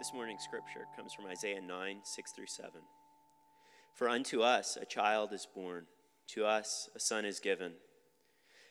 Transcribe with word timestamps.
This 0.00 0.14
morning's 0.14 0.44
scripture 0.44 0.86
comes 0.96 1.12
from 1.12 1.26
Isaiah 1.26 1.60
9, 1.60 2.00
6 2.02 2.32
through 2.32 2.46
7. 2.46 2.80
For 3.92 4.08
unto 4.08 4.40
us 4.40 4.78
a 4.80 4.86
child 4.86 5.30
is 5.34 5.46
born, 5.54 5.84
to 6.28 6.46
us 6.46 6.88
a 6.96 6.98
son 6.98 7.26
is 7.26 7.38
given, 7.38 7.72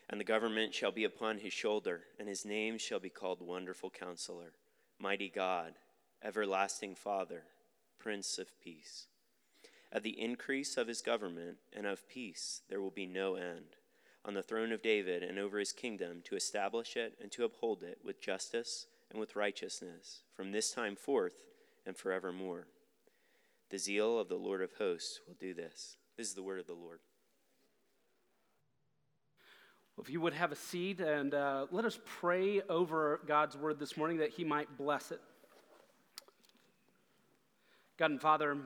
and 0.08 0.18
the 0.18 0.24
government 0.24 0.74
shall 0.74 0.90
be 0.90 1.04
upon 1.04 1.38
his 1.38 1.52
shoulder, 1.52 2.00
and 2.18 2.28
his 2.28 2.44
name 2.44 2.78
shall 2.78 2.98
be 2.98 3.10
called 3.10 3.40
Wonderful 3.40 3.90
Counselor, 3.90 4.54
Mighty 4.98 5.28
God, 5.28 5.74
Everlasting 6.20 6.96
Father, 6.96 7.44
Prince 8.00 8.36
of 8.36 8.48
Peace. 8.60 9.06
At 9.92 10.02
the 10.02 10.20
increase 10.20 10.76
of 10.76 10.88
his 10.88 11.00
government 11.00 11.58
and 11.72 11.86
of 11.86 12.08
peace 12.08 12.62
there 12.68 12.80
will 12.80 12.90
be 12.90 13.06
no 13.06 13.36
end, 13.36 13.76
on 14.24 14.34
the 14.34 14.42
throne 14.42 14.72
of 14.72 14.82
David 14.82 15.22
and 15.22 15.38
over 15.38 15.60
his 15.60 15.70
kingdom, 15.70 16.22
to 16.24 16.34
establish 16.34 16.96
it 16.96 17.16
and 17.22 17.30
to 17.30 17.44
uphold 17.44 17.84
it 17.84 17.98
with 18.04 18.20
justice 18.20 18.88
and 19.10 19.18
with 19.20 19.36
righteousness 19.36 20.22
from 20.34 20.52
this 20.52 20.72
time 20.72 20.96
forth 20.96 21.44
and 21.86 21.96
forevermore. 21.96 22.66
The 23.70 23.78
zeal 23.78 24.18
of 24.18 24.28
the 24.28 24.36
Lord 24.36 24.62
of 24.62 24.72
hosts 24.78 25.20
will 25.26 25.36
do 25.38 25.54
this. 25.54 25.96
This 26.16 26.28
is 26.28 26.34
the 26.34 26.42
word 26.42 26.60
of 26.60 26.66
the 26.66 26.74
Lord. 26.74 27.00
Well, 29.96 30.04
if 30.04 30.10
you 30.10 30.20
would 30.20 30.34
have 30.34 30.52
a 30.52 30.56
seat 30.56 31.00
and 31.00 31.34
uh, 31.34 31.66
let 31.70 31.84
us 31.84 31.98
pray 32.04 32.62
over 32.68 33.20
God's 33.26 33.56
word 33.56 33.78
this 33.78 33.96
morning 33.96 34.18
that 34.18 34.30
he 34.30 34.44
might 34.44 34.78
bless 34.78 35.10
it. 35.10 35.20
God 37.98 38.12
and 38.12 38.20
Father, 38.20 38.56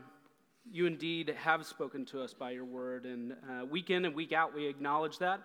you 0.71 0.87
indeed 0.87 1.35
have 1.37 1.67
spoken 1.67 2.05
to 2.07 2.23
us 2.23 2.33
by 2.33 2.53
your 2.53 2.65
word, 2.65 3.05
and 3.05 3.33
uh, 3.33 3.65
week 3.67 3.91
in 3.91 4.05
and 4.05 4.15
week 4.15 4.33
out 4.33 4.55
we 4.55 4.67
acknowledge 4.67 5.19
that 5.19 5.41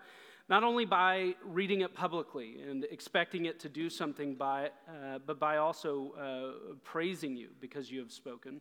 not 0.49 0.63
only 0.63 0.83
by 0.83 1.35
reading 1.45 1.81
it 1.81 1.93
publicly 1.93 2.61
and 2.67 2.85
expecting 2.91 3.45
it 3.45 3.59
to 3.59 3.69
do 3.69 3.89
something 3.89 4.35
by 4.35 4.71
uh, 4.87 5.19
but 5.25 5.39
by 5.39 5.57
also 5.57 6.13
uh, 6.19 6.75
praising 6.83 7.35
you 7.35 7.49
because 7.61 7.91
you 7.91 7.99
have 7.99 8.11
spoken. 8.11 8.59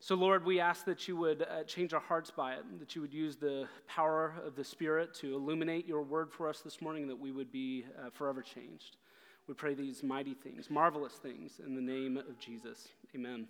So, 0.00 0.16
Lord, 0.16 0.44
we 0.44 0.58
ask 0.58 0.84
that 0.86 1.06
you 1.06 1.16
would 1.16 1.42
uh, 1.42 1.62
change 1.62 1.94
our 1.94 2.00
hearts 2.00 2.28
by 2.28 2.54
it, 2.54 2.64
that 2.80 2.96
you 2.96 3.02
would 3.02 3.14
use 3.14 3.36
the 3.36 3.68
power 3.86 4.34
of 4.44 4.56
the 4.56 4.64
Spirit 4.64 5.14
to 5.20 5.32
illuminate 5.32 5.86
your 5.86 6.02
word 6.02 6.32
for 6.32 6.48
us 6.48 6.60
this 6.60 6.82
morning, 6.82 7.06
that 7.06 7.16
we 7.20 7.30
would 7.30 7.52
be 7.52 7.84
uh, 7.96 8.10
forever 8.10 8.42
changed. 8.42 8.96
We 9.46 9.54
pray 9.54 9.74
these 9.74 10.02
mighty 10.02 10.34
things, 10.34 10.70
marvelous 10.70 11.12
things, 11.14 11.60
in 11.64 11.76
the 11.76 11.80
name 11.80 12.16
of 12.16 12.36
Jesus. 12.40 12.88
Amen. 13.14 13.46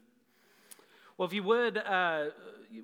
Well, 1.19 1.27
if 1.29 1.35
you 1.35 1.43
would, 1.43 1.77
uh, 1.77 2.27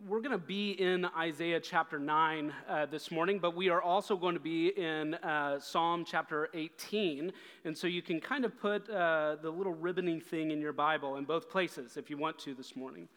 we're 0.07 0.21
going 0.21 0.33
to 0.33 0.39
be 0.39 0.73
in 0.73 1.07
Isaiah 1.17 1.61
chapter 1.61 1.99
9 1.99 2.53
uh, 2.69 2.85
this 2.85 3.11
morning, 3.11 3.39
but 3.39 3.57
we 3.57 3.71
are 3.71 3.81
also 3.81 4.19
going 4.19 4.35
to 4.35 4.41
be 4.41 4.69
in 4.69 5.15
uh, 5.15 5.59
Psalm 5.59 6.05
chapter 6.07 6.51
18. 6.53 7.33
And 7.65 7.77
so 7.77 7.87
you 7.87 8.03
can 8.03 8.21
kind 8.21 8.45
of 8.45 8.55
put 8.61 8.89
uh, 8.91 9.37
the 9.41 9.49
little 9.49 9.75
ribboning 9.75 10.23
thing 10.23 10.51
in 10.51 10.61
your 10.61 10.75
Bible 10.75 11.17
in 11.17 11.25
both 11.25 11.49
places 11.49 11.97
if 11.97 12.11
you 12.11 12.19
want 12.19 12.39
to 12.41 12.53
this 12.53 12.77
morning. 12.77 13.09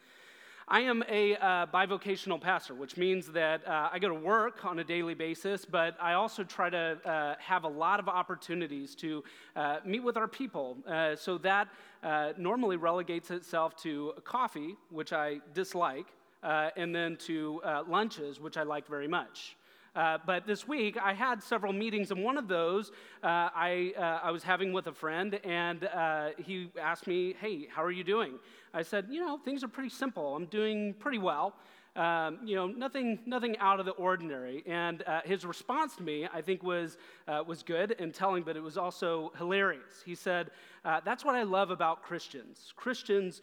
I 0.72 0.80
am 0.80 1.04
a 1.06 1.36
uh, 1.36 1.66
bivocational 1.66 2.40
pastor, 2.40 2.72
which 2.72 2.96
means 2.96 3.26
that 3.32 3.60
uh, 3.68 3.90
I 3.92 3.98
go 3.98 4.08
to 4.08 4.14
work 4.14 4.64
on 4.64 4.78
a 4.78 4.84
daily 4.84 5.12
basis, 5.12 5.66
but 5.66 5.98
I 6.00 6.14
also 6.14 6.44
try 6.44 6.70
to 6.70 6.98
uh, 7.04 7.34
have 7.40 7.64
a 7.64 7.68
lot 7.68 8.00
of 8.00 8.08
opportunities 8.08 8.94
to 8.94 9.22
uh, 9.54 9.80
meet 9.84 10.02
with 10.02 10.16
our 10.16 10.26
people. 10.26 10.78
Uh, 10.88 11.14
so 11.14 11.36
that 11.36 11.68
uh, 12.02 12.32
normally 12.38 12.78
relegates 12.78 13.30
itself 13.30 13.76
to 13.82 14.14
coffee, 14.24 14.74
which 14.88 15.12
I 15.12 15.40
dislike, 15.52 16.06
and 16.42 16.96
then 16.96 17.18
to 17.26 17.60
lunches, 17.86 18.40
which 18.40 18.56
I 18.56 18.62
like 18.62 18.86
very 18.88 19.08
much. 19.08 19.56
Uh, 19.94 20.18
but 20.24 20.46
this 20.46 20.66
week, 20.66 20.96
I 20.96 21.12
had 21.12 21.42
several 21.42 21.72
meetings, 21.72 22.10
and 22.10 22.24
one 22.24 22.38
of 22.38 22.48
those 22.48 22.90
uh, 23.22 23.50
I, 23.54 23.92
uh, 23.96 24.26
I 24.26 24.30
was 24.30 24.42
having 24.42 24.72
with 24.72 24.86
a 24.86 24.92
friend, 24.92 25.38
and 25.44 25.84
uh, 25.84 26.30
he 26.38 26.70
asked 26.80 27.06
me, 27.06 27.34
Hey, 27.38 27.68
how 27.70 27.84
are 27.84 27.90
you 27.90 28.04
doing? 28.04 28.38
I 28.72 28.82
said, 28.82 29.06
You 29.10 29.20
know, 29.20 29.38
things 29.38 29.62
are 29.62 29.68
pretty 29.68 29.90
simple. 29.90 30.34
I'm 30.34 30.46
doing 30.46 30.94
pretty 30.94 31.18
well. 31.18 31.54
Um, 31.94 32.38
you 32.42 32.56
know, 32.56 32.68
nothing, 32.68 33.18
nothing 33.26 33.58
out 33.58 33.78
of 33.78 33.84
the 33.84 33.92
ordinary. 33.92 34.64
And 34.66 35.02
uh, 35.06 35.20
his 35.26 35.44
response 35.44 35.94
to 35.96 36.02
me, 36.02 36.26
I 36.32 36.40
think, 36.40 36.62
was, 36.62 36.96
uh, 37.28 37.42
was 37.46 37.62
good 37.62 37.94
and 37.98 38.14
telling, 38.14 38.44
but 38.44 38.56
it 38.56 38.62
was 38.62 38.78
also 38.78 39.30
hilarious. 39.36 40.00
He 40.02 40.14
said, 40.14 40.52
uh, 40.86 41.00
That's 41.04 41.22
what 41.22 41.34
I 41.34 41.42
love 41.42 41.70
about 41.70 42.02
Christians. 42.02 42.72
Christians 42.76 43.42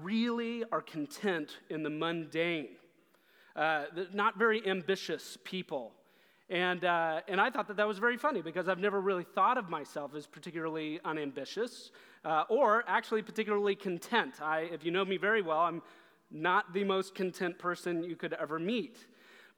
really 0.00 0.62
are 0.70 0.82
content 0.82 1.58
in 1.68 1.82
the 1.82 1.90
mundane 1.90 2.68
uh, 3.56 3.84
not 4.12 4.38
very 4.38 4.66
ambitious 4.66 5.38
people. 5.44 5.92
And, 6.48 6.84
uh, 6.84 7.20
and 7.28 7.40
I 7.40 7.48
thought 7.48 7.68
that 7.68 7.76
that 7.76 7.86
was 7.86 7.98
very 7.98 8.16
funny 8.16 8.42
because 8.42 8.68
I've 8.68 8.80
never 8.80 9.00
really 9.00 9.22
thought 9.22 9.56
of 9.56 9.70
myself 9.70 10.16
as 10.16 10.26
particularly 10.26 10.98
unambitious 11.04 11.92
uh, 12.24 12.44
or 12.48 12.82
actually 12.88 13.22
particularly 13.22 13.76
content. 13.76 14.42
I, 14.42 14.68
if 14.72 14.84
you 14.84 14.90
know 14.90 15.04
me 15.04 15.16
very 15.16 15.42
well, 15.42 15.60
I'm 15.60 15.80
not 16.30 16.72
the 16.72 16.82
most 16.82 17.14
content 17.14 17.58
person 17.58 18.02
you 18.02 18.16
could 18.16 18.32
ever 18.32 18.58
meet. 18.58 19.06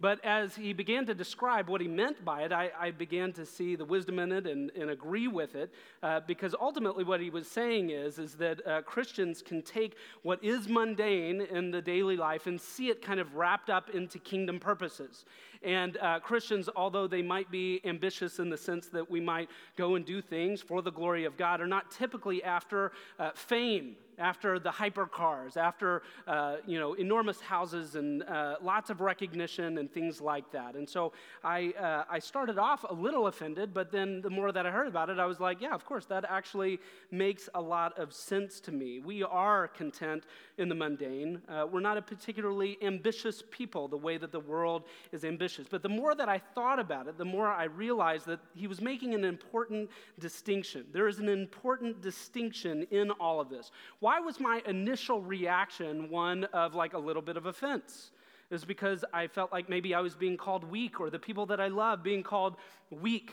But 0.03 0.19
as 0.25 0.57
he 0.57 0.73
began 0.73 1.07
to 1.07 1.15
describe 1.15 1.69
what 1.69 1.81
he 1.81 1.87
meant 1.87 2.25
by 2.25 2.43
it, 2.43 2.53
I, 2.53 2.73
I 2.77 2.91
began 2.91 3.33
to 3.35 3.47
see 3.47 3.77
the 3.77 3.85
wisdom 3.85 4.19
in 4.19 4.33
it 4.33 4.49
and, 4.49 4.73
and 4.73 4.91
agree 4.91 5.29
with 5.29 5.55
it, 5.55 5.73
uh, 6.03 6.19
because 6.27 6.57
ultimately 6.61 7.05
what 7.05 7.21
he 7.21 7.31
was 7.31 7.47
saying 7.47 7.91
is, 7.91 8.19
is 8.19 8.35
that 8.35 8.67
uh, 8.67 8.83
Christians 8.83 9.43
can 9.43 9.63
take 9.63 9.95
what 10.25 10.43
is 10.43 10.69
mundane 10.69 11.41
in 11.43 11.71
the 11.71 11.81
daily 11.81 12.17
life 12.17 12.49
and 12.49 12.61
see 12.61 12.89
it 12.89 13.01
kind 13.01 13.21
of 13.21 13.37
wrapped 13.37 13.71
up 13.71 13.91
into 13.91 14.19
kingdom 14.19 14.59
purposes. 14.59 15.25
And 15.65 15.97
uh, 15.99 16.21
Christians, 16.21 16.69
although 16.75 17.07
they 17.07 17.23
might 17.23 17.51
be 17.51 17.81
ambitious 17.85 18.39
in 18.39 18.51
the 18.51 18.57
sense 18.57 18.89
that 18.89 19.11
we 19.11 19.21
might 19.21 19.49
go 19.77 19.95
and 19.95 20.05
do 20.05 20.21
things 20.21 20.61
for 20.61 20.83
the 20.83 20.93
glory 20.93 21.25
of 21.25 21.37
God, 21.37 21.61
are 21.61 21.67
not 21.67 21.91
typically 21.91 22.43
after 22.43 22.93
uh, 23.19 23.31
fame 23.35 23.97
after 24.19 24.59
the 24.59 24.71
hypercars, 24.71 25.57
after 25.57 26.03
uh, 26.27 26.57
you 26.67 26.79
know 26.79 26.95
enormous 26.95 27.41
houses 27.41 27.97
and 27.97 28.23
uh, 28.23 28.57
lots 28.63 28.91
of 28.91 29.01
recognition 29.01 29.79
and 29.79 29.93
things 29.93 30.21
like 30.21 30.51
that. 30.53 30.75
And 30.75 30.89
so 30.89 31.13
I 31.43 31.73
uh, 31.79 32.05
I 32.09 32.19
started 32.19 32.59
off 32.59 32.85
a 32.89 32.95
little 32.95 33.27
offended, 33.27 33.75
but 33.75 33.91
then 33.91 34.21
the 34.21 34.31
more 34.31 34.53
that 34.53 34.67
I 34.67 34.71
heard 34.71 34.89
about 34.89 35.11
it, 35.11 35.19
I 35.19 35.27
was 35.27 35.41
like, 35.41 35.61
yeah, 35.61 35.75
of 35.75 35.85
course, 35.85 36.07
that 36.07 36.25
actually 36.29 36.79
makes 37.11 37.49
a 37.55 37.61
lot 37.61 37.99
of 37.99 38.13
sense 38.13 38.61
to 38.61 38.73
me. 38.73 39.01
We 39.01 39.23
are 39.23 39.69
content 39.69 40.25
in 40.59 40.69
the 40.69 40.75
mundane. 40.75 41.43
Uh, 41.49 41.67
we're 41.71 41.81
not 41.81 41.97
a 41.97 42.03
particularly 42.03 42.79
ambitious 42.83 43.43
people 43.51 43.89
the 43.89 43.97
way 43.97 44.19
that 44.19 44.33
the 44.33 44.41
world 44.41 44.85
is 45.13 45.25
ambitious. 45.25 45.52
But 45.71 45.83
the 45.83 45.89
more 45.89 46.15
that 46.15 46.29
I 46.29 46.39
thought 46.39 46.79
about 46.79 47.07
it, 47.07 47.19
the 47.19 47.25
more 47.25 47.49
I 47.49 47.65
realized 47.65 48.27
that 48.27 48.41
he 48.55 48.67
was 48.67 48.81
making 48.81 49.15
an 49.15 49.25
important 49.25 49.91
distinction. 50.19 50.87
There 50.93 51.09
is 51.09 51.19
an 51.19 51.29
important 51.29 52.01
distinction 52.01 52.87
in 52.91 53.11
all 53.13 53.41
of 53.41 53.49
this 53.49 53.71
why 54.01 54.21
was 54.21 54.41
my 54.41 54.63
initial 54.67 55.21
reaction 55.21 56.11
one 56.11 56.45
of 56.45 56.75
like 56.75 56.95
a 56.95 56.99
little 56.99 57.23
bit 57.23 57.37
of 57.37 57.47
offense? 57.47 58.11
It 58.51 58.55
was 58.55 58.65
because 58.65 59.05
I 59.13 59.27
felt 59.29 59.51
like 59.53 59.69
maybe 59.69 59.95
I 59.95 60.01
was 60.01 60.15
being 60.15 60.37
called 60.37 60.65
weak 60.65 61.01
or 61.01 61.09
the 61.09 61.19
people 61.19 61.47
that 61.47 61.61
I 61.61 61.69
love 61.69 62.03
being 62.03 62.23
called 62.23 62.57
weak. 62.91 63.33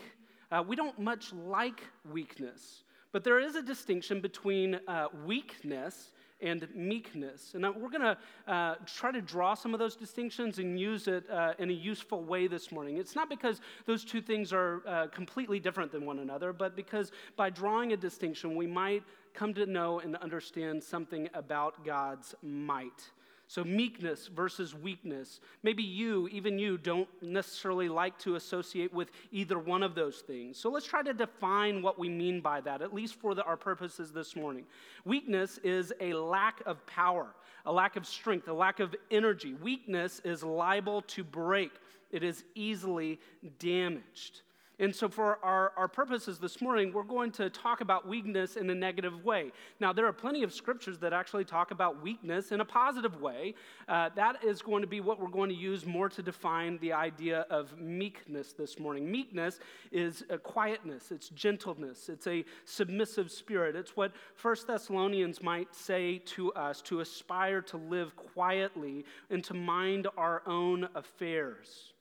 Uh, 0.50 0.64
we 0.66 0.76
don't 0.76 0.98
much 0.98 1.32
like 1.32 1.82
weakness, 2.10 2.84
but 3.12 3.22
there 3.22 3.38
is 3.38 3.54
a 3.54 3.62
distinction 3.62 4.20
between 4.20 4.80
uh, 4.88 5.08
weakness 5.26 6.12
and 6.42 6.66
meekness. 6.74 7.52
And 7.54 7.64
we're 7.76 7.90
going 7.90 8.00
to 8.02 8.18
uh, 8.46 8.74
try 8.86 9.12
to 9.12 9.20
draw 9.20 9.54
some 9.54 9.74
of 9.74 9.80
those 9.80 9.96
distinctions 9.96 10.58
and 10.58 10.78
use 10.78 11.08
it 11.08 11.28
uh, 11.30 11.54
in 11.58 11.70
a 11.70 11.74
useful 11.74 12.24
way 12.24 12.46
this 12.46 12.72
morning. 12.72 12.96
It's 12.96 13.14
not 13.14 13.28
because 13.28 13.60
those 13.86 14.04
two 14.04 14.20
things 14.20 14.52
are 14.52 14.82
uh, 14.86 15.06
completely 15.08 15.60
different 15.60 15.92
than 15.92 16.04
one 16.06 16.18
another, 16.18 16.52
but 16.52 16.76
because 16.76 17.12
by 17.36 17.50
drawing 17.50 17.92
a 17.92 17.96
distinction, 17.96 18.56
we 18.56 18.66
might 18.66 19.02
come 19.34 19.54
to 19.54 19.66
know 19.66 20.00
and 20.00 20.16
understand 20.16 20.82
something 20.82 21.28
about 21.34 21.84
God's 21.84 22.34
might. 22.42 23.10
So, 23.50 23.64
meekness 23.64 24.28
versus 24.28 24.76
weakness. 24.76 25.40
Maybe 25.64 25.82
you, 25.82 26.28
even 26.28 26.56
you, 26.56 26.78
don't 26.78 27.08
necessarily 27.20 27.88
like 27.88 28.16
to 28.20 28.36
associate 28.36 28.94
with 28.94 29.10
either 29.32 29.58
one 29.58 29.82
of 29.82 29.96
those 29.96 30.18
things. 30.18 30.56
So, 30.56 30.70
let's 30.70 30.86
try 30.86 31.02
to 31.02 31.12
define 31.12 31.82
what 31.82 31.98
we 31.98 32.08
mean 32.08 32.40
by 32.42 32.60
that, 32.60 32.80
at 32.80 32.94
least 32.94 33.16
for 33.16 33.34
the, 33.34 33.42
our 33.42 33.56
purposes 33.56 34.12
this 34.12 34.36
morning. 34.36 34.66
Weakness 35.04 35.58
is 35.64 35.92
a 36.00 36.12
lack 36.12 36.62
of 36.64 36.86
power, 36.86 37.34
a 37.66 37.72
lack 37.72 37.96
of 37.96 38.06
strength, 38.06 38.46
a 38.46 38.52
lack 38.52 38.78
of 38.78 38.94
energy. 39.10 39.54
Weakness 39.54 40.20
is 40.24 40.44
liable 40.44 41.02
to 41.02 41.24
break, 41.24 41.72
it 42.12 42.22
is 42.22 42.44
easily 42.54 43.18
damaged. 43.58 44.42
And 44.80 44.96
so, 44.96 45.10
for 45.10 45.38
our, 45.44 45.72
our 45.76 45.88
purposes 45.88 46.38
this 46.38 46.62
morning, 46.62 46.90
we're 46.90 47.02
going 47.02 47.32
to 47.32 47.50
talk 47.50 47.82
about 47.82 48.08
weakness 48.08 48.56
in 48.56 48.70
a 48.70 48.74
negative 48.74 49.26
way. 49.26 49.52
Now, 49.78 49.92
there 49.92 50.06
are 50.06 50.12
plenty 50.12 50.42
of 50.42 50.54
scriptures 50.54 50.98
that 51.00 51.12
actually 51.12 51.44
talk 51.44 51.70
about 51.70 52.02
weakness 52.02 52.50
in 52.50 52.62
a 52.62 52.64
positive 52.64 53.20
way. 53.20 53.54
Uh, 53.86 54.08
that 54.16 54.42
is 54.42 54.62
going 54.62 54.80
to 54.80 54.86
be 54.86 55.02
what 55.02 55.20
we're 55.20 55.28
going 55.28 55.50
to 55.50 55.54
use 55.54 55.84
more 55.84 56.08
to 56.08 56.22
define 56.22 56.78
the 56.78 56.94
idea 56.94 57.44
of 57.50 57.78
meekness 57.78 58.54
this 58.54 58.78
morning. 58.78 59.10
Meekness 59.10 59.60
is 59.92 60.24
quietness, 60.44 61.12
it's 61.12 61.28
gentleness, 61.28 62.08
it's 62.08 62.26
a 62.26 62.42
submissive 62.64 63.30
spirit. 63.30 63.76
It's 63.76 63.94
what 63.94 64.12
First 64.34 64.66
Thessalonians 64.66 65.42
might 65.42 65.74
say 65.74 66.22
to 66.36 66.54
us 66.54 66.80
to 66.82 67.00
aspire 67.00 67.60
to 67.60 67.76
live 67.76 68.16
quietly 68.16 69.04
and 69.28 69.44
to 69.44 69.52
mind 69.52 70.06
our 70.16 70.42
own 70.46 70.88
affairs. 70.94 71.92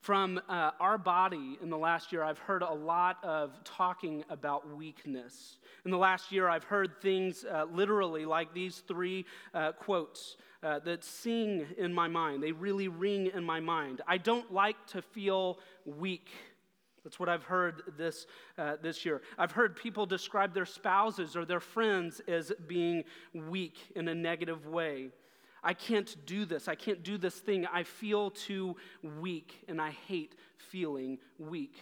From 0.00 0.40
uh, 0.48 0.70
our 0.80 0.96
body 0.96 1.58
in 1.62 1.68
the 1.68 1.76
last 1.76 2.10
year, 2.10 2.22
I've 2.22 2.38
heard 2.38 2.62
a 2.62 2.72
lot 2.72 3.18
of 3.22 3.52
talking 3.64 4.24
about 4.30 4.74
weakness. 4.74 5.58
In 5.84 5.90
the 5.90 5.98
last 5.98 6.32
year, 6.32 6.48
I've 6.48 6.64
heard 6.64 7.02
things 7.02 7.44
uh, 7.44 7.66
literally 7.70 8.24
like 8.24 8.54
these 8.54 8.82
three 8.88 9.26
uh, 9.52 9.72
quotes 9.72 10.38
uh, 10.62 10.78
that 10.80 11.04
sing 11.04 11.66
in 11.76 11.92
my 11.92 12.08
mind. 12.08 12.42
They 12.42 12.52
really 12.52 12.88
ring 12.88 13.30
in 13.34 13.44
my 13.44 13.60
mind. 13.60 14.00
I 14.08 14.16
don't 14.16 14.50
like 14.50 14.86
to 14.88 15.02
feel 15.02 15.58
weak. 15.84 16.30
That's 17.04 17.20
what 17.20 17.28
I've 17.28 17.44
heard 17.44 17.82
this, 17.98 18.26
uh, 18.56 18.76
this 18.80 19.04
year. 19.04 19.20
I've 19.36 19.52
heard 19.52 19.76
people 19.76 20.06
describe 20.06 20.54
their 20.54 20.66
spouses 20.66 21.36
or 21.36 21.44
their 21.44 21.60
friends 21.60 22.22
as 22.26 22.52
being 22.66 23.04
weak 23.34 23.76
in 23.94 24.08
a 24.08 24.14
negative 24.14 24.66
way. 24.66 25.10
I 25.62 25.74
can't 25.74 26.14
do 26.26 26.44
this. 26.44 26.68
I 26.68 26.74
can't 26.74 27.02
do 27.02 27.18
this 27.18 27.34
thing. 27.34 27.66
I 27.66 27.82
feel 27.82 28.30
too 28.30 28.76
weak, 29.20 29.64
and 29.68 29.80
I 29.80 29.90
hate 29.90 30.34
feeling 30.56 31.18
weak. 31.38 31.76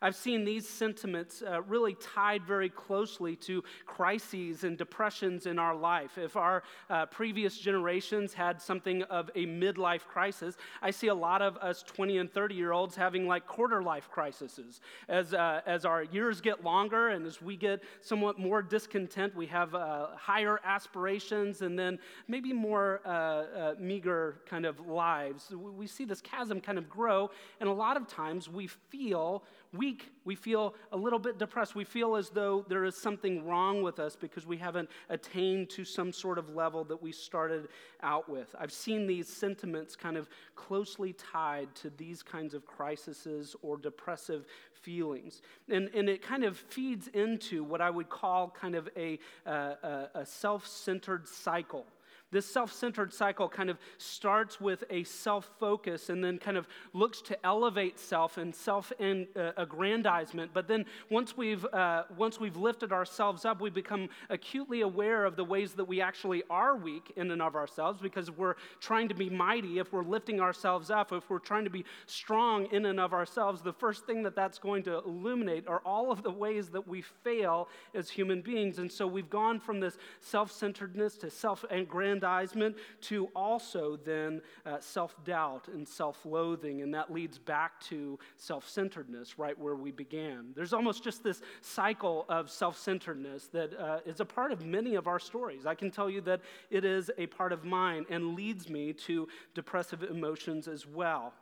I've 0.00 0.16
seen 0.16 0.44
these 0.44 0.68
sentiments 0.68 1.42
uh, 1.42 1.62
really 1.62 1.94
tied 1.94 2.44
very 2.44 2.68
closely 2.68 3.36
to 3.36 3.62
crises 3.86 4.64
and 4.64 4.76
depressions 4.76 5.46
in 5.46 5.58
our 5.58 5.74
life. 5.74 6.18
If 6.18 6.36
our 6.36 6.62
uh, 6.88 7.06
previous 7.06 7.58
generations 7.58 8.32
had 8.32 8.60
something 8.60 9.02
of 9.04 9.30
a 9.34 9.46
midlife 9.46 10.02
crisis, 10.02 10.56
I 10.82 10.90
see 10.90 11.08
a 11.08 11.14
lot 11.14 11.42
of 11.42 11.56
us 11.58 11.82
20 11.82 12.18
and 12.18 12.32
30 12.32 12.54
year 12.54 12.72
olds 12.72 12.94
having 12.96 13.26
like 13.26 13.46
quarter 13.46 13.82
life 13.82 14.08
crises. 14.10 14.80
As, 15.08 15.34
uh, 15.34 15.60
as 15.66 15.84
our 15.84 16.04
years 16.04 16.40
get 16.40 16.64
longer 16.64 17.08
and 17.08 17.26
as 17.26 17.42
we 17.42 17.56
get 17.56 17.82
somewhat 18.00 18.38
more 18.38 18.62
discontent, 18.62 19.34
we 19.34 19.46
have 19.46 19.74
uh, 19.74 20.08
higher 20.16 20.60
aspirations 20.64 21.62
and 21.62 21.78
then 21.78 21.98
maybe 22.26 22.52
more 22.52 23.00
uh, 23.04 23.08
uh, 23.08 23.74
meager 23.78 24.36
kind 24.46 24.64
of 24.64 24.80
lives. 24.80 25.52
We 25.54 25.86
see 25.86 26.04
this 26.04 26.20
chasm 26.20 26.60
kind 26.60 26.78
of 26.78 26.88
grow, 26.88 27.30
and 27.60 27.68
a 27.68 27.72
lot 27.72 27.96
of 27.96 28.06
times 28.06 28.48
we 28.48 28.66
feel 28.66 29.44
weak. 29.72 30.10
We 30.24 30.34
feel 30.34 30.74
a 30.92 30.96
little 30.96 31.18
bit 31.18 31.38
depressed. 31.38 31.74
We 31.74 31.84
feel 31.84 32.16
as 32.16 32.30
though 32.30 32.64
there 32.68 32.84
is 32.84 32.96
something 32.96 33.46
wrong 33.46 33.82
with 33.82 33.98
us 33.98 34.16
because 34.16 34.46
we 34.46 34.56
haven't 34.56 34.88
attained 35.08 35.70
to 35.70 35.84
some 35.84 36.12
sort 36.12 36.38
of 36.38 36.50
level 36.50 36.84
that 36.84 37.02
we 37.02 37.12
started 37.12 37.68
out 38.02 38.28
with. 38.28 38.54
I've 38.58 38.72
seen 38.72 39.06
these 39.06 39.28
sentiments 39.28 39.96
kind 39.96 40.16
of 40.16 40.28
closely 40.54 41.12
tied 41.12 41.74
to 41.76 41.90
these 41.90 42.22
kinds 42.22 42.54
of 42.54 42.66
crises 42.66 43.54
or 43.62 43.76
depressive 43.76 44.46
feelings. 44.72 45.42
And, 45.68 45.88
and 45.94 46.08
it 46.08 46.22
kind 46.22 46.44
of 46.44 46.56
feeds 46.56 47.08
into 47.08 47.64
what 47.64 47.80
I 47.80 47.90
would 47.90 48.08
call 48.08 48.50
kind 48.50 48.74
of 48.74 48.88
a, 48.96 49.18
uh, 49.46 49.74
a, 49.82 50.08
a 50.14 50.26
self 50.26 50.66
centered 50.66 51.28
cycle. 51.28 51.86
This 52.30 52.44
self 52.44 52.70
centered 52.72 53.14
cycle 53.14 53.48
kind 53.48 53.70
of 53.70 53.78
starts 53.96 54.60
with 54.60 54.84
a 54.90 55.02
self 55.04 55.50
focus 55.58 56.10
and 56.10 56.22
then 56.22 56.36
kind 56.36 56.58
of 56.58 56.68
looks 56.92 57.22
to 57.22 57.46
elevate 57.46 57.98
self 57.98 58.36
and 58.36 58.54
self 58.54 58.92
uh, 59.00 59.52
aggrandizement. 59.56 60.50
But 60.52 60.68
then 60.68 60.84
once 61.10 61.38
we've, 61.38 61.64
uh, 61.66 62.02
once 62.18 62.38
we've 62.38 62.56
lifted 62.56 62.92
ourselves 62.92 63.46
up, 63.46 63.62
we 63.62 63.70
become 63.70 64.10
acutely 64.28 64.82
aware 64.82 65.24
of 65.24 65.36
the 65.36 65.44
ways 65.44 65.72
that 65.74 65.86
we 65.86 66.02
actually 66.02 66.42
are 66.50 66.76
weak 66.76 67.14
in 67.16 67.30
and 67.30 67.40
of 67.40 67.54
ourselves 67.54 67.98
because 67.98 68.30
we're 68.30 68.56
trying 68.78 69.08
to 69.08 69.14
be 69.14 69.30
mighty, 69.30 69.78
if 69.78 69.90
we're 69.94 70.04
lifting 70.04 70.38
ourselves 70.38 70.90
up, 70.90 71.12
if 71.12 71.30
we're 71.30 71.38
trying 71.38 71.64
to 71.64 71.70
be 71.70 71.84
strong 72.04 72.66
in 72.72 72.84
and 72.84 73.00
of 73.00 73.14
ourselves, 73.14 73.62
the 73.62 73.72
first 73.72 74.04
thing 74.04 74.22
that 74.22 74.36
that's 74.36 74.58
going 74.58 74.82
to 74.82 74.98
illuminate 74.98 75.66
are 75.66 75.80
all 75.86 76.12
of 76.12 76.22
the 76.22 76.30
ways 76.30 76.68
that 76.68 76.86
we 76.86 77.00
fail 77.00 77.68
as 77.94 78.10
human 78.10 78.42
beings. 78.42 78.78
And 78.78 78.92
so 78.92 79.06
we've 79.06 79.30
gone 79.30 79.58
from 79.58 79.80
this 79.80 79.96
self 80.20 80.52
centeredness 80.52 81.16
to 81.16 81.30
self 81.30 81.64
aggrandizement 81.70 82.17
aggrandizement 82.18 82.76
to 83.00 83.26
also 83.34 83.98
then 84.04 84.40
uh, 84.66 84.78
self 84.80 85.14
doubt 85.24 85.68
and 85.68 85.86
self 85.86 86.24
loathing. 86.24 86.82
And 86.82 86.92
that 86.94 87.12
leads 87.12 87.38
back 87.38 87.80
to 87.82 88.18
self 88.36 88.68
centeredness, 88.68 89.38
right 89.38 89.58
where 89.58 89.76
we 89.76 89.90
began. 89.90 90.52
There's 90.54 90.72
almost 90.72 91.02
just 91.04 91.22
this 91.22 91.40
cycle 91.60 92.26
of 92.28 92.50
self 92.50 92.76
centeredness 92.76 93.48
that 93.48 93.78
uh, 93.78 94.00
is 94.04 94.20
a 94.20 94.24
part 94.24 94.52
of 94.52 94.64
many 94.64 94.94
of 94.94 95.06
our 95.06 95.18
stories. 95.18 95.66
I 95.66 95.74
can 95.74 95.90
tell 95.90 96.10
you 96.10 96.20
that 96.22 96.40
it 96.70 96.84
is 96.84 97.10
a 97.18 97.26
part 97.26 97.52
of 97.52 97.64
mine 97.64 98.04
and 98.10 98.34
leads 98.34 98.68
me 98.68 98.92
to 98.92 99.28
depressive 99.54 100.02
emotions 100.02 100.68
as 100.68 100.86
well. 100.86 101.32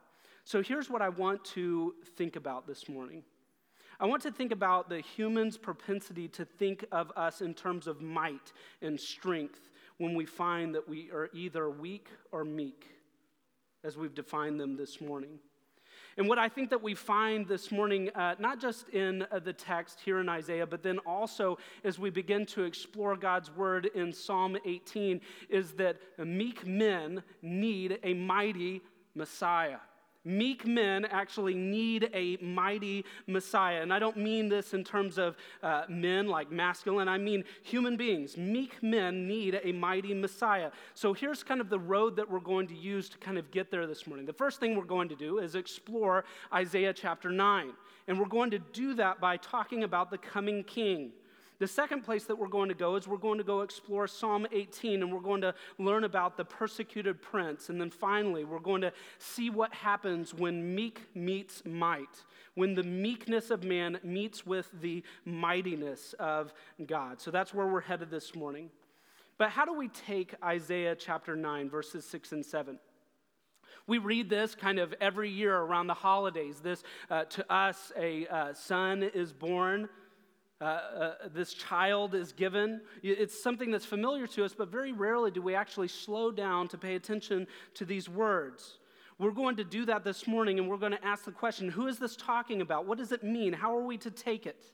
So 0.44 0.62
here's 0.62 0.88
what 0.88 1.02
I 1.02 1.08
want 1.08 1.44
to 1.56 1.94
think 2.16 2.36
about 2.36 2.66
this 2.66 2.88
morning. 2.88 3.24
I 3.98 4.04
want 4.04 4.22
to 4.22 4.30
think 4.30 4.52
about 4.52 4.90
the 4.90 5.00
human's 5.00 5.56
propensity 5.56 6.28
to 6.28 6.44
think 6.44 6.84
of 6.92 7.10
us 7.16 7.40
in 7.40 7.54
terms 7.54 7.86
of 7.86 8.02
might 8.02 8.52
and 8.82 9.00
strength 9.00 9.70
when 9.98 10.14
we 10.14 10.26
find 10.26 10.74
that 10.74 10.88
we 10.88 11.10
are 11.10 11.30
either 11.32 11.70
weak 11.70 12.08
or 12.32 12.44
meek, 12.44 12.86
as 13.84 13.96
we've 13.96 14.14
defined 14.14 14.60
them 14.60 14.76
this 14.76 15.00
morning. 15.00 15.38
And 16.18 16.28
what 16.28 16.38
I 16.38 16.48
think 16.48 16.70
that 16.70 16.82
we 16.82 16.94
find 16.94 17.46
this 17.46 17.70
morning, 17.70 18.08
uh, 18.14 18.36
not 18.38 18.58
just 18.58 18.88
in 18.88 19.26
uh, 19.30 19.38
the 19.38 19.52
text 19.52 20.00
here 20.00 20.18
in 20.18 20.28
Isaiah, 20.30 20.66
but 20.66 20.82
then 20.82 20.98
also 21.00 21.58
as 21.84 21.98
we 21.98 22.08
begin 22.08 22.46
to 22.46 22.64
explore 22.64 23.16
God's 23.16 23.50
word 23.50 23.90
in 23.94 24.12
Psalm 24.12 24.56
18, 24.64 25.20
is 25.50 25.72
that 25.72 25.98
meek 26.18 26.66
men 26.66 27.22
need 27.42 27.98
a 28.02 28.14
mighty 28.14 28.80
Messiah. 29.14 29.78
Meek 30.26 30.66
men 30.66 31.04
actually 31.04 31.54
need 31.54 32.10
a 32.12 32.36
mighty 32.42 33.04
Messiah. 33.28 33.80
And 33.80 33.94
I 33.94 34.00
don't 34.00 34.16
mean 34.16 34.48
this 34.48 34.74
in 34.74 34.82
terms 34.82 35.18
of 35.18 35.36
uh, 35.62 35.84
men 35.88 36.26
like 36.26 36.50
masculine, 36.50 37.08
I 37.08 37.16
mean 37.16 37.44
human 37.62 37.96
beings. 37.96 38.36
Meek 38.36 38.82
men 38.82 39.28
need 39.28 39.60
a 39.62 39.70
mighty 39.70 40.12
Messiah. 40.12 40.72
So 40.94 41.12
here's 41.12 41.44
kind 41.44 41.60
of 41.60 41.70
the 41.70 41.78
road 41.78 42.16
that 42.16 42.28
we're 42.28 42.40
going 42.40 42.66
to 42.66 42.74
use 42.74 43.08
to 43.10 43.18
kind 43.18 43.38
of 43.38 43.50
get 43.52 43.70
there 43.70 43.86
this 43.86 44.06
morning. 44.06 44.26
The 44.26 44.32
first 44.32 44.58
thing 44.58 44.76
we're 44.76 44.84
going 44.84 45.08
to 45.10 45.16
do 45.16 45.38
is 45.38 45.54
explore 45.54 46.24
Isaiah 46.52 46.92
chapter 46.92 47.30
9. 47.30 47.72
And 48.08 48.18
we're 48.18 48.26
going 48.26 48.50
to 48.50 48.58
do 48.58 48.94
that 48.94 49.20
by 49.20 49.36
talking 49.36 49.84
about 49.84 50.10
the 50.10 50.18
coming 50.18 50.64
king. 50.64 51.12
The 51.58 51.66
second 51.66 52.02
place 52.02 52.24
that 52.24 52.36
we're 52.36 52.48
going 52.48 52.68
to 52.68 52.74
go 52.74 52.96
is 52.96 53.08
we're 53.08 53.16
going 53.16 53.38
to 53.38 53.44
go 53.44 53.62
explore 53.62 54.06
Psalm 54.06 54.46
18 54.52 55.02
and 55.02 55.12
we're 55.12 55.20
going 55.20 55.40
to 55.40 55.54
learn 55.78 56.04
about 56.04 56.36
the 56.36 56.44
persecuted 56.44 57.22
prince. 57.22 57.70
And 57.70 57.80
then 57.80 57.90
finally, 57.90 58.44
we're 58.44 58.58
going 58.58 58.82
to 58.82 58.92
see 59.18 59.48
what 59.48 59.72
happens 59.72 60.34
when 60.34 60.74
meek 60.74 61.00
meets 61.14 61.62
might, 61.64 62.24
when 62.54 62.74
the 62.74 62.82
meekness 62.82 63.50
of 63.50 63.64
man 63.64 63.98
meets 64.02 64.44
with 64.44 64.70
the 64.82 65.02
mightiness 65.24 66.14
of 66.18 66.52
God. 66.86 67.20
So 67.20 67.30
that's 67.30 67.54
where 67.54 67.66
we're 67.66 67.80
headed 67.80 68.10
this 68.10 68.34
morning. 68.34 68.70
But 69.38 69.50
how 69.50 69.64
do 69.64 69.72
we 69.72 69.88
take 69.88 70.34
Isaiah 70.44 70.94
chapter 70.94 71.36
9, 71.36 71.70
verses 71.70 72.04
6 72.04 72.32
and 72.32 72.44
7? 72.44 72.78
We 73.86 73.98
read 73.98 74.28
this 74.28 74.54
kind 74.54 74.78
of 74.78 74.94
every 75.00 75.30
year 75.30 75.56
around 75.56 75.86
the 75.86 75.94
holidays. 75.94 76.60
This, 76.60 76.82
uh, 77.08 77.24
to 77.24 77.52
us, 77.52 77.92
a 77.96 78.26
uh, 78.26 78.54
son 78.54 79.02
is 79.02 79.32
born 79.32 79.88
uh, 80.60 80.64
uh, 80.64 81.14
this 81.34 81.52
child 81.52 82.14
is 82.14 82.32
given. 82.32 82.80
It's 83.02 83.42
something 83.42 83.70
that's 83.70 83.84
familiar 83.84 84.26
to 84.28 84.44
us, 84.44 84.54
but 84.56 84.68
very 84.68 84.92
rarely 84.92 85.30
do 85.30 85.42
we 85.42 85.54
actually 85.54 85.88
slow 85.88 86.30
down 86.30 86.68
to 86.68 86.78
pay 86.78 86.94
attention 86.94 87.46
to 87.74 87.84
these 87.84 88.08
words. 88.08 88.78
We're 89.18 89.32
going 89.32 89.56
to 89.56 89.64
do 89.64 89.84
that 89.86 90.02
this 90.02 90.26
morning, 90.26 90.58
and 90.58 90.68
we're 90.68 90.78
going 90.78 90.92
to 90.92 91.04
ask 91.04 91.24
the 91.24 91.32
question 91.32 91.68
who 91.68 91.88
is 91.88 91.98
this 91.98 92.16
talking 92.16 92.62
about? 92.62 92.86
What 92.86 92.96
does 92.96 93.12
it 93.12 93.22
mean? 93.22 93.52
How 93.52 93.76
are 93.76 93.84
we 93.84 93.98
to 93.98 94.10
take 94.10 94.46
it? 94.46 94.72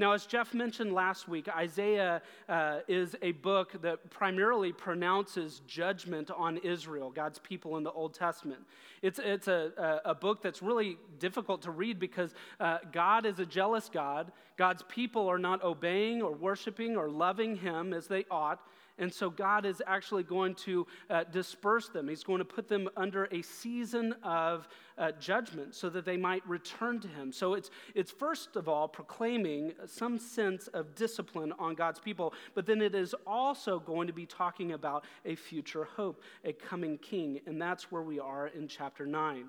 Now, 0.00 0.12
as 0.12 0.26
Jeff 0.26 0.54
mentioned 0.54 0.92
last 0.92 1.26
week, 1.28 1.48
Isaiah 1.48 2.22
uh, 2.48 2.78
is 2.86 3.16
a 3.20 3.32
book 3.32 3.72
that 3.82 4.08
primarily 4.10 4.72
pronounces 4.72 5.60
judgment 5.66 6.30
on 6.30 6.58
Israel, 6.58 7.10
God's 7.10 7.40
people 7.40 7.76
in 7.76 7.82
the 7.82 7.90
Old 7.90 8.14
Testament. 8.14 8.60
It's, 9.02 9.18
it's 9.18 9.48
a, 9.48 10.00
a, 10.04 10.14
book 10.14 10.40
that's 10.40 10.62
really 10.62 10.98
difficult 11.18 11.62
to 11.62 11.72
read 11.72 11.98
because 11.98 12.34
uh, 12.60 12.78
God 12.92 13.26
is 13.26 13.40
a 13.40 13.46
jealous 13.46 13.88
God. 13.92 14.30
God's 14.56 14.82
people 14.88 15.28
are 15.28 15.38
not 15.38 15.62
obeying 15.64 16.22
or 16.22 16.32
worshiping 16.32 16.96
or 16.96 17.08
loving 17.08 17.56
Him 17.56 17.92
as 17.92 18.06
they 18.06 18.24
ought. 18.30 18.60
And 18.98 19.12
so 19.12 19.30
God 19.30 19.64
is 19.64 19.80
actually 19.86 20.24
going 20.24 20.54
to 20.56 20.86
uh, 21.08 21.24
disperse 21.24 21.88
them. 21.88 22.08
He's 22.08 22.24
going 22.24 22.40
to 22.40 22.44
put 22.44 22.68
them 22.68 22.88
under 22.96 23.28
a 23.30 23.42
season 23.42 24.14
of 24.24 24.68
uh, 24.96 25.12
judgment 25.20 25.74
so 25.74 25.88
that 25.90 26.04
they 26.04 26.16
might 26.16 26.46
return 26.48 26.98
to 27.00 27.08
Him. 27.08 27.32
So 27.32 27.54
it's, 27.54 27.70
it's 27.94 28.10
first 28.10 28.56
of 28.56 28.68
all 28.68 28.88
proclaiming 28.88 29.72
some 29.86 30.18
sense 30.18 30.66
of 30.68 30.94
discipline 30.94 31.52
on 31.58 31.74
God's 31.74 32.00
people, 32.00 32.34
but 32.54 32.66
then 32.66 32.82
it 32.82 32.94
is 32.94 33.14
also 33.26 33.78
going 33.78 34.08
to 34.08 34.12
be 34.12 34.26
talking 34.26 34.72
about 34.72 35.04
a 35.24 35.36
future 35.36 35.84
hope, 35.84 36.22
a 36.44 36.52
coming 36.52 36.98
king. 36.98 37.40
And 37.46 37.62
that's 37.62 37.92
where 37.92 38.02
we 38.02 38.18
are 38.18 38.48
in 38.48 38.66
chapter 38.66 39.06
9. 39.06 39.46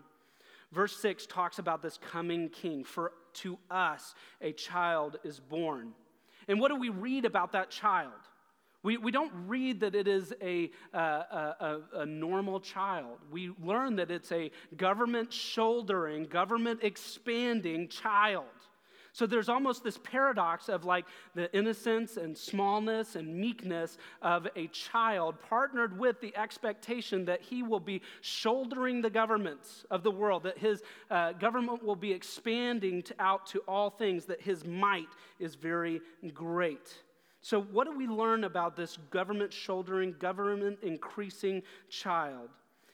Verse 0.72 0.96
6 0.98 1.26
talks 1.26 1.58
about 1.58 1.82
this 1.82 1.98
coming 1.98 2.50
king. 2.50 2.84
For 2.84 3.14
to 3.36 3.58
us 3.72 4.14
a 4.42 4.52
child 4.52 5.18
is 5.24 5.40
born. 5.40 5.94
And 6.48 6.60
what 6.60 6.70
do 6.70 6.76
we 6.76 6.90
read 6.90 7.26
about 7.26 7.54
that 7.54 7.72
child? 7.72 8.12
We, 8.82 8.98
we 8.98 9.12
don't 9.12 9.34
read 9.48 9.82
that 9.82 9.94
it 9.94 10.08
is 10.08 10.34
a, 10.42 10.72
uh, 10.94 10.98
a, 10.98 11.78
a, 11.96 12.06
normal 12.06 12.62
child. 12.62 13.18
We 13.30 13.52
learn 13.62 13.98
that 13.98 14.10
it's 14.10 14.32
a 14.32 14.52
government 14.78 15.34
shouldering, 15.34 16.24
government 16.24 16.80
expanding 16.82 17.90
child. 17.90 18.46
So 19.12 19.26
there's 19.26 19.50
almost 19.50 19.84
this 19.84 19.98
paradox 19.98 20.70
of 20.70 20.86
like 20.86 21.06
the 21.36 21.54
innocence 21.54 22.16
and 22.16 22.38
smallness 22.38 23.18
and 23.18 23.36
meekness 23.36 23.98
of 24.22 24.48
a 24.56 24.68
child 24.68 25.36
partnered 25.42 26.00
with 26.00 26.22
the 26.22 26.36
expectation 26.38 27.26
that 27.26 27.42
he 27.42 27.64
will 27.64 27.82
be 27.82 28.02
shouldering 28.22 29.02
the 29.02 29.10
governments 29.10 29.86
of 29.92 30.04
the 30.04 30.12
world, 30.12 30.44
that 30.44 30.58
his 30.58 30.84
uh, 31.12 31.34
government 31.34 31.84
will 31.84 31.98
be 31.98 32.14
expanding 32.14 33.02
to, 33.04 33.16
out 33.20 33.46
to 33.48 33.60
all 33.68 33.90
things, 33.90 34.24
that 34.26 34.42
his 34.42 34.64
might 34.64 35.10
is 35.38 35.56
very 35.56 36.00
great. 36.34 37.04
So, 37.42 37.62
what 37.62 37.86
do 37.86 37.98
we 37.98 38.08
learn 38.08 38.44
about 38.44 38.76
this 38.76 38.98
government 39.12 39.54
shouldering, 39.54 40.16
government 40.20 40.80
increasing 40.82 41.64
child? 41.90 42.50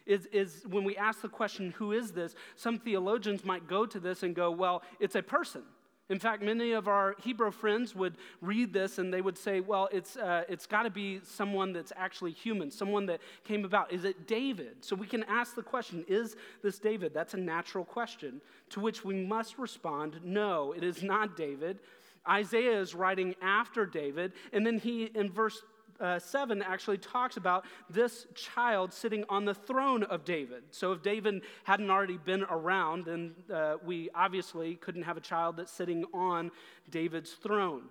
Is, 0.05 0.27
is 0.31 0.63
when 0.69 0.83
we 0.83 0.95
ask 0.97 1.21
the 1.21 1.29
question, 1.29 1.71
who 1.77 1.91
is 1.91 2.11
this? 2.11 2.35
Some 2.55 2.77
theologians 2.77 3.43
might 3.43 3.67
go 3.67 3.87
to 3.87 3.99
this 3.99 4.21
and 4.21 4.35
go, 4.35 4.51
well, 4.51 4.83
it's 4.99 5.15
a 5.15 5.23
person. 5.23 5.63
In 6.07 6.19
fact, 6.19 6.43
many 6.43 6.73
of 6.73 6.87
our 6.87 7.15
Hebrew 7.23 7.49
friends 7.49 7.95
would 7.95 8.17
read 8.39 8.71
this 8.71 8.99
and 8.99 9.11
they 9.11 9.21
would 9.21 9.39
say, 9.39 9.59
well, 9.61 9.89
it's, 9.91 10.15
uh, 10.17 10.43
it's 10.47 10.67
got 10.67 10.83
to 10.83 10.91
be 10.91 11.19
someone 11.23 11.73
that's 11.73 11.91
actually 11.95 12.31
human, 12.31 12.69
someone 12.69 13.07
that 13.07 13.21
came 13.43 13.65
about. 13.65 13.91
Is 13.91 14.05
it 14.05 14.27
David? 14.27 14.85
So 14.85 14.95
we 14.95 15.07
can 15.07 15.23
ask 15.23 15.55
the 15.55 15.63
question, 15.63 16.05
is 16.07 16.35
this 16.61 16.77
David? 16.77 17.11
That's 17.11 17.33
a 17.33 17.39
natural 17.39 17.83
question 17.83 18.39
to 18.69 18.79
which 18.79 19.03
we 19.03 19.15
must 19.15 19.57
respond, 19.57 20.19
no, 20.23 20.73
it 20.73 20.83
is 20.83 21.01
not 21.01 21.35
David. 21.35 21.79
Isaiah 22.27 22.79
is 22.79 22.96
writing 22.96 23.36
after 23.41 23.86
David, 23.86 24.34
and 24.53 24.65
then 24.65 24.77
he, 24.77 25.05
in 25.05 25.32
verse 25.32 25.62
uh, 26.00 26.20
7 26.20 26.62
actually 26.62 26.98
talks 26.98 27.38
about 27.38 27.65
this 27.89 28.27
child 28.36 28.94
sitting 28.94 29.24
on 29.29 29.46
the 29.46 29.53
throne 29.53 30.03
of 30.03 30.25
David. 30.25 30.63
So 30.72 30.91
if 30.91 31.01
David 31.01 31.44
hadn't 31.63 31.89
already 31.89 32.17
been 32.17 32.44
around, 32.44 33.05
then 33.05 33.34
uh, 33.53 33.75
we 33.84 34.10
obviously 34.13 34.75
couldn't 34.75 35.03
have 35.03 35.17
a 35.17 35.22
child 35.22 35.58
that's 35.58 35.72
sitting 35.72 36.05
on 36.13 36.51
David's 36.89 37.32
throne. 37.32 37.84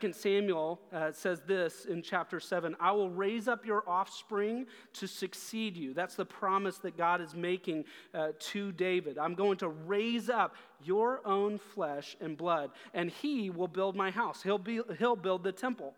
2 0.00 0.12
Samuel 0.12 0.80
uh, 0.92 1.12
says 1.12 1.42
this 1.46 1.84
in 1.84 2.02
chapter 2.02 2.40
7 2.40 2.76
I 2.80 2.92
will 2.92 3.10
raise 3.10 3.48
up 3.48 3.66
your 3.66 3.88
offspring 3.88 4.66
to 4.94 5.06
succeed 5.06 5.76
you. 5.76 5.92
That's 5.92 6.14
the 6.14 6.24
promise 6.24 6.78
that 6.78 6.96
God 6.96 7.20
is 7.20 7.34
making 7.34 7.84
uh, 8.14 8.28
to 8.38 8.72
David. 8.72 9.18
I'm 9.18 9.34
going 9.34 9.58
to 9.58 9.68
raise 9.68 10.30
up 10.30 10.54
your 10.82 11.26
own 11.26 11.58
flesh 11.58 12.16
and 12.20 12.36
blood, 12.36 12.70
and 12.94 13.10
he 13.10 13.50
will 13.50 13.68
build 13.68 13.96
my 13.96 14.10
house. 14.10 14.42
He'll, 14.42 14.58
be, 14.58 14.80
he'll 14.98 15.16
build 15.16 15.42
the 15.44 15.52
temple. 15.52 15.94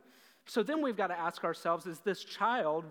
So 0.47 0.63
then 0.63 0.83
we've 0.83 0.97
got 0.97 1.09
to 1.09 1.19
ask 1.19 1.45
ourselves 1.45 1.87
is 1.87 2.01
this 2.01 2.25
child 2.25 2.85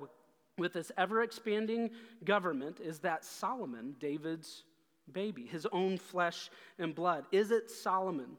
with 0.58 0.74
this 0.74 0.92
ever 0.98 1.24
expanding 1.24 1.90
government, 2.24 2.80
is 2.80 3.00
that 3.00 3.26
Solomon, 3.26 3.96
David's 4.00 4.64
baby, 5.12 5.46
his 5.46 5.68
own 5.72 5.98
flesh 5.98 6.50
and 6.80 6.94
blood? 6.96 7.26
Is 7.32 7.52
it 7.52 7.70
Solomon? 7.70 8.38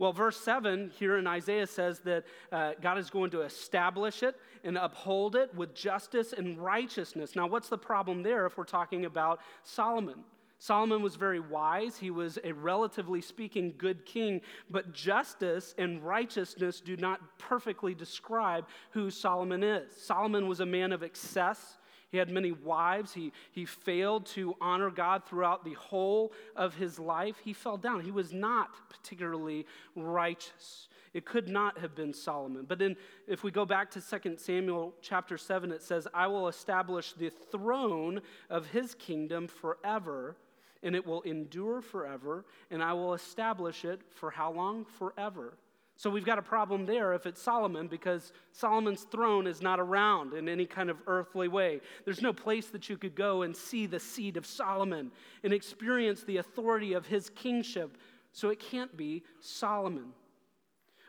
Well, 0.00 0.14
verse 0.14 0.40
7 0.40 0.92
here 0.98 1.18
in 1.18 1.26
Isaiah 1.26 1.66
says 1.66 1.98
that 2.00 2.24
uh, 2.50 2.72
God 2.80 2.96
is 2.96 3.10
going 3.10 3.30
to 3.32 3.42
establish 3.42 4.22
it 4.22 4.34
and 4.64 4.78
uphold 4.78 5.36
it 5.36 5.54
with 5.54 5.74
justice 5.74 6.32
and 6.32 6.58
righteousness. 6.58 7.36
Now, 7.36 7.46
what's 7.46 7.68
the 7.68 7.76
problem 7.76 8.22
there 8.22 8.46
if 8.46 8.56
we're 8.56 8.64
talking 8.64 9.04
about 9.04 9.40
Solomon? 9.62 10.24
Solomon 10.58 11.02
was 11.02 11.16
very 11.16 11.38
wise. 11.38 11.98
He 11.98 12.10
was 12.10 12.38
a 12.44 12.52
relatively 12.52 13.20
speaking 13.20 13.74
good 13.76 14.06
king, 14.06 14.40
but 14.70 14.90
justice 14.94 15.74
and 15.76 16.02
righteousness 16.02 16.80
do 16.80 16.96
not 16.96 17.20
perfectly 17.36 17.94
describe 17.94 18.68
who 18.92 19.10
Solomon 19.10 19.62
is. 19.62 19.94
Solomon 19.94 20.48
was 20.48 20.60
a 20.60 20.66
man 20.66 20.92
of 20.92 21.02
excess. 21.02 21.76
He 22.10 22.18
had 22.18 22.30
many 22.30 22.52
wives. 22.52 23.12
He, 23.12 23.32
he 23.52 23.64
failed 23.64 24.26
to 24.26 24.54
honor 24.60 24.90
God 24.90 25.24
throughout 25.24 25.64
the 25.64 25.74
whole 25.74 26.32
of 26.56 26.74
his 26.74 26.98
life. 26.98 27.36
He 27.42 27.52
fell 27.52 27.76
down. 27.76 28.00
He 28.00 28.10
was 28.10 28.32
not 28.32 28.70
particularly 28.88 29.66
righteous. 29.94 30.88
It 31.14 31.24
could 31.24 31.48
not 31.48 31.78
have 31.78 31.94
been 31.94 32.12
Solomon. 32.12 32.64
But 32.68 32.78
then 32.78 32.96
if 33.26 33.42
we 33.42 33.50
go 33.50 33.64
back 33.64 33.90
to 33.92 34.00
2 34.00 34.36
Samuel 34.36 34.94
chapter 35.00 35.38
7, 35.38 35.70
it 35.72 35.82
says, 35.82 36.06
I 36.12 36.26
will 36.26 36.48
establish 36.48 37.12
the 37.12 37.30
throne 37.30 38.20
of 38.48 38.66
his 38.66 38.94
kingdom 38.94 39.48
forever 39.48 40.36
and 40.82 40.96
it 40.96 41.06
will 41.06 41.22
endure 41.22 41.80
forever, 41.82 42.44
and 42.70 42.82
I 42.82 42.94
will 42.94 43.14
establish 43.14 43.84
it 43.84 44.00
for 44.14 44.30
how 44.30 44.52
long? 44.52 44.84
Forever. 44.84 45.58
So 46.00 46.08
we've 46.08 46.24
got 46.24 46.38
a 46.38 46.42
problem 46.42 46.86
there 46.86 47.12
if 47.12 47.26
it's 47.26 47.42
Solomon, 47.42 47.86
because 47.86 48.32
Solomon's 48.52 49.02
throne 49.02 49.46
is 49.46 49.60
not 49.60 49.78
around 49.78 50.32
in 50.32 50.48
any 50.48 50.64
kind 50.64 50.88
of 50.88 50.96
earthly 51.06 51.46
way. 51.46 51.82
There's 52.06 52.22
no 52.22 52.32
place 52.32 52.68
that 52.68 52.88
you 52.88 52.96
could 52.96 53.14
go 53.14 53.42
and 53.42 53.54
see 53.54 53.84
the 53.84 54.00
seed 54.00 54.38
of 54.38 54.46
Solomon 54.46 55.10
and 55.44 55.52
experience 55.52 56.22
the 56.22 56.38
authority 56.38 56.94
of 56.94 57.04
his 57.04 57.28
kingship. 57.28 57.98
So 58.32 58.48
it 58.48 58.58
can't 58.58 58.96
be 58.96 59.24
Solomon. 59.40 60.14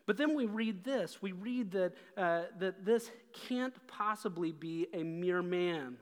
But 0.08 0.18
then 0.18 0.36
we 0.36 0.46
read 0.46 0.84
this 0.84 1.22
we 1.22 1.32
read 1.32 1.72
that, 1.72 1.94
uh, 2.18 2.42
that 2.60 2.84
this 2.84 3.12
can't 3.48 3.76
possibly 3.88 4.52
be 4.52 4.88
a 4.94 5.04
mere 5.04 5.42
man. 5.42 5.96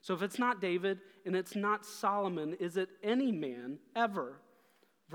So 0.00 0.12
if 0.12 0.22
it's 0.22 0.40
not 0.40 0.60
David 0.60 0.98
and 1.24 1.36
it's 1.36 1.54
not 1.54 1.86
Solomon, 1.86 2.54
is 2.54 2.78
it 2.78 2.88
any 3.00 3.30
man 3.30 3.78
ever? 3.94 4.40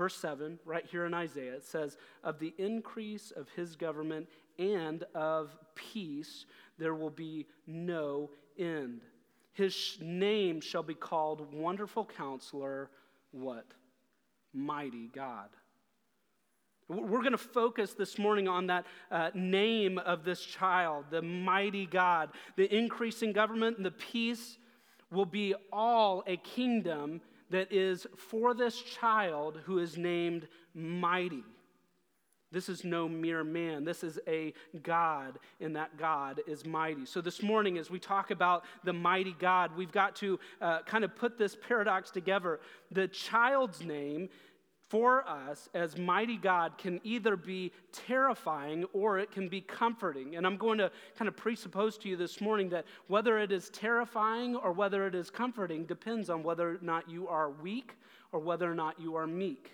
Verse 0.00 0.16
7, 0.16 0.58
right 0.64 0.86
here 0.86 1.04
in 1.04 1.12
Isaiah, 1.12 1.56
it 1.56 1.66
says, 1.66 1.98
Of 2.24 2.38
the 2.38 2.54
increase 2.56 3.32
of 3.32 3.50
his 3.50 3.76
government 3.76 4.30
and 4.58 5.04
of 5.14 5.54
peace, 5.74 6.46
there 6.78 6.94
will 6.94 7.10
be 7.10 7.46
no 7.66 8.30
end. 8.58 9.02
His 9.52 9.98
name 10.00 10.62
shall 10.62 10.82
be 10.82 10.94
called 10.94 11.52
Wonderful 11.52 12.06
Counselor, 12.16 12.88
what? 13.32 13.66
Mighty 14.54 15.08
God. 15.08 15.50
We're 16.88 17.20
going 17.20 17.32
to 17.32 17.36
focus 17.36 17.92
this 17.92 18.18
morning 18.18 18.48
on 18.48 18.68
that 18.68 18.86
uh, 19.10 19.28
name 19.34 19.98
of 19.98 20.24
this 20.24 20.40
child, 20.40 21.04
the 21.10 21.20
mighty 21.20 21.84
God, 21.84 22.30
the 22.56 22.74
increasing 22.74 23.34
government 23.34 23.76
and 23.76 23.84
the 23.84 23.90
peace 23.90 24.56
will 25.12 25.26
be 25.26 25.54
all 25.70 26.24
a 26.26 26.38
kingdom 26.38 27.20
that 27.50 27.72
is 27.72 28.06
for 28.16 28.54
this 28.54 28.80
child 28.80 29.60
who 29.64 29.78
is 29.78 29.96
named 29.96 30.48
Mighty. 30.74 31.44
This 32.52 32.68
is 32.68 32.82
no 32.82 33.08
mere 33.08 33.44
man. 33.44 33.84
This 33.84 34.02
is 34.02 34.18
a 34.26 34.52
God, 34.82 35.38
and 35.60 35.76
that 35.76 35.96
God 35.96 36.40
is 36.48 36.66
mighty. 36.66 37.06
So, 37.06 37.20
this 37.20 37.44
morning, 37.44 37.78
as 37.78 37.90
we 37.90 38.00
talk 38.00 38.32
about 38.32 38.64
the 38.82 38.92
mighty 38.92 39.36
God, 39.38 39.76
we've 39.76 39.92
got 39.92 40.16
to 40.16 40.40
uh, 40.60 40.80
kind 40.82 41.04
of 41.04 41.14
put 41.14 41.38
this 41.38 41.56
paradox 41.56 42.10
together. 42.10 42.58
The 42.90 43.06
child's 43.06 43.82
name 43.82 44.30
for 44.90 45.26
us 45.28 45.68
as 45.72 45.96
mighty 45.96 46.36
God 46.36 46.76
can 46.76 47.00
either 47.04 47.36
be 47.36 47.72
terrifying 47.92 48.84
or 48.92 49.20
it 49.20 49.30
can 49.30 49.48
be 49.48 49.60
comforting. 49.60 50.34
And 50.34 50.44
I'm 50.44 50.56
going 50.56 50.78
to 50.78 50.90
kind 51.16 51.28
of 51.28 51.36
presuppose 51.36 51.96
to 51.98 52.08
you 52.08 52.16
this 52.16 52.40
morning 52.40 52.68
that 52.70 52.84
whether 53.06 53.38
it 53.38 53.52
is 53.52 53.70
terrifying 53.70 54.56
or 54.56 54.72
whether 54.72 55.06
it 55.06 55.14
is 55.14 55.30
comforting 55.30 55.84
depends 55.84 56.28
on 56.28 56.42
whether 56.42 56.72
or 56.72 56.78
not 56.82 57.08
you 57.08 57.28
are 57.28 57.50
weak 57.50 57.94
or 58.32 58.40
whether 58.40 58.70
or 58.70 58.74
not 58.74 59.00
you 59.00 59.14
are 59.14 59.28
meek. 59.28 59.70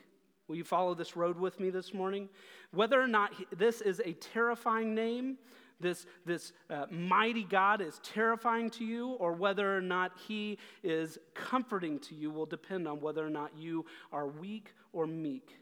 Will 0.48 0.56
you 0.56 0.64
follow 0.64 0.94
this 0.94 1.16
road 1.16 1.38
with 1.38 1.58
me 1.58 1.70
this 1.70 1.94
morning? 1.94 2.28
Whether 2.72 3.00
or 3.00 3.08
not 3.08 3.32
this 3.56 3.80
is 3.80 4.00
a 4.04 4.12
terrifying 4.12 4.94
name, 4.94 5.38
this, 5.80 6.06
this 6.24 6.52
uh, 6.70 6.86
mighty 6.90 7.44
God 7.44 7.80
is 7.80 8.00
terrifying 8.02 8.70
to 8.70 8.84
you, 8.84 9.10
or 9.12 9.32
whether 9.32 9.76
or 9.76 9.80
not 9.80 10.12
he 10.28 10.58
is 10.82 11.18
comforting 11.34 11.98
to 12.00 12.14
you 12.14 12.30
will 12.30 12.46
depend 12.46 12.86
on 12.86 13.00
whether 13.00 13.26
or 13.26 13.30
not 13.30 13.50
you 13.56 13.84
are 14.12 14.28
weak 14.28 14.72
or 14.96 15.06
meek. 15.06 15.54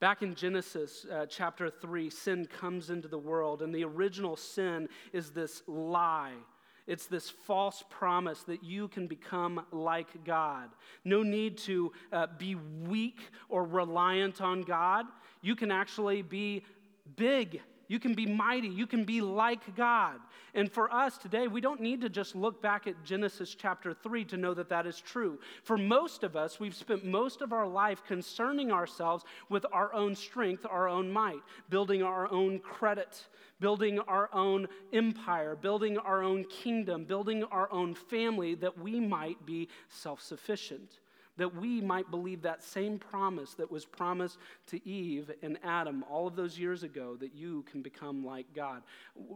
Back 0.00 0.22
in 0.22 0.36
Genesis 0.36 1.04
uh, 1.10 1.26
chapter 1.26 1.68
3, 1.68 2.08
sin 2.08 2.46
comes 2.46 2.88
into 2.88 3.08
the 3.08 3.18
world, 3.18 3.62
and 3.62 3.74
the 3.74 3.82
original 3.82 4.36
sin 4.36 4.88
is 5.12 5.30
this 5.30 5.62
lie. 5.66 6.34
It's 6.86 7.06
this 7.06 7.28
false 7.28 7.82
promise 7.90 8.44
that 8.44 8.62
you 8.62 8.86
can 8.86 9.08
become 9.08 9.66
like 9.72 10.24
God. 10.24 10.68
No 11.04 11.24
need 11.24 11.58
to 11.58 11.92
uh, 12.12 12.28
be 12.38 12.54
weak 12.54 13.18
or 13.48 13.64
reliant 13.64 14.40
on 14.40 14.62
God. 14.62 15.06
You 15.42 15.56
can 15.56 15.72
actually 15.72 16.22
be 16.22 16.62
big 17.16 17.60
you 17.88 17.98
can 17.98 18.14
be 18.14 18.26
mighty. 18.26 18.68
You 18.68 18.86
can 18.86 19.04
be 19.04 19.20
like 19.20 19.76
God. 19.76 20.18
And 20.54 20.70
for 20.70 20.92
us 20.92 21.18
today, 21.18 21.46
we 21.46 21.60
don't 21.60 21.80
need 21.80 22.00
to 22.00 22.08
just 22.08 22.34
look 22.34 22.62
back 22.62 22.86
at 22.86 23.04
Genesis 23.04 23.54
chapter 23.54 23.92
3 23.92 24.24
to 24.26 24.36
know 24.36 24.54
that 24.54 24.68
that 24.68 24.86
is 24.86 25.00
true. 25.00 25.38
For 25.62 25.76
most 25.76 26.24
of 26.24 26.36
us, 26.36 26.58
we've 26.58 26.74
spent 26.74 27.04
most 27.04 27.42
of 27.42 27.52
our 27.52 27.66
life 27.66 28.02
concerning 28.06 28.72
ourselves 28.72 29.24
with 29.48 29.66
our 29.72 29.92
own 29.92 30.14
strength, 30.14 30.66
our 30.68 30.88
own 30.88 31.10
might, 31.10 31.42
building 31.68 32.02
our 32.02 32.30
own 32.32 32.58
credit, 32.58 33.26
building 33.60 33.98
our 34.00 34.28
own 34.32 34.66
empire, 34.92 35.56
building 35.56 35.98
our 35.98 36.22
own 36.22 36.44
kingdom, 36.44 37.04
building 37.04 37.44
our 37.44 37.70
own 37.72 37.94
family 37.94 38.54
that 38.54 38.78
we 38.78 38.98
might 38.98 39.44
be 39.46 39.68
self 39.88 40.20
sufficient 40.20 40.98
that 41.36 41.54
we 41.54 41.80
might 41.80 42.10
believe 42.10 42.42
that 42.42 42.62
same 42.62 42.98
promise 42.98 43.54
that 43.54 43.70
was 43.70 43.84
promised 43.84 44.38
to 44.68 44.88
Eve 44.88 45.30
and 45.42 45.58
Adam 45.62 46.04
all 46.10 46.26
of 46.26 46.36
those 46.36 46.58
years 46.58 46.82
ago 46.82 47.16
that 47.16 47.34
you 47.34 47.64
can 47.70 47.82
become 47.82 48.24
like 48.24 48.46
God. 48.54 48.82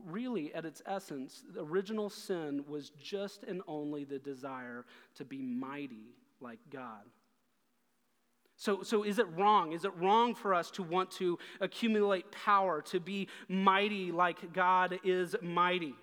Really, 0.07 0.54
at 0.54 0.64
its 0.64 0.83
essence, 0.87 1.42
the 1.54 1.62
original 1.62 2.09
sin 2.09 2.64
was 2.69 2.90
just 2.90 3.45
and 3.45 3.62
only 3.69 4.04
the 4.04 4.19
desire 4.19 4.85
to 5.16 5.25
be 5.25 5.42
mighty 5.42 6.14
like 6.40 6.59
God. 6.71 7.02
So, 8.57 8.83
so 8.83 9.04
is 9.04 9.19
it 9.19 9.26
wrong? 9.37 9.73
Is 9.73 9.87
it 9.87 9.92
wrong 9.97 10.35
for 10.35 10.52
us 10.54 10.71
to 10.73 10.83
want 10.83 11.11
to 11.12 11.38
accumulate 11.61 12.30
power, 12.30 12.83
to 12.83 13.00
be 13.00 13.26
mighty 13.49 14.12
like 14.12 14.52
God 14.52 15.00
is 15.02 15.35
mighty? 15.40 15.95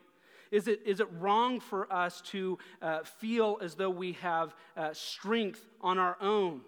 Is 0.52 0.68
it, 0.68 0.82
is 0.86 1.00
it 1.00 1.08
wrong 1.20 1.60
for 1.60 1.92
us 1.92 2.22
to 2.28 2.58
uh, 2.82 3.04
feel 3.04 3.58
as 3.62 3.76
though 3.76 3.90
we 3.90 4.14
have 4.14 4.56
uh, 4.76 4.94
strength 4.94 5.68
on 5.82 5.98
our 5.98 6.18
own? 6.22 6.62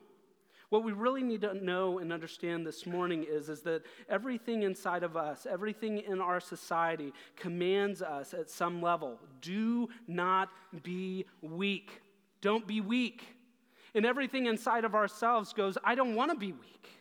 What 0.70 0.84
we 0.84 0.92
really 0.92 1.24
need 1.24 1.42
to 1.42 1.54
know 1.54 1.98
and 1.98 2.14
understand 2.14 2.66
this 2.66 2.86
morning 2.86 3.26
is, 3.28 3.50
is 3.50 3.62
that 3.62 3.82
everything 4.08 4.62
inside 4.64 5.02
of 5.02 5.18
us, 5.18 5.48
everything 5.50 5.98
in 5.98 6.22
our 6.22 6.40
society 6.40 7.12
commands 7.36 8.04
us 8.04 8.36
at 8.36 8.50
some 8.52 8.80
level 8.82 9.20
do 9.42 9.90
not 10.08 10.50
be 10.84 11.26
weak. 11.42 12.02
Don't 12.42 12.68
be 12.68 12.82
weak. 12.82 13.36
And 13.96 14.06
everything 14.06 14.46
inside 14.46 14.86
of 14.86 14.94
ourselves 14.94 15.54
goes, 15.54 15.76
I 15.84 15.96
don't 15.96 16.14
want 16.14 16.32
to 16.32 16.38
be 16.38 16.52
weak. 16.52 16.99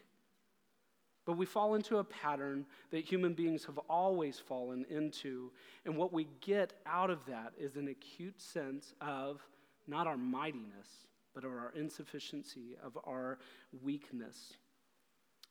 But 1.28 1.36
we 1.36 1.44
fall 1.44 1.74
into 1.74 1.98
a 1.98 2.04
pattern 2.04 2.64
that 2.90 3.04
human 3.04 3.34
beings 3.34 3.66
have 3.66 3.76
always 3.90 4.38
fallen 4.38 4.86
into. 4.88 5.50
And 5.84 5.94
what 5.94 6.10
we 6.10 6.26
get 6.40 6.72
out 6.86 7.10
of 7.10 7.18
that 7.26 7.52
is 7.58 7.76
an 7.76 7.88
acute 7.88 8.40
sense 8.40 8.94
of 9.02 9.46
not 9.86 10.06
our 10.06 10.16
mightiness, 10.16 10.88
but 11.34 11.44
of 11.44 11.50
our 11.50 11.70
insufficiency, 11.76 12.78
of 12.82 12.96
our 13.04 13.36
weakness. 13.84 14.54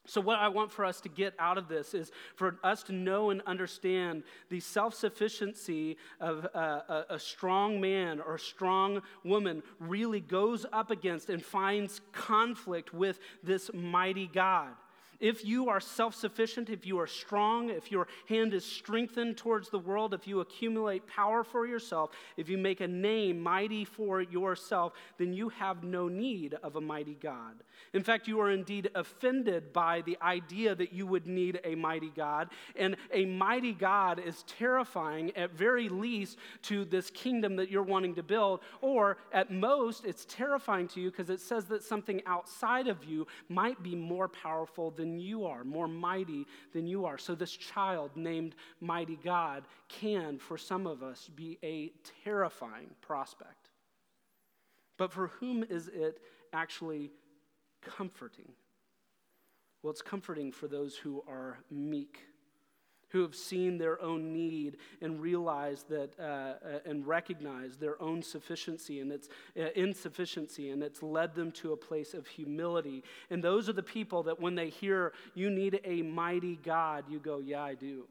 So, 0.08 0.20
what 0.20 0.40
I 0.40 0.48
want 0.48 0.72
for 0.72 0.84
us 0.84 1.00
to 1.02 1.10
get 1.10 1.36
out 1.38 1.60
of 1.60 1.68
this 1.68 1.94
is 1.94 2.12
for 2.36 2.58
us 2.64 2.82
to 2.84 2.92
know 2.92 3.30
and 3.30 3.44
understand 3.46 4.24
the 4.50 4.60
self 4.60 4.96
sufficiency 4.96 5.98
of 6.20 6.46
a, 6.56 6.58
a, 6.58 7.06
a, 7.12 7.20
strong 7.20 7.80
man 7.80 8.20
or 8.20 8.40
strong 8.40 9.04
woman 9.24 9.62
really 9.80 10.22
goes 10.22 10.66
up 10.74 10.90
against 10.90 11.30
and 11.30 11.46
finds 11.46 12.02
conflict 12.14 12.96
with 12.96 13.20
this 13.44 13.70
mighty 13.76 14.26
God. 14.26 14.70
If 15.20 15.44
you 15.44 15.70
are 15.70 15.80
self 15.80 16.14
sufficient, 16.14 16.70
if 16.70 16.86
you 16.86 17.00
are 17.00 17.08
strong, 17.08 17.70
if 17.70 17.92
your 17.92 18.08
hand 18.28 18.54
is 18.54 18.64
strengthened 18.64 19.38
towards 19.38 19.70
the 19.70 19.80
world, 19.80 20.14
if 20.14 20.28
you 20.28 20.42
accumulate 20.42 21.08
power 21.08 21.44
for 21.44 21.66
yourself, 21.66 22.12
if 22.36 22.50
you 22.50 22.58
make 22.58 22.82
a 22.82 22.88
name 22.88 23.42
mighty 23.42 23.84
for 23.84 24.22
yourself, 24.22 24.94
then 25.18 25.34
you 25.34 25.50
have 25.50 25.84
no 25.84 26.08
need 26.08 26.56
of 26.64 26.76
a 26.76 26.82
mighty 26.82 27.16
God. 27.16 27.56
In 27.94 28.04
fact, 28.04 28.28
you 28.28 28.40
are 28.40 28.52
indeed 28.52 28.92
offended 28.94 29.74
by 29.74 30.02
the 30.02 30.18
idea 30.22 30.76
that 30.76 30.94
you 30.94 31.08
would 31.08 31.26
need 31.26 31.60
a 31.64 31.76
mighty 31.76 32.12
God. 32.16 32.50
And 32.76 32.96
a 33.12 33.26
mighty 33.26 33.74
God 33.74 34.20
is 34.20 34.44
terrifying, 34.44 35.36
at 35.36 35.52
very 35.52 35.90
least, 35.90 36.38
to 36.64 36.86
this 36.86 37.10
kingdom 37.10 37.56
that 37.56 37.72
you're 37.72 37.84
wanting 37.84 38.16
to 38.16 38.24
build. 38.24 38.60
Or 38.82 39.18
at 39.32 39.52
most, 39.52 40.06
it's 40.06 40.26
terrifying 40.26 40.88
to 40.90 41.02
you 41.02 41.10
because 41.10 41.30
it 41.30 41.40
says 41.40 41.66
that 41.66 41.84
something 41.84 42.22
outside 42.26 42.88
of 42.88 43.04
you 43.04 43.26
might 43.50 43.82
be 43.82 43.96
more 43.96 44.28
powerful 44.28 44.92
than 44.92 45.07
than 45.08 45.20
you 45.20 45.46
are, 45.46 45.64
more 45.64 45.88
mighty 45.88 46.46
than 46.74 46.88
you 46.88 47.06
are. 47.06 47.18
So, 47.18 47.36
this 47.36 47.52
child 47.52 48.12
named 48.16 48.56
Mighty 48.82 49.18
God 49.24 49.64
can, 49.88 50.38
for 50.38 50.58
some 50.58 50.86
of 50.88 51.04
us, 51.04 51.30
be 51.36 51.58
a 51.64 51.92
terrifying 52.24 52.90
prospect. 53.02 53.70
But 54.98 55.12
for 55.12 55.28
whom 55.28 55.64
is 55.64 55.88
it 55.88 56.20
actually 56.54 57.12
comforting? 57.82 58.52
Well, 59.82 59.92
it's 59.92 60.02
comforting 60.02 60.52
for 60.52 60.68
those 60.68 60.96
who 60.96 61.24
are 61.28 61.60
meek 61.70 62.20
who 63.10 63.22
have 63.22 63.36
seen 63.36 63.78
their 63.78 64.02
own 64.02 64.34
need 64.34 64.78
and 65.02 65.22
realized 65.22 65.88
that 65.90 66.14
uh, 66.20 66.24
uh, 66.24 66.80
and 66.86 67.08
recognized 67.08 67.80
their 67.80 68.02
own 68.02 68.22
sufficiency 68.22 69.00
and 69.00 69.12
its 69.12 69.30
uh, 69.58 69.68
insufficiency 69.76 70.72
and 70.72 70.84
it's 70.84 71.02
led 71.02 71.34
them 71.34 71.52
to 71.52 71.74
a 71.74 71.78
place 71.78 72.14
of 72.14 72.28
humility. 72.28 73.04
And 73.30 73.44
those 73.44 73.70
are 73.70 73.74
the 73.74 73.84
people 73.84 74.24
that 74.24 74.40
when 74.40 74.56
they 74.56 74.70
hear 74.70 75.14
you 75.36 75.50
need 75.50 75.80
a 75.84 76.02
mighty 76.02 76.58
god 76.58 77.06
you 77.10 77.20
go 77.20 77.40
yeah 77.40 77.64
i 77.64 77.74
do. 77.74 78.08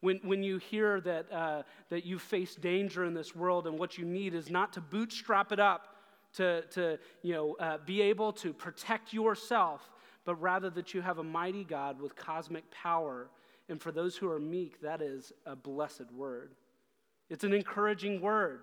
When, 0.00 0.20
when 0.22 0.42
you 0.42 0.58
hear 0.58 1.00
that, 1.00 1.32
uh, 1.32 1.62
that 1.88 2.04
you 2.04 2.18
face 2.18 2.54
danger 2.54 3.06
in 3.06 3.14
this 3.14 3.34
world 3.34 3.66
and 3.66 3.78
what 3.78 3.96
you 3.96 4.04
need 4.04 4.34
is 4.34 4.50
not 4.50 4.74
to 4.74 4.80
bootstrap 4.82 5.52
it 5.52 5.58
up 5.58 5.96
to, 6.34 6.62
to 6.72 6.98
you 7.22 7.32
know, 7.32 7.56
uh, 7.58 7.78
be 7.84 8.02
able 8.02 8.32
to 8.34 8.52
protect 8.52 9.12
yourself 9.14 9.90
but 10.26 10.34
rather 10.42 10.68
that 10.70 10.92
you 10.92 11.00
have 11.00 11.18
a 11.18 11.24
mighty 11.24 11.64
god 11.64 12.00
with 12.00 12.14
cosmic 12.14 12.68
power 12.70 13.28
and 13.68 13.80
for 13.80 13.90
those 13.92 14.16
who 14.16 14.30
are 14.30 14.38
meek, 14.38 14.80
that 14.80 15.02
is 15.02 15.32
a 15.44 15.56
blessed 15.56 16.10
word. 16.14 16.54
It's 17.28 17.44
an 17.44 17.52
encouraging 17.52 18.20
word 18.20 18.62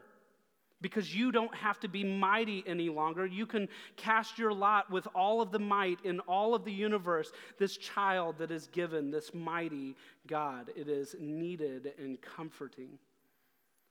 because 0.84 1.16
you 1.16 1.32
don't 1.32 1.54
have 1.56 1.80
to 1.80 1.88
be 1.88 2.04
mighty 2.04 2.64
any 2.68 2.90
longer. 2.90 3.26
You 3.26 3.46
can 3.46 3.68
cast 3.96 4.38
your 4.38 4.54
lot 4.54 4.92
with 4.92 5.08
all 5.16 5.42
of 5.42 5.52
the 5.52 5.60
might 5.60 6.00
in 6.04 6.20
all 6.22 6.54
of 6.54 6.66
the 6.66 6.72
universe. 6.72 7.32
This 7.58 7.78
child 7.78 8.38
that 8.38 8.52
is 8.52 8.68
given, 8.68 9.10
this 9.10 9.34
mighty 9.34 9.96
God, 10.28 10.72
it 10.76 10.88
is 10.88 11.16
needed 11.20 11.94
and 11.98 12.22
comforting. 12.22 13.00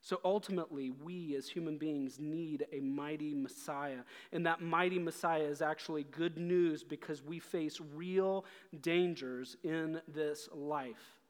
So 0.04 0.20
ultimately, 0.24 0.90
we 0.90 1.36
as 1.36 1.48
human 1.48 1.78
beings 1.78 2.18
need 2.18 2.66
a 2.72 2.80
mighty 2.80 3.34
Messiah. 3.34 4.00
And 4.32 4.44
that 4.46 4.60
mighty 4.60 4.98
Messiah 4.98 5.44
is 5.44 5.62
actually 5.62 6.02
good 6.10 6.36
news 6.36 6.82
because 6.82 7.22
we 7.22 7.38
face 7.38 7.80
real 7.94 8.44
dangers 8.80 9.56
in 9.62 10.00
this 10.12 10.48
life. 10.52 11.20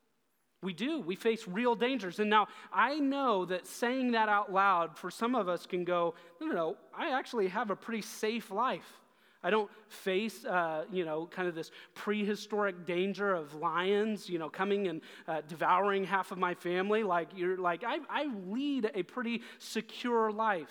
We 0.62 0.72
do. 0.72 1.00
We 1.00 1.16
face 1.16 1.46
real 1.46 1.74
dangers. 1.74 2.18
And 2.18 2.30
now 2.30 2.46
I 2.72 2.98
know 2.98 3.44
that 3.44 3.66
saying 3.66 4.12
that 4.12 4.30
out 4.30 4.50
loud 4.50 4.96
for 4.96 5.10
some 5.10 5.34
of 5.34 5.48
us 5.48 5.66
can 5.66 5.84
go, 5.84 6.14
no, 6.40 6.46
no, 6.46 6.54
no, 6.54 6.76
I 6.96 7.10
actually 7.10 7.48
have 7.48 7.70
a 7.70 7.76
pretty 7.76 8.02
safe 8.02 8.50
life. 8.50 9.01
I 9.42 9.50
don't 9.50 9.70
face, 9.88 10.44
uh, 10.44 10.84
you 10.92 11.04
know, 11.04 11.26
kind 11.26 11.48
of 11.48 11.54
this 11.54 11.70
prehistoric 11.94 12.86
danger 12.86 13.34
of 13.34 13.54
lions, 13.54 14.28
you 14.28 14.38
know, 14.38 14.48
coming 14.48 14.88
and 14.88 15.00
uh, 15.26 15.42
devouring 15.48 16.04
half 16.04 16.30
of 16.30 16.38
my 16.38 16.54
family. 16.54 17.02
Like, 17.02 17.28
you're 17.34 17.56
like, 17.56 17.82
I, 17.84 17.98
I 18.08 18.28
lead 18.46 18.90
a 18.94 19.02
pretty 19.02 19.42
secure 19.58 20.30
life. 20.30 20.70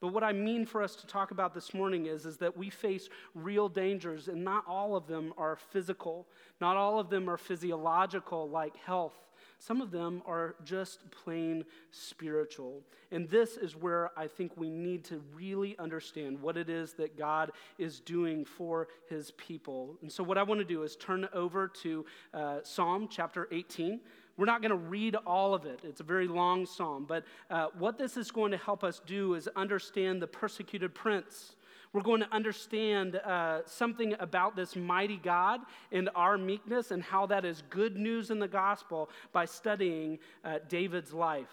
But 0.00 0.08
what 0.08 0.24
I 0.24 0.32
mean 0.32 0.64
for 0.64 0.82
us 0.82 0.96
to 0.96 1.06
talk 1.06 1.30
about 1.30 1.54
this 1.54 1.74
morning 1.74 2.06
is, 2.06 2.24
is 2.24 2.38
that 2.38 2.56
we 2.56 2.70
face 2.70 3.08
real 3.34 3.68
dangers, 3.68 4.28
and 4.28 4.42
not 4.42 4.64
all 4.66 4.96
of 4.96 5.06
them 5.06 5.32
are 5.36 5.56
physical. 5.56 6.26
Not 6.60 6.76
all 6.76 6.98
of 6.98 7.10
them 7.10 7.28
are 7.28 7.36
physiological, 7.36 8.48
like 8.48 8.76
health 8.76 9.14
some 9.60 9.82
of 9.82 9.90
them 9.90 10.22
are 10.26 10.56
just 10.64 11.10
plain 11.10 11.66
spiritual. 11.90 12.82
And 13.12 13.28
this 13.28 13.58
is 13.58 13.76
where 13.76 14.10
I 14.16 14.26
think 14.26 14.56
we 14.56 14.70
need 14.70 15.04
to 15.04 15.22
really 15.36 15.78
understand 15.78 16.40
what 16.40 16.56
it 16.56 16.70
is 16.70 16.94
that 16.94 17.18
God 17.18 17.52
is 17.76 18.00
doing 18.00 18.46
for 18.46 18.88
his 19.10 19.32
people. 19.32 19.98
And 20.00 20.10
so, 20.10 20.24
what 20.24 20.38
I 20.38 20.42
want 20.42 20.60
to 20.60 20.64
do 20.64 20.82
is 20.82 20.96
turn 20.96 21.28
over 21.34 21.68
to 21.82 22.06
uh, 22.32 22.58
Psalm 22.62 23.06
chapter 23.10 23.48
18. 23.52 24.00
We're 24.38 24.46
not 24.46 24.62
going 24.62 24.70
to 24.70 24.76
read 24.76 25.14
all 25.26 25.52
of 25.52 25.66
it. 25.66 25.80
It's 25.84 26.00
a 26.00 26.04
very 26.04 26.26
long 26.26 26.64
psalm. 26.64 27.04
But 27.06 27.24
uh, 27.50 27.66
what 27.78 27.98
this 27.98 28.16
is 28.16 28.30
going 28.30 28.52
to 28.52 28.56
help 28.56 28.82
us 28.82 29.02
do 29.04 29.34
is 29.34 29.46
understand 29.56 30.22
the 30.22 30.26
persecuted 30.26 30.94
prince 30.94 31.56
we're 31.92 32.02
going 32.02 32.20
to 32.20 32.32
understand 32.32 33.16
uh, 33.16 33.62
something 33.66 34.14
about 34.20 34.54
this 34.54 34.76
mighty 34.76 35.16
God 35.16 35.60
and 35.90 36.08
our 36.14 36.38
meekness 36.38 36.92
and 36.92 37.02
how 37.02 37.26
that 37.26 37.44
is 37.44 37.62
good 37.68 37.96
news 37.96 38.30
in 38.30 38.38
the 38.38 38.48
gospel 38.48 39.10
by 39.32 39.44
studying 39.44 40.18
uh, 40.44 40.58
David's 40.68 41.12
life 41.12 41.50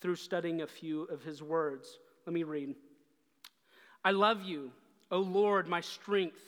through 0.00 0.16
studying 0.16 0.62
a 0.62 0.66
few 0.66 1.02
of 1.04 1.22
his 1.22 1.42
words. 1.42 1.98
Let 2.26 2.32
me 2.32 2.44
read. 2.44 2.74
I 4.04 4.12
love 4.12 4.42
you, 4.42 4.70
O 5.10 5.18
Lord, 5.18 5.68
my 5.68 5.82
strength. 5.82 6.40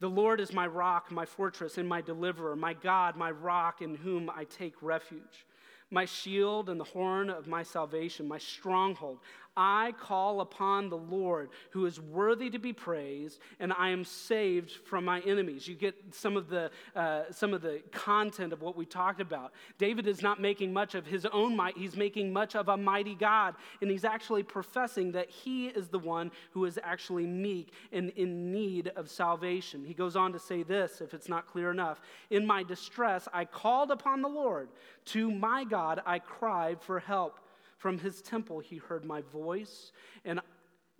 The 0.00 0.08
Lord 0.08 0.38
is 0.38 0.52
my 0.52 0.66
rock, 0.66 1.10
my 1.10 1.24
fortress, 1.24 1.78
and 1.78 1.88
my 1.88 2.02
deliverer, 2.02 2.56
my 2.56 2.74
God, 2.74 3.16
my 3.16 3.30
rock 3.30 3.80
in 3.80 3.94
whom 3.94 4.28
I 4.28 4.44
take 4.44 4.74
refuge 4.82 5.46
my 5.94 6.04
shield 6.04 6.68
and 6.68 6.78
the 6.78 6.84
horn 6.84 7.30
of 7.30 7.46
my 7.46 7.62
salvation, 7.62 8.26
my 8.26 8.38
stronghold. 8.38 9.20
I 9.56 9.92
call 10.00 10.40
upon 10.40 10.88
the 10.88 10.96
Lord 10.96 11.50
who 11.70 11.86
is 11.86 12.00
worthy 12.00 12.50
to 12.50 12.58
be 12.58 12.72
praised, 12.72 13.38
and 13.60 13.72
I 13.72 13.90
am 13.90 14.04
saved 14.04 14.70
from 14.70 15.04
my 15.04 15.20
enemies. 15.20 15.68
You 15.68 15.74
get 15.74 15.94
some 16.12 16.36
of 16.36 16.48
the, 16.48 16.70
uh, 16.96 17.22
some 17.30 17.54
of 17.54 17.62
the 17.62 17.82
content 17.92 18.52
of 18.52 18.62
what 18.62 18.76
we 18.76 18.84
talked 18.84 19.20
about. 19.20 19.52
David 19.78 20.06
is 20.06 20.22
not 20.22 20.40
making 20.40 20.72
much 20.72 20.94
of 20.94 21.06
his 21.06 21.24
own 21.26 21.56
might, 21.56 21.76
he's 21.76 21.96
making 21.96 22.32
much 22.32 22.56
of 22.56 22.68
a 22.68 22.76
mighty 22.76 23.14
God, 23.14 23.54
and 23.80 23.90
he's 23.90 24.04
actually 24.04 24.42
professing 24.42 25.12
that 25.12 25.30
he 25.30 25.68
is 25.68 25.88
the 25.88 25.98
one 25.98 26.30
who 26.50 26.64
is 26.64 26.78
actually 26.82 27.26
meek 27.26 27.72
and 27.92 28.10
in 28.10 28.52
need 28.52 28.88
of 28.96 29.08
salvation. 29.10 29.84
He 29.84 29.94
goes 29.94 30.16
on 30.16 30.32
to 30.32 30.38
say 30.38 30.62
this, 30.62 31.00
if 31.00 31.14
it's 31.14 31.28
not 31.28 31.46
clear 31.46 31.70
enough 31.70 32.00
In 32.30 32.46
my 32.46 32.62
distress, 32.62 33.28
I 33.32 33.44
called 33.44 33.90
upon 33.90 34.22
the 34.22 34.28
Lord. 34.28 34.68
To 35.06 35.30
my 35.30 35.64
God, 35.64 36.00
I 36.06 36.18
cried 36.18 36.80
for 36.80 36.98
help. 36.98 37.38
From 37.84 37.98
his 37.98 38.22
temple, 38.22 38.60
he 38.60 38.78
heard 38.78 39.04
my 39.04 39.20
voice, 39.20 39.92
and 40.24 40.40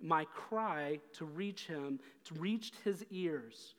my 0.02 0.26
cry 0.26 1.00
to 1.14 1.24
reach 1.24 1.66
him 1.66 1.98
to 2.24 2.34
reached 2.34 2.76
his 2.84 3.06
ears. 3.10 3.74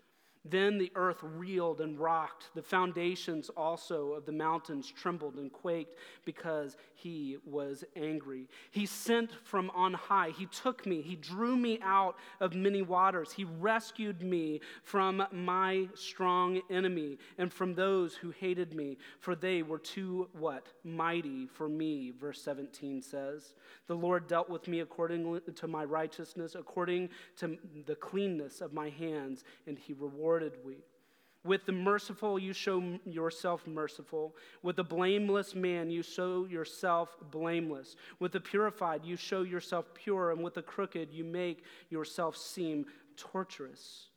Then 0.48 0.78
the 0.78 0.92
earth 0.94 1.18
reeled 1.24 1.82
and 1.82 2.00
rocked. 2.00 2.50
The 2.54 2.62
foundations 2.62 3.50
also 3.50 4.12
of 4.12 4.28
the 4.28 4.32
mountains 4.32 4.92
trembled 4.92 5.36
and 5.36 5.52
quaked 5.52 5.98
because 6.24 6.78
he 6.94 7.38
was 7.46 7.84
angry. 7.96 8.48
He 8.70 8.86
sent 8.86 9.32
from 9.44 9.72
on 9.72 9.94
high. 9.94 10.30
He 10.30 10.46
took 10.46 10.86
me. 10.86 11.02
He 11.02 11.16
drew 11.16 11.58
me 11.58 11.80
out 11.82 12.18
of 12.40 12.54
many 12.54 12.84
waters. 12.84 13.32
He 13.32 13.44
rescued 13.44 14.22
me 14.22 14.62
from 14.84 15.26
my 15.32 15.90
strong 15.96 16.62
enemy 16.70 17.18
and 17.40 17.52
from 17.52 17.74
those 17.74 18.14
who 18.14 18.30
hated 18.30 18.76
me, 18.76 19.00
for 19.20 19.34
they 19.34 19.64
were 19.64 19.80
too 19.80 20.30
what? 20.34 20.68
Mighty 20.84 21.48
for 21.48 21.68
me, 21.68 22.14
verse 22.20 22.40
17 22.44 23.02
says. 23.02 23.56
The 23.88 23.96
Lord 23.96 24.28
dealt 24.28 24.50
with 24.50 24.68
me 24.68 24.82
according 24.82 25.42
to 25.56 25.68
my 25.68 25.86
righteousness, 25.86 26.54
according 26.54 27.10
to 27.38 27.58
the 27.88 27.96
cleanness 27.96 28.62
of 28.62 28.74
my 28.74 28.90
hands, 28.90 29.44
and 29.66 29.80
he 29.80 29.94
rewarded 29.94 30.35
rewarded 30.36 30.60
we. 30.66 30.78
With 31.44 31.66
the 31.66 31.72
merciful, 31.72 32.40
you 32.40 32.54
show 32.54 33.00
yourself 33.06 33.68
merciful. 33.68 34.36
With 34.64 34.78
the 34.78 34.84
blameless 34.84 35.54
man, 35.54 35.92
you 35.92 36.02
show 36.02 36.46
yourself 36.46 37.16
blameless. 37.30 37.96
With 38.20 38.32
the 38.32 38.40
purified, 38.40 39.06
you 39.06 39.16
show 39.16 39.44
yourself 39.44 39.86
pure. 39.94 40.32
And 40.32 40.44
with 40.44 40.56
the 40.56 40.64
crooked, 40.64 41.14
you 41.14 41.24
make 41.24 41.64
yourself 41.90 42.36
seem 42.36 42.86
torturous. 43.16 44.08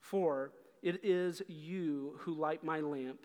For 0.00 0.52
it 0.82 1.02
is 1.02 1.40
you 1.48 2.16
who 2.18 2.34
light 2.34 2.62
my 2.62 2.80
lamp. 2.80 3.20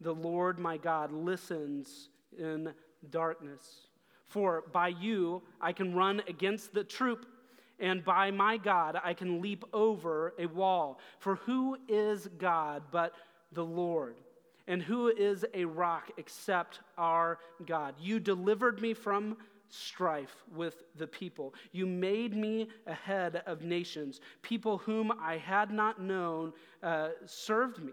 The 0.00 0.14
Lord 0.14 0.60
my 0.60 0.76
God 0.76 1.10
listens 1.10 2.08
in 2.38 2.72
darkness. 3.10 3.88
For 4.28 4.62
by 4.72 4.88
you 4.88 5.42
I 5.60 5.72
can 5.72 5.92
run 5.92 6.22
against 6.28 6.72
the 6.72 6.84
troop 6.84 7.26
and 7.82 8.02
by 8.02 8.30
my 8.30 8.56
God 8.56 8.98
I 9.04 9.12
can 9.12 9.42
leap 9.42 9.64
over 9.74 10.32
a 10.38 10.46
wall. 10.46 11.00
For 11.18 11.34
who 11.34 11.76
is 11.88 12.28
God 12.38 12.84
but 12.90 13.12
the 13.50 13.64
Lord? 13.64 14.16
And 14.68 14.80
who 14.80 15.08
is 15.08 15.44
a 15.52 15.64
rock 15.64 16.12
except 16.16 16.80
our 16.96 17.40
God? 17.66 17.96
You 18.00 18.20
delivered 18.20 18.80
me 18.80 18.94
from 18.94 19.36
strife 19.68 20.36
with 20.54 20.84
the 20.96 21.06
people. 21.06 21.54
You 21.72 21.84
made 21.84 22.36
me 22.36 22.68
a 22.86 22.94
head 22.94 23.42
of 23.46 23.62
nations. 23.62 24.20
People 24.42 24.78
whom 24.78 25.12
I 25.20 25.38
had 25.38 25.72
not 25.72 26.00
known 26.00 26.52
uh, 26.82 27.08
served 27.26 27.82
me. 27.82 27.92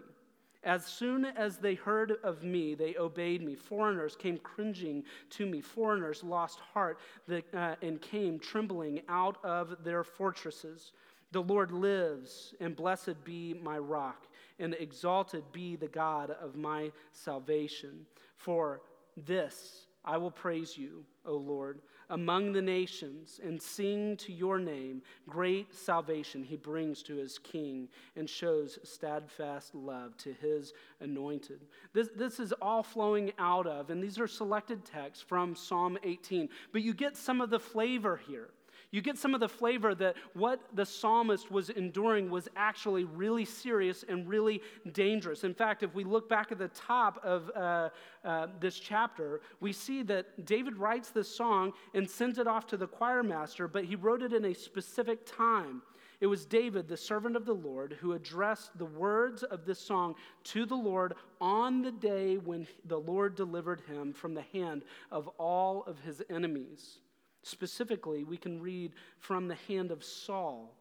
As 0.62 0.84
soon 0.84 1.24
as 1.24 1.56
they 1.56 1.74
heard 1.74 2.18
of 2.22 2.42
me, 2.42 2.74
they 2.74 2.96
obeyed 2.96 3.42
me. 3.42 3.54
Foreigners 3.54 4.14
came 4.14 4.36
cringing 4.38 5.04
to 5.30 5.46
me. 5.46 5.60
Foreigners 5.60 6.22
lost 6.22 6.60
heart 6.60 6.98
uh, 7.30 7.76
and 7.80 8.00
came 8.02 8.38
trembling 8.38 9.00
out 9.08 9.42
of 9.42 9.82
their 9.82 10.04
fortresses. 10.04 10.92
The 11.32 11.42
Lord 11.42 11.70
lives, 11.70 12.54
and 12.60 12.76
blessed 12.76 13.24
be 13.24 13.54
my 13.54 13.78
rock, 13.78 14.26
and 14.58 14.74
exalted 14.74 15.44
be 15.52 15.76
the 15.76 15.88
God 15.88 16.30
of 16.42 16.56
my 16.56 16.92
salvation. 17.12 18.04
For 18.36 18.82
this 19.16 19.86
I 20.04 20.18
will 20.18 20.30
praise 20.30 20.76
you, 20.76 21.04
O 21.24 21.36
Lord 21.36 21.80
among 22.10 22.52
the 22.52 22.62
nations 22.62 23.40
and 23.42 23.60
sing 23.60 24.16
to 24.18 24.32
your 24.32 24.58
name. 24.58 25.02
Great 25.28 25.74
salvation 25.74 26.42
he 26.42 26.56
brings 26.56 27.02
to 27.02 27.16
his 27.16 27.38
king 27.38 27.88
and 28.16 28.28
shows 28.28 28.78
steadfast 28.82 29.74
love 29.74 30.16
to 30.18 30.32
his 30.34 30.74
anointed. 31.00 31.60
This, 31.92 32.08
this 32.14 32.38
is 32.38 32.52
all 32.60 32.82
flowing 32.82 33.32
out 33.38 33.66
of, 33.66 33.90
and 33.90 34.02
these 34.02 34.18
are 34.18 34.28
selected 34.28 34.84
texts 34.84 35.24
from 35.26 35.56
Psalm 35.56 35.98
18, 36.02 36.48
but 36.72 36.82
you 36.82 36.92
get 36.92 37.16
some 37.16 37.40
of 37.40 37.50
the 37.50 37.60
flavor 37.60 38.20
here. 38.28 38.50
You 38.92 39.00
get 39.00 39.16
some 39.16 39.34
of 39.34 39.40
the 39.40 39.48
flavor 39.48 39.94
that 39.94 40.16
what 40.34 40.60
the 40.74 40.84
psalmist 40.84 41.50
was 41.50 41.70
enduring 41.70 42.28
was 42.28 42.48
actually 42.56 43.04
really 43.04 43.44
serious 43.44 44.04
and 44.08 44.28
really 44.28 44.62
dangerous. 44.92 45.44
In 45.44 45.54
fact, 45.54 45.84
if 45.84 45.94
we 45.94 46.02
look 46.02 46.28
back 46.28 46.50
at 46.50 46.58
the 46.58 46.68
top 46.68 47.20
of 47.24 47.50
uh, 47.54 47.90
uh, 48.24 48.48
this 48.58 48.80
chapter, 48.80 49.42
we 49.60 49.72
see 49.72 50.02
that 50.04 50.44
David 50.44 50.76
writes 50.76 51.10
this 51.10 51.32
song 51.32 51.72
and 51.94 52.08
sends 52.08 52.38
it 52.38 52.48
off 52.48 52.66
to 52.68 52.76
the 52.76 52.86
choir 52.86 53.22
master, 53.22 53.68
but 53.68 53.84
he 53.84 53.94
wrote 53.94 54.22
it 54.22 54.32
in 54.32 54.46
a 54.46 54.54
specific 54.54 55.24
time. 55.24 55.82
It 56.20 56.26
was 56.26 56.44
David, 56.44 56.86
the 56.86 56.96
servant 56.96 57.36
of 57.36 57.46
the 57.46 57.54
Lord, 57.54 57.96
who 58.00 58.12
addressed 58.12 58.76
the 58.76 58.84
words 58.84 59.42
of 59.42 59.64
this 59.64 59.78
song 59.78 60.16
to 60.44 60.66
the 60.66 60.74
Lord 60.74 61.14
on 61.40 61.80
the 61.80 61.92
day 61.92 62.36
when 62.36 62.66
the 62.84 62.98
Lord 62.98 63.36
delivered 63.36 63.82
him 63.88 64.12
from 64.12 64.34
the 64.34 64.44
hand 64.52 64.82
of 65.10 65.28
all 65.38 65.84
of 65.84 65.98
his 66.00 66.22
enemies. 66.28 66.98
Specifically, 67.42 68.24
we 68.24 68.36
can 68.36 68.60
read 68.60 68.92
from 69.18 69.48
the 69.48 69.56
hand 69.68 69.90
of 69.90 70.04
Saul. 70.04 70.74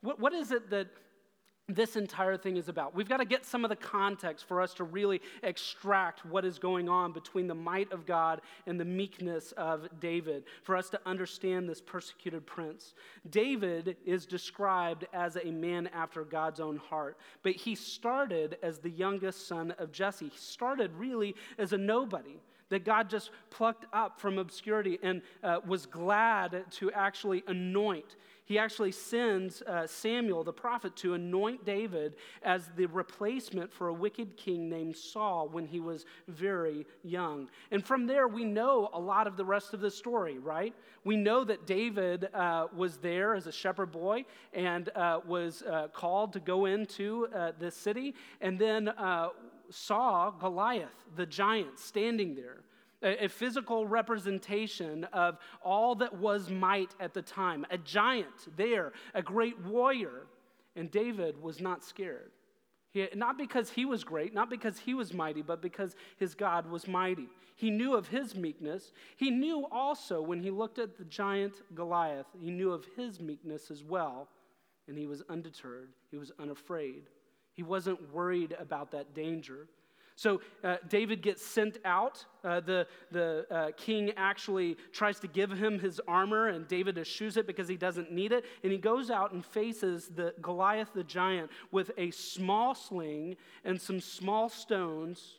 What, 0.00 0.20
what 0.20 0.32
is 0.32 0.50
it 0.52 0.70
that 0.70 0.88
this 1.68 1.96
entire 1.96 2.36
thing 2.36 2.56
is 2.58 2.68
about. 2.68 2.94
We've 2.94 3.08
got 3.08 3.18
to 3.18 3.24
get 3.24 3.46
some 3.46 3.64
of 3.64 3.70
the 3.70 3.76
context 3.76 4.46
for 4.46 4.60
us 4.60 4.74
to 4.74 4.84
really 4.84 5.22
extract 5.42 6.24
what 6.26 6.44
is 6.44 6.58
going 6.58 6.90
on 6.90 7.12
between 7.12 7.46
the 7.46 7.54
might 7.54 7.90
of 7.90 8.04
God 8.04 8.42
and 8.66 8.78
the 8.78 8.84
meekness 8.84 9.52
of 9.52 9.88
David, 9.98 10.44
for 10.62 10.76
us 10.76 10.90
to 10.90 11.00
understand 11.06 11.68
this 11.68 11.80
persecuted 11.80 12.46
prince. 12.46 12.92
David 13.30 13.96
is 14.04 14.26
described 14.26 15.06
as 15.14 15.38
a 15.42 15.50
man 15.50 15.88
after 15.94 16.24
God's 16.24 16.60
own 16.60 16.76
heart, 16.76 17.16
but 17.42 17.52
he 17.52 17.74
started 17.74 18.58
as 18.62 18.78
the 18.78 18.90
youngest 18.90 19.48
son 19.48 19.70
of 19.78 19.90
Jesse. 19.90 20.28
He 20.28 20.36
started 20.36 20.92
really 20.94 21.34
as 21.56 21.72
a 21.72 21.78
nobody 21.78 22.40
that 22.70 22.84
God 22.84 23.10
just 23.10 23.30
plucked 23.50 23.86
up 23.92 24.20
from 24.20 24.38
obscurity 24.38 24.98
and 25.02 25.22
uh, 25.42 25.60
was 25.66 25.86
glad 25.86 26.64
to 26.72 26.90
actually 26.92 27.42
anoint. 27.46 28.16
He 28.46 28.58
actually 28.58 28.92
sends 28.92 29.62
uh, 29.62 29.86
Samuel, 29.86 30.44
the 30.44 30.52
prophet, 30.52 30.94
to 30.96 31.14
anoint 31.14 31.64
David 31.64 32.16
as 32.42 32.68
the 32.76 32.86
replacement 32.86 33.72
for 33.72 33.88
a 33.88 33.94
wicked 33.94 34.36
king 34.36 34.68
named 34.68 34.96
Saul 34.96 35.48
when 35.48 35.66
he 35.66 35.80
was 35.80 36.04
very 36.28 36.86
young. 37.02 37.48
And 37.70 37.84
from 37.84 38.06
there, 38.06 38.28
we 38.28 38.44
know 38.44 38.90
a 38.92 39.00
lot 39.00 39.26
of 39.26 39.38
the 39.38 39.44
rest 39.44 39.72
of 39.72 39.80
the 39.80 39.90
story, 39.90 40.38
right? 40.38 40.74
We 41.04 41.16
know 41.16 41.44
that 41.44 41.66
David 41.66 42.28
uh, 42.34 42.66
was 42.76 42.98
there 42.98 43.34
as 43.34 43.46
a 43.46 43.52
shepherd 43.52 43.90
boy 43.90 44.26
and 44.52 44.90
uh, 44.94 45.20
was 45.26 45.62
uh, 45.62 45.88
called 45.88 46.34
to 46.34 46.40
go 46.40 46.66
into 46.66 47.28
uh, 47.34 47.52
the 47.58 47.70
city. 47.70 48.14
And 48.42 48.58
then 48.58 48.90
saw 49.70 50.30
Goliath, 50.30 51.04
the 51.16 51.26
giant, 51.26 51.78
standing 51.78 52.34
there, 52.34 52.58
a, 53.02 53.24
a, 53.24 53.28
physical 53.28 53.86
representation 53.86 55.04
of 55.12 55.38
all 55.62 55.94
that 55.96 56.18
was 56.18 56.50
might 56.50 56.94
at 57.00 57.14
the 57.14 57.22
time, 57.22 57.66
a 57.70 57.78
giant 57.78 58.56
there, 58.56 58.92
a 59.14 59.22
great 59.22 59.60
warrior. 59.60 60.26
And 60.76 60.90
David 60.90 61.40
was 61.40 61.60
not 61.60 61.84
scared. 61.84 62.32
He, 62.90 63.08
not 63.14 63.36
because 63.36 63.70
he 63.70 63.84
was 63.84 64.04
great, 64.04 64.32
not 64.32 64.48
because 64.48 64.78
he 64.78 64.94
was 64.94 65.12
mighty, 65.12 65.42
but 65.42 65.60
because 65.60 65.96
his 66.16 66.34
God 66.34 66.70
was 66.70 66.86
mighty. 66.86 67.28
He 67.56 67.70
knew 67.70 67.94
of 67.94 68.08
his 68.08 68.34
meekness. 68.34 68.92
He 69.16 69.30
knew 69.30 69.66
also 69.70 70.22
when 70.22 70.40
he 70.40 70.50
looked 70.50 70.78
at 70.78 70.96
the 70.96 71.04
giant 71.04 71.54
Goliath, 71.74 72.26
he 72.40 72.50
knew 72.50 72.72
of 72.72 72.86
his 72.96 73.20
meekness 73.20 73.70
as 73.70 73.82
well, 73.84 74.28
and 74.88 74.96
he 74.96 75.06
was 75.06 75.22
undeterred. 75.28 75.90
He 76.10 76.18
was 76.18 76.32
unafraid. 76.38 77.04
He 77.54 77.62
wasn't 77.62 78.12
worried 78.12 78.54
about 78.58 78.90
that 78.90 79.14
danger. 79.14 79.66
So 80.16 80.40
uh, 80.62 80.76
David 80.88 81.22
gets 81.22 81.44
sent 81.44 81.78
out. 81.84 82.24
Uh, 82.44 82.60
the 82.60 82.86
the 83.10 83.46
uh, 83.50 83.70
king 83.76 84.12
actually 84.16 84.76
tries 84.92 85.18
to 85.20 85.26
give 85.26 85.50
him 85.50 85.78
his 85.78 86.00
armor, 86.06 86.48
and 86.48 86.68
David 86.68 86.98
eschews 86.98 87.36
it 87.36 87.46
because 87.46 87.66
he 87.66 87.76
doesn't 87.76 88.12
need 88.12 88.32
it. 88.32 88.44
And 88.62 88.70
he 88.70 88.78
goes 88.78 89.10
out 89.10 89.32
and 89.32 89.44
faces 89.44 90.10
the 90.14 90.34
Goliath 90.40 90.92
the 90.94 91.02
giant 91.02 91.50
with 91.72 91.90
a 91.98 92.10
small 92.12 92.74
sling 92.74 93.36
and 93.64 93.80
some 93.80 94.00
small 94.00 94.48
stones. 94.48 95.38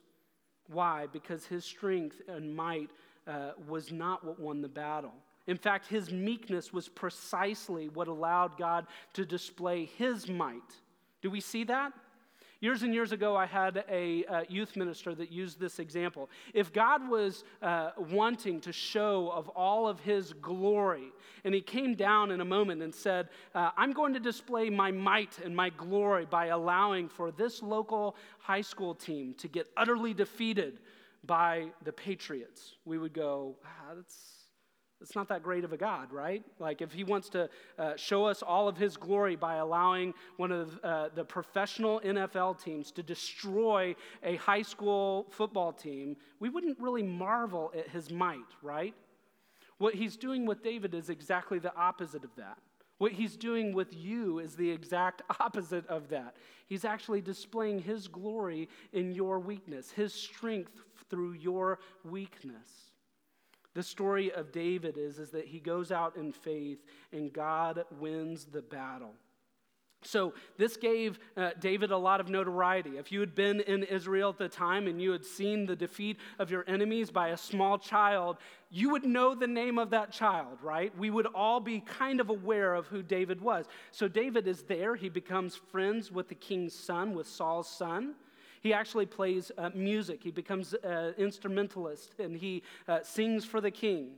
Why? 0.67 1.07
Because 1.11 1.45
his 1.45 1.63
strength 1.63 2.21
and 2.27 2.53
might 2.53 2.89
uh, 3.27 3.51
was 3.67 3.91
not 3.91 4.25
what 4.25 4.39
won 4.39 4.61
the 4.61 4.67
battle. 4.67 5.13
In 5.47 5.57
fact, 5.57 5.87
his 5.87 6.11
meekness 6.11 6.73
was 6.73 6.89
precisely 6.89 7.87
what 7.89 8.07
allowed 8.07 8.57
God 8.57 8.87
to 9.13 9.25
display 9.25 9.85
his 9.85 10.27
might. 10.27 10.73
Do 11.21 11.29
we 11.29 11.39
see 11.39 11.63
that? 11.65 11.93
Years 12.61 12.83
and 12.83 12.93
years 12.93 13.11
ago, 13.11 13.35
I 13.35 13.45
had 13.45 13.83
a 13.89 14.25
uh, 14.25 14.43
youth 14.47 14.75
minister 14.75 15.13
that 15.15 15.31
used 15.31 15.59
this 15.59 15.79
example. 15.79 16.29
If 16.53 16.71
God 16.71 17.07
was 17.09 17.43
uh, 17.61 17.91
wanting 17.97 18.61
to 18.61 18.71
show 18.71 19.29
of 19.33 19.49
all 19.49 19.87
of 19.87 19.99
his 19.99 20.33
glory, 20.33 21.11
and 21.43 21.53
he 21.53 21.61
came 21.61 21.95
down 21.95 22.31
in 22.31 22.41
a 22.41 22.45
moment 22.45 22.81
and 22.81 22.93
said, 22.93 23.29
uh, 23.53 23.71
I'm 23.77 23.91
going 23.91 24.13
to 24.13 24.19
display 24.19 24.69
my 24.69 24.91
might 24.91 25.39
and 25.43 25.55
my 25.55 25.69
glory 25.69 26.25
by 26.25 26.47
allowing 26.47 27.09
for 27.09 27.31
this 27.31 27.61
local 27.61 28.15
high 28.39 28.61
school 28.61 28.95
team 28.95 29.33
to 29.35 29.47
get 29.47 29.67
utterly 29.75 30.13
defeated 30.13 30.79
by 31.25 31.67
the 31.83 31.91
Patriots, 31.91 32.75
we 32.85 32.97
would 32.97 33.13
go, 33.13 33.55
ah, 33.65 33.95
that's 33.95 34.34
it's 35.01 35.15
not 35.15 35.27
that 35.29 35.43
great 35.43 35.63
of 35.63 35.73
a 35.73 35.77
God, 35.77 36.11
right? 36.11 36.43
Like, 36.59 36.81
if 36.81 36.91
He 36.91 37.03
wants 37.03 37.29
to 37.29 37.49
uh, 37.77 37.95
show 37.95 38.25
us 38.25 38.41
all 38.41 38.67
of 38.67 38.77
His 38.77 38.97
glory 38.97 39.35
by 39.35 39.55
allowing 39.55 40.13
one 40.37 40.51
of 40.51 40.79
uh, 40.83 41.09
the 41.13 41.23
professional 41.23 41.99
NFL 42.01 42.63
teams 42.63 42.91
to 42.91 43.03
destroy 43.03 43.95
a 44.23 44.35
high 44.37 44.61
school 44.61 45.27
football 45.29 45.73
team, 45.73 46.15
we 46.39 46.49
wouldn't 46.49 46.79
really 46.79 47.03
marvel 47.03 47.71
at 47.77 47.89
His 47.89 48.11
might, 48.11 48.39
right? 48.61 48.93
What 49.77 49.93
He's 49.95 50.17
doing 50.17 50.45
with 50.45 50.63
David 50.63 50.93
is 50.93 51.09
exactly 51.09 51.59
the 51.59 51.75
opposite 51.75 52.23
of 52.23 52.31
that. 52.37 52.57
What 52.97 53.11
he's 53.11 53.35
doing 53.35 53.73
with 53.73 53.93
you 53.93 54.39
is 54.39 54.55
the 54.55 54.69
exact 54.71 55.21
opposite 55.39 55.85
of 55.87 56.09
that. 56.09 56.35
He's 56.67 56.85
actually 56.85 57.21
displaying 57.21 57.79
his 57.79 58.07
glory 58.07 58.69
in 58.93 59.11
your 59.11 59.39
weakness, 59.39 59.91
his 59.91 60.13
strength 60.13 60.71
through 61.09 61.33
your 61.33 61.79
weakness. 62.03 62.85
The 63.75 63.83
story 63.83 64.31
of 64.31 64.51
David 64.51 64.97
is, 64.97 65.19
is 65.19 65.31
that 65.31 65.45
he 65.45 65.59
goes 65.59 65.91
out 65.91 66.15
in 66.15 66.31
faith 66.31 66.79
and 67.11 67.31
God 67.31 67.83
wins 67.99 68.45
the 68.45 68.61
battle. 68.61 69.11
So, 70.01 70.33
this 70.57 70.77
gave 70.77 71.19
uh, 71.35 71.51
David 71.59 71.89
a 71.89 71.97
lot 71.97 72.21
of 72.21 72.29
notoriety. 72.29 72.97
If 72.97 73.11
you 73.11 73.19
had 73.19 73.33
been 73.33 73.59
in 73.61 73.83
Israel 73.83 74.29
at 74.29 74.37
the 74.37 74.47
time 74.47 74.87
and 74.87 75.01
you 75.01 75.11
had 75.11 75.25
seen 75.25 75.65
the 75.65 75.75
defeat 75.75 76.19
of 76.37 76.51
your 76.51 76.63
enemies 76.67 77.09
by 77.09 77.29
a 77.29 77.37
small 77.37 77.79
child, 77.79 78.37
you 78.69 78.91
would 78.91 79.03
know 79.03 79.33
the 79.33 79.47
name 79.47 79.79
of 79.79 79.89
that 79.89 80.11
child, 80.11 80.59
right? 80.61 80.95
We 80.95 81.09
would 81.09 81.25
all 81.25 81.59
be 81.59 81.79
kind 81.79 82.19
of 82.19 82.29
aware 82.29 82.75
of 82.75 82.85
who 82.85 83.01
David 83.01 83.41
was. 83.41 83.65
So, 83.91 84.07
David 84.07 84.47
is 84.47 84.61
there. 84.61 84.95
He 84.95 85.09
becomes 85.09 85.55
friends 85.55 86.11
with 86.11 86.29
the 86.29 86.35
king's 86.35 86.75
son, 86.75 87.15
with 87.15 87.27
Saul's 87.27 87.67
son. 87.67 88.13
He 88.65 88.73
actually 88.73 89.05
plays 89.05 89.51
uh, 89.59 89.69
music, 89.75 90.23
he 90.23 90.31
becomes 90.31 90.73
an 90.81 91.13
instrumentalist, 91.19 92.15
and 92.17 92.35
he 92.35 92.63
uh, 92.87 93.03
sings 93.03 93.45
for 93.45 93.61
the 93.61 93.69
king. 93.69 94.13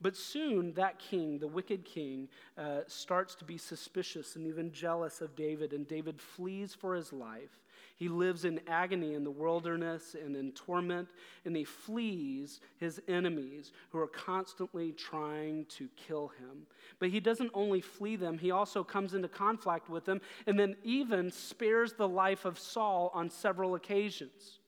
But 0.00 0.16
soon, 0.16 0.72
that 0.72 0.98
king, 0.98 1.38
the 1.38 1.48
wicked 1.48 1.84
king, 1.84 2.28
uh, 2.56 2.80
starts 2.86 3.34
to 3.34 3.44
be 3.44 3.58
suspicious 3.58 4.36
and 4.36 4.46
even 4.46 4.72
jealous 4.72 5.20
of 5.20 5.36
David, 5.36 5.74
and 5.74 5.86
David 5.86 6.18
flees 6.18 6.74
for 6.74 6.94
his 6.94 7.12
life. 7.12 7.60
He 7.96 8.08
lives 8.08 8.44
in 8.44 8.60
agony 8.66 9.14
in 9.14 9.22
the 9.22 9.30
wilderness 9.30 10.16
and 10.20 10.36
in 10.36 10.52
torment, 10.52 11.10
and 11.44 11.56
he 11.56 11.64
flees 11.64 12.60
his 12.76 13.00
enemies 13.06 13.72
who 13.90 13.98
are 13.98 14.08
constantly 14.08 14.92
trying 14.92 15.66
to 15.66 15.88
kill 15.96 16.28
him. 16.38 16.66
But 16.98 17.10
he 17.10 17.20
doesn't 17.20 17.52
only 17.54 17.80
flee 17.80 18.16
them, 18.16 18.38
he 18.38 18.50
also 18.50 18.82
comes 18.82 19.14
into 19.14 19.28
conflict 19.28 19.88
with 19.88 20.04
them, 20.04 20.20
and 20.46 20.58
then 20.58 20.74
even 20.82 21.30
spares 21.30 21.92
the 21.92 22.08
life 22.08 22.44
of 22.44 22.58
Saul 22.58 23.12
on 23.14 23.30
several 23.30 23.76
occasions. 23.76 24.58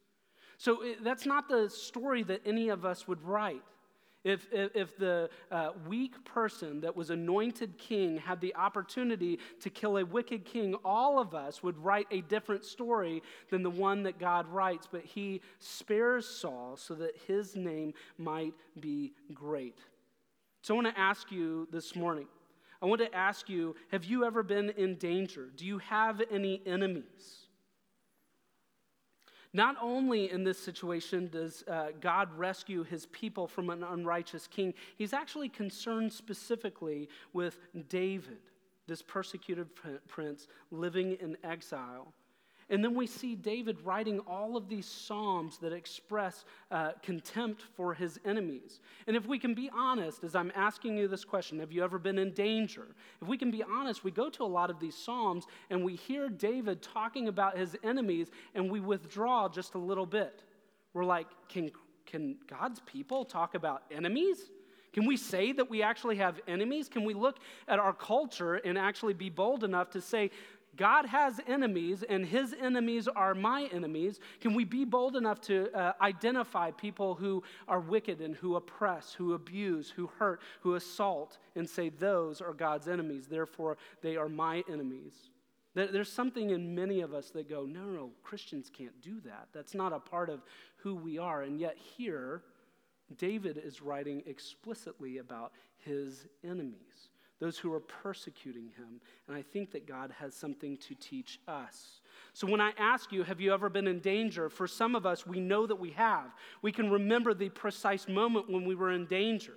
So 0.58 0.82
that's 1.02 1.26
not 1.26 1.48
the 1.48 1.68
story 1.68 2.22
that 2.24 2.42
any 2.46 2.68
of 2.68 2.84
us 2.84 3.08
would 3.08 3.22
write. 3.22 3.62
If, 4.26 4.52
if, 4.52 4.74
if 4.74 4.96
the 4.96 5.30
uh, 5.52 5.70
weak 5.86 6.24
person 6.24 6.80
that 6.80 6.96
was 6.96 7.10
anointed 7.10 7.78
king 7.78 8.18
had 8.18 8.40
the 8.40 8.56
opportunity 8.56 9.38
to 9.60 9.70
kill 9.70 9.98
a 9.98 10.04
wicked 10.04 10.44
king, 10.44 10.74
all 10.84 11.20
of 11.20 11.32
us 11.32 11.62
would 11.62 11.78
write 11.78 12.08
a 12.10 12.22
different 12.22 12.64
story 12.64 13.22
than 13.50 13.62
the 13.62 13.70
one 13.70 14.02
that 14.02 14.18
God 14.18 14.48
writes. 14.48 14.88
But 14.90 15.04
he 15.04 15.42
spares 15.60 16.26
Saul 16.26 16.76
so 16.76 16.96
that 16.96 17.12
his 17.28 17.54
name 17.54 17.94
might 18.18 18.54
be 18.80 19.12
great. 19.32 19.78
So 20.62 20.74
I 20.74 20.82
want 20.82 20.88
to 20.92 21.00
ask 21.00 21.30
you 21.30 21.68
this 21.70 21.94
morning 21.94 22.26
I 22.82 22.86
want 22.86 23.00
to 23.00 23.14
ask 23.14 23.48
you 23.48 23.76
have 23.92 24.04
you 24.04 24.24
ever 24.24 24.42
been 24.42 24.70
in 24.70 24.96
danger? 24.96 25.50
Do 25.56 25.64
you 25.64 25.78
have 25.78 26.20
any 26.32 26.60
enemies? 26.66 27.45
Not 29.56 29.76
only 29.80 30.30
in 30.30 30.44
this 30.44 30.58
situation 30.58 31.30
does 31.32 31.64
uh, 31.66 31.86
God 31.98 32.28
rescue 32.36 32.84
his 32.84 33.06
people 33.06 33.48
from 33.48 33.70
an 33.70 33.82
unrighteous 33.82 34.46
king, 34.46 34.74
he's 34.98 35.14
actually 35.14 35.48
concerned 35.48 36.12
specifically 36.12 37.08
with 37.32 37.56
David, 37.88 38.36
this 38.86 39.00
persecuted 39.00 39.68
prince 40.06 40.48
living 40.70 41.16
in 41.22 41.38
exile. 41.42 42.12
And 42.68 42.82
then 42.82 42.94
we 42.94 43.06
see 43.06 43.36
David 43.36 43.78
writing 43.84 44.18
all 44.20 44.56
of 44.56 44.68
these 44.68 44.86
psalms 44.86 45.58
that 45.58 45.72
express 45.72 46.44
uh, 46.72 46.92
contempt 47.00 47.62
for 47.76 47.94
his 47.94 48.18
enemies. 48.24 48.80
And 49.06 49.16
if 49.16 49.24
we 49.24 49.38
can 49.38 49.54
be 49.54 49.70
honest, 49.72 50.24
as 50.24 50.34
I'm 50.34 50.50
asking 50.54 50.98
you 50.98 51.06
this 51.06 51.24
question, 51.24 51.60
have 51.60 51.70
you 51.70 51.84
ever 51.84 51.98
been 51.98 52.18
in 52.18 52.32
danger? 52.32 52.88
If 53.22 53.28
we 53.28 53.38
can 53.38 53.52
be 53.52 53.62
honest, 53.62 54.02
we 54.02 54.10
go 54.10 54.28
to 54.30 54.42
a 54.42 54.46
lot 54.46 54.68
of 54.68 54.80
these 54.80 54.96
psalms 54.96 55.46
and 55.70 55.84
we 55.84 55.94
hear 55.94 56.28
David 56.28 56.82
talking 56.82 57.28
about 57.28 57.56
his 57.56 57.76
enemies 57.84 58.32
and 58.54 58.68
we 58.68 58.80
withdraw 58.80 59.48
just 59.48 59.74
a 59.74 59.78
little 59.78 60.06
bit. 60.06 60.42
We're 60.92 61.04
like, 61.04 61.28
can, 61.48 61.70
can 62.04 62.36
God's 62.48 62.80
people 62.80 63.24
talk 63.24 63.54
about 63.54 63.82
enemies? 63.92 64.38
Can 64.96 65.04
we 65.04 65.18
say 65.18 65.52
that 65.52 65.68
we 65.68 65.82
actually 65.82 66.16
have 66.16 66.40
enemies? 66.48 66.88
Can 66.88 67.04
we 67.04 67.12
look 67.12 67.36
at 67.68 67.78
our 67.78 67.92
culture 67.92 68.54
and 68.54 68.78
actually 68.78 69.12
be 69.12 69.28
bold 69.28 69.62
enough 69.62 69.90
to 69.90 70.00
say, 70.00 70.30
God 70.76 71.06
has 71.06 71.40
enemies, 71.46 72.04
and 72.08 72.24
his 72.24 72.54
enemies 72.60 73.08
are 73.08 73.34
my 73.34 73.68
enemies. 73.72 74.20
Can 74.40 74.54
we 74.54 74.64
be 74.64 74.84
bold 74.84 75.16
enough 75.16 75.40
to 75.42 75.72
uh, 75.72 75.92
identify 76.00 76.70
people 76.70 77.14
who 77.14 77.42
are 77.66 77.80
wicked 77.80 78.20
and 78.20 78.34
who 78.34 78.56
oppress, 78.56 79.12
who 79.12 79.34
abuse, 79.34 79.90
who 79.90 80.08
hurt, 80.18 80.40
who 80.60 80.74
assault, 80.74 81.38
and 81.54 81.68
say, 81.68 81.88
Those 81.88 82.40
are 82.40 82.52
God's 82.52 82.88
enemies, 82.88 83.26
therefore 83.26 83.76
they 84.02 84.16
are 84.16 84.28
my 84.28 84.62
enemies? 84.70 85.30
There's 85.74 86.10
something 86.10 86.50
in 86.50 86.74
many 86.74 87.02
of 87.02 87.12
us 87.12 87.30
that 87.30 87.50
go, 87.50 87.66
No, 87.66 87.84
no, 87.84 88.10
Christians 88.22 88.70
can't 88.70 88.98
do 89.00 89.20
that. 89.20 89.48
That's 89.52 89.74
not 89.74 89.92
a 89.92 89.98
part 89.98 90.30
of 90.30 90.42
who 90.76 90.94
we 90.94 91.18
are. 91.18 91.42
And 91.42 91.58
yet, 91.60 91.76
here, 91.76 92.42
David 93.18 93.60
is 93.62 93.82
writing 93.82 94.22
explicitly 94.26 95.18
about 95.18 95.52
his 95.78 96.26
enemies 96.42 97.10
those 97.38 97.58
who 97.58 97.72
are 97.72 97.80
persecuting 97.80 98.70
him. 98.76 99.00
And 99.28 99.36
I 99.36 99.42
think 99.42 99.70
that 99.72 99.86
God 99.86 100.12
has 100.18 100.34
something 100.34 100.76
to 100.78 100.94
teach 100.94 101.38
us. 101.46 102.00
So 102.32 102.46
when 102.46 102.60
I 102.60 102.72
ask 102.78 103.12
you, 103.12 103.22
have 103.22 103.40
you 103.40 103.52
ever 103.52 103.68
been 103.68 103.86
in 103.86 104.00
danger? 104.00 104.48
For 104.48 104.66
some 104.66 104.94
of 104.94 105.04
us, 105.04 105.26
we 105.26 105.38
know 105.38 105.66
that 105.66 105.76
we 105.76 105.90
have. 105.90 106.34
We 106.62 106.72
can 106.72 106.90
remember 106.90 107.34
the 107.34 107.50
precise 107.50 108.08
moment 108.08 108.50
when 108.50 108.64
we 108.64 108.74
were 108.74 108.92
in 108.92 109.06
danger. 109.06 109.54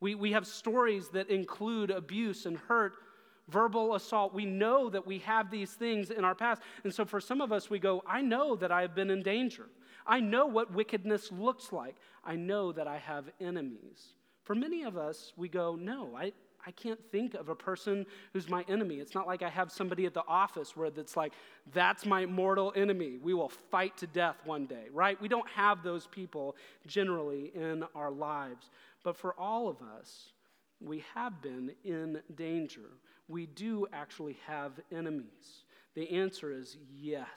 We, 0.00 0.14
we 0.14 0.32
have 0.32 0.46
stories 0.46 1.08
that 1.10 1.30
include 1.30 1.90
abuse 1.90 2.46
and 2.46 2.56
hurt, 2.56 2.94
verbal 3.48 3.94
assault. 3.94 4.34
We 4.34 4.44
know 4.44 4.88
that 4.90 5.06
we 5.06 5.18
have 5.20 5.50
these 5.50 5.72
things 5.72 6.10
in 6.10 6.24
our 6.24 6.34
past. 6.34 6.62
And 6.84 6.94
so 6.94 7.04
for 7.04 7.20
some 7.20 7.40
of 7.40 7.52
us, 7.52 7.70
we 7.70 7.78
go, 7.78 8.02
I 8.06 8.20
know 8.20 8.54
that 8.56 8.70
I 8.70 8.82
have 8.82 8.94
been 8.94 9.10
in 9.10 9.22
danger. 9.22 9.66
I 10.06 10.20
know 10.20 10.46
what 10.46 10.72
wickedness 10.72 11.32
looks 11.32 11.72
like. 11.72 11.96
I 12.24 12.36
know 12.36 12.72
that 12.72 12.86
I 12.86 12.98
have 12.98 13.30
enemies. 13.40 14.14
For 14.42 14.54
many 14.54 14.82
of 14.82 14.96
us, 14.96 15.32
we 15.36 15.48
go, 15.48 15.74
No, 15.74 16.14
I, 16.16 16.32
I 16.66 16.70
can't 16.70 17.00
think 17.10 17.34
of 17.34 17.48
a 17.48 17.54
person 17.54 18.06
who's 18.32 18.48
my 18.48 18.64
enemy. 18.68 18.96
It's 18.96 19.14
not 19.14 19.26
like 19.26 19.42
I 19.42 19.50
have 19.50 19.70
somebody 19.70 20.06
at 20.06 20.14
the 20.14 20.24
office 20.26 20.76
where 20.76 20.86
it's 20.86 21.16
like, 21.16 21.32
that's 21.72 22.06
my 22.06 22.24
mortal 22.26 22.72
enemy. 22.74 23.18
We 23.22 23.34
will 23.34 23.50
fight 23.70 23.96
to 23.98 24.06
death 24.06 24.36
one 24.44 24.66
day, 24.66 24.86
right? 24.92 25.20
We 25.20 25.28
don't 25.28 25.48
have 25.50 25.82
those 25.82 26.06
people 26.06 26.56
generally 26.86 27.52
in 27.54 27.84
our 27.94 28.10
lives. 28.10 28.70
But 29.02 29.16
for 29.16 29.34
all 29.38 29.68
of 29.68 29.76
us, 29.82 30.32
we 30.80 31.04
have 31.14 31.42
been 31.42 31.72
in 31.84 32.20
danger. 32.34 32.90
We 33.28 33.46
do 33.46 33.86
actually 33.92 34.38
have 34.46 34.72
enemies. 34.90 35.64
The 35.94 36.10
answer 36.10 36.50
is 36.52 36.76
yes. 36.94 37.28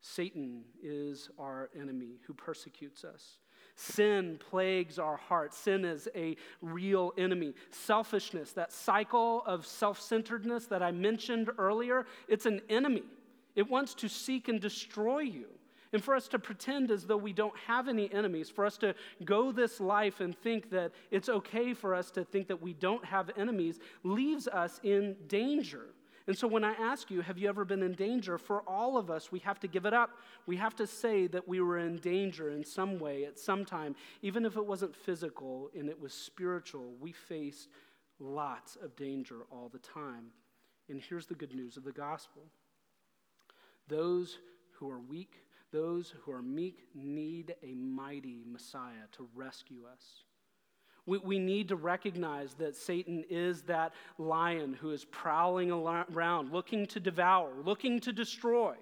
Satan 0.00 0.64
is 0.82 1.30
our 1.38 1.70
enemy 1.78 2.20
who 2.26 2.34
persecutes 2.34 3.04
us. 3.04 3.38
Sin 3.76 4.38
plagues 4.50 4.98
our 4.98 5.16
hearts. 5.16 5.58
Sin 5.58 5.84
is 5.84 6.08
a 6.14 6.36
real 6.62 7.12
enemy. 7.18 7.54
Selfishness, 7.70 8.52
that 8.52 8.72
cycle 8.72 9.42
of 9.46 9.66
self 9.66 10.00
centeredness 10.00 10.66
that 10.66 10.82
I 10.82 10.92
mentioned 10.92 11.50
earlier, 11.58 12.06
it's 12.28 12.46
an 12.46 12.60
enemy. 12.68 13.02
It 13.56 13.68
wants 13.68 13.94
to 13.94 14.08
seek 14.08 14.48
and 14.48 14.60
destroy 14.60 15.20
you. 15.20 15.46
And 15.92 16.02
for 16.02 16.14
us 16.16 16.26
to 16.28 16.40
pretend 16.40 16.90
as 16.90 17.04
though 17.04 17.16
we 17.16 17.32
don't 17.32 17.56
have 17.68 17.88
any 17.88 18.12
enemies, 18.12 18.50
for 18.50 18.66
us 18.66 18.76
to 18.78 18.96
go 19.24 19.52
this 19.52 19.78
life 19.78 20.18
and 20.20 20.36
think 20.36 20.70
that 20.70 20.90
it's 21.12 21.28
okay 21.28 21.72
for 21.72 21.94
us 21.94 22.10
to 22.12 22.24
think 22.24 22.48
that 22.48 22.60
we 22.60 22.72
don't 22.72 23.04
have 23.04 23.30
enemies, 23.36 23.78
leaves 24.02 24.48
us 24.48 24.80
in 24.82 25.14
danger. 25.28 25.86
And 26.26 26.36
so 26.36 26.48
when 26.48 26.64
I 26.64 26.72
ask 26.72 27.10
you, 27.10 27.20
have 27.20 27.36
you 27.36 27.48
ever 27.48 27.64
been 27.66 27.82
in 27.82 27.92
danger? 27.92 28.38
For 28.38 28.62
all 28.66 28.96
of 28.96 29.10
us, 29.10 29.30
we 29.30 29.40
have 29.40 29.60
to 29.60 29.68
give 29.68 29.84
it 29.84 29.92
up. 29.92 30.10
We 30.46 30.56
have 30.56 30.74
to 30.76 30.86
say 30.86 31.26
that 31.26 31.46
we 31.46 31.60
were 31.60 31.78
in 31.78 31.96
danger 31.98 32.50
in 32.50 32.64
some 32.64 32.98
way 32.98 33.24
at 33.24 33.38
some 33.38 33.64
time, 33.64 33.94
even 34.22 34.46
if 34.46 34.56
it 34.56 34.64
wasn't 34.64 34.96
physical 34.96 35.70
and 35.78 35.88
it 35.88 36.00
was 36.00 36.14
spiritual. 36.14 36.94
We 36.98 37.12
faced 37.12 37.68
lots 38.18 38.76
of 38.76 38.96
danger 38.96 39.40
all 39.50 39.68
the 39.68 39.80
time. 39.80 40.26
And 40.88 41.00
here's 41.00 41.26
the 41.26 41.34
good 41.34 41.54
news 41.54 41.76
of 41.76 41.84
the 41.84 41.92
gospel 41.92 42.42
those 43.86 44.38
who 44.72 44.90
are 44.90 45.00
weak, 45.00 45.44
those 45.72 46.14
who 46.22 46.32
are 46.32 46.40
meek, 46.40 46.86
need 46.94 47.54
a 47.62 47.74
mighty 47.74 48.42
Messiah 48.50 49.08
to 49.12 49.28
rescue 49.34 49.82
us. 49.90 50.24
We, 51.06 51.18
we 51.18 51.38
need 51.38 51.68
to 51.68 51.76
recognize 51.76 52.54
that 52.54 52.76
Satan 52.76 53.24
is 53.28 53.62
that 53.62 53.92
lion 54.18 54.74
who 54.80 54.90
is 54.90 55.04
prowling 55.04 55.70
around, 55.70 56.52
looking 56.52 56.86
to 56.86 57.00
devour, 57.00 57.50
looking 57.64 58.00
to 58.00 58.12
destroy. 58.12 58.74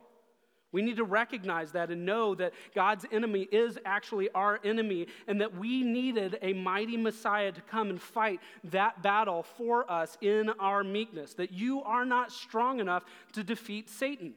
We 0.73 0.81
need 0.81 0.97
to 0.97 1.05
recognize 1.05 1.73
that 1.73 1.91
and 1.91 2.07
know 2.07 2.35
that 2.37 2.55
God's 2.75 3.05
enemy 3.13 3.47
is 3.53 3.79
actually 3.85 4.31
our 4.31 4.59
enemy 4.65 5.07
and 5.29 5.41
that 5.43 5.55
we 5.55 5.83
needed 5.83 6.39
a 6.41 6.55
mighty 6.55 6.97
Messiah 6.97 7.53
to 7.53 7.61
come 7.61 7.91
and 7.91 8.01
fight 8.01 8.41
that 8.65 9.03
battle 9.03 9.43
for 9.43 9.91
us 9.91 10.17
in 10.23 10.49
our 10.59 10.83
meekness. 10.83 11.35
That 11.35 11.53
you 11.53 11.83
are 11.83 12.07
not 12.07 12.33
strong 12.33 12.81
enough 12.81 13.05
to 13.35 13.45
defeat 13.45 13.91
Satan. 13.91 14.33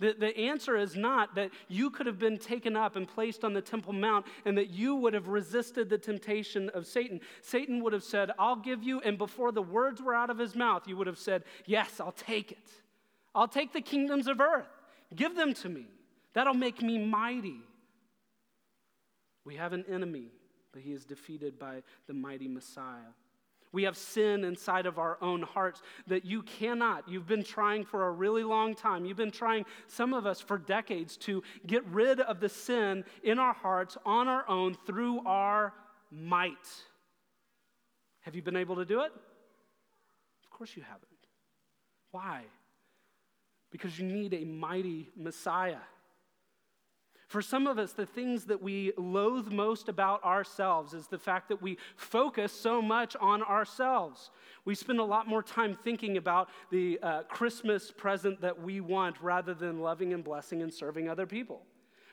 The, 0.00 0.14
the 0.18 0.36
answer 0.36 0.76
is 0.76 0.96
not 0.96 1.36
that 1.36 1.50
you 1.68 1.88
could 1.88 2.06
have 2.06 2.18
been 2.18 2.36
taken 2.36 2.74
up 2.74 2.96
and 2.96 3.06
placed 3.06 3.44
on 3.44 3.52
the 3.52 3.60
Temple 3.60 3.92
Mount 3.92 4.26
and 4.44 4.58
that 4.58 4.70
you 4.70 4.96
would 4.96 5.14
have 5.14 5.28
resisted 5.28 5.88
the 5.88 5.98
temptation 5.98 6.68
of 6.70 6.86
Satan. 6.86 7.20
Satan 7.42 7.82
would 7.84 7.92
have 7.92 8.02
said, 8.02 8.32
I'll 8.38 8.56
give 8.56 8.82
you, 8.82 9.00
and 9.00 9.16
before 9.16 9.52
the 9.52 9.62
words 9.62 10.02
were 10.02 10.14
out 10.14 10.30
of 10.30 10.38
his 10.38 10.56
mouth, 10.56 10.88
you 10.88 10.96
would 10.96 11.06
have 11.06 11.18
said, 11.18 11.44
Yes, 11.64 12.00
I'll 12.00 12.12
take 12.12 12.50
it. 12.50 12.70
I'll 13.34 13.48
take 13.48 13.72
the 13.72 13.80
kingdoms 13.80 14.26
of 14.26 14.40
earth. 14.40 14.68
Give 15.14 15.36
them 15.36 15.54
to 15.54 15.68
me. 15.68 15.86
That'll 16.32 16.54
make 16.54 16.82
me 16.82 16.98
mighty. 16.98 17.60
We 19.44 19.56
have 19.56 19.72
an 19.72 19.84
enemy, 19.88 20.32
but 20.72 20.82
he 20.82 20.92
is 20.92 21.04
defeated 21.04 21.58
by 21.58 21.82
the 22.06 22.14
mighty 22.14 22.48
Messiah. 22.48 23.12
We 23.74 23.82
have 23.82 23.96
sin 23.96 24.44
inside 24.44 24.86
of 24.86 25.00
our 25.00 25.18
own 25.20 25.42
hearts 25.42 25.82
that 26.06 26.24
you 26.24 26.42
cannot. 26.42 27.08
You've 27.08 27.26
been 27.26 27.42
trying 27.42 27.84
for 27.84 28.06
a 28.06 28.10
really 28.12 28.44
long 28.44 28.76
time. 28.76 29.04
You've 29.04 29.16
been 29.16 29.32
trying, 29.32 29.66
some 29.88 30.14
of 30.14 30.26
us, 30.26 30.40
for 30.40 30.58
decades 30.58 31.16
to 31.18 31.42
get 31.66 31.84
rid 31.86 32.20
of 32.20 32.38
the 32.38 32.48
sin 32.48 33.04
in 33.24 33.40
our 33.40 33.52
hearts 33.52 33.98
on 34.06 34.28
our 34.28 34.48
own 34.48 34.76
through 34.86 35.26
our 35.26 35.74
might. 36.12 36.68
Have 38.20 38.36
you 38.36 38.42
been 38.42 38.54
able 38.54 38.76
to 38.76 38.84
do 38.84 39.00
it? 39.00 39.10
Of 40.44 40.50
course 40.50 40.76
you 40.76 40.82
haven't. 40.84 41.08
Why? 42.12 42.44
Because 43.72 43.98
you 43.98 44.06
need 44.06 44.34
a 44.34 44.44
mighty 44.44 45.10
Messiah. 45.16 45.82
For 47.34 47.42
some 47.42 47.66
of 47.66 47.80
us, 47.80 47.90
the 47.90 48.06
things 48.06 48.44
that 48.44 48.62
we 48.62 48.92
loathe 48.96 49.48
most 49.48 49.88
about 49.88 50.22
ourselves 50.22 50.94
is 50.94 51.08
the 51.08 51.18
fact 51.18 51.48
that 51.48 51.60
we 51.60 51.78
focus 51.96 52.52
so 52.52 52.80
much 52.80 53.16
on 53.16 53.42
ourselves. 53.42 54.30
We 54.64 54.76
spend 54.76 55.00
a 55.00 55.04
lot 55.04 55.26
more 55.26 55.42
time 55.42 55.74
thinking 55.74 56.16
about 56.16 56.48
the 56.70 56.96
uh, 57.02 57.22
Christmas 57.24 57.90
present 57.90 58.40
that 58.42 58.62
we 58.62 58.80
want 58.80 59.20
rather 59.20 59.52
than 59.52 59.80
loving 59.80 60.12
and 60.12 60.22
blessing 60.22 60.62
and 60.62 60.72
serving 60.72 61.08
other 61.08 61.26
people. 61.26 61.62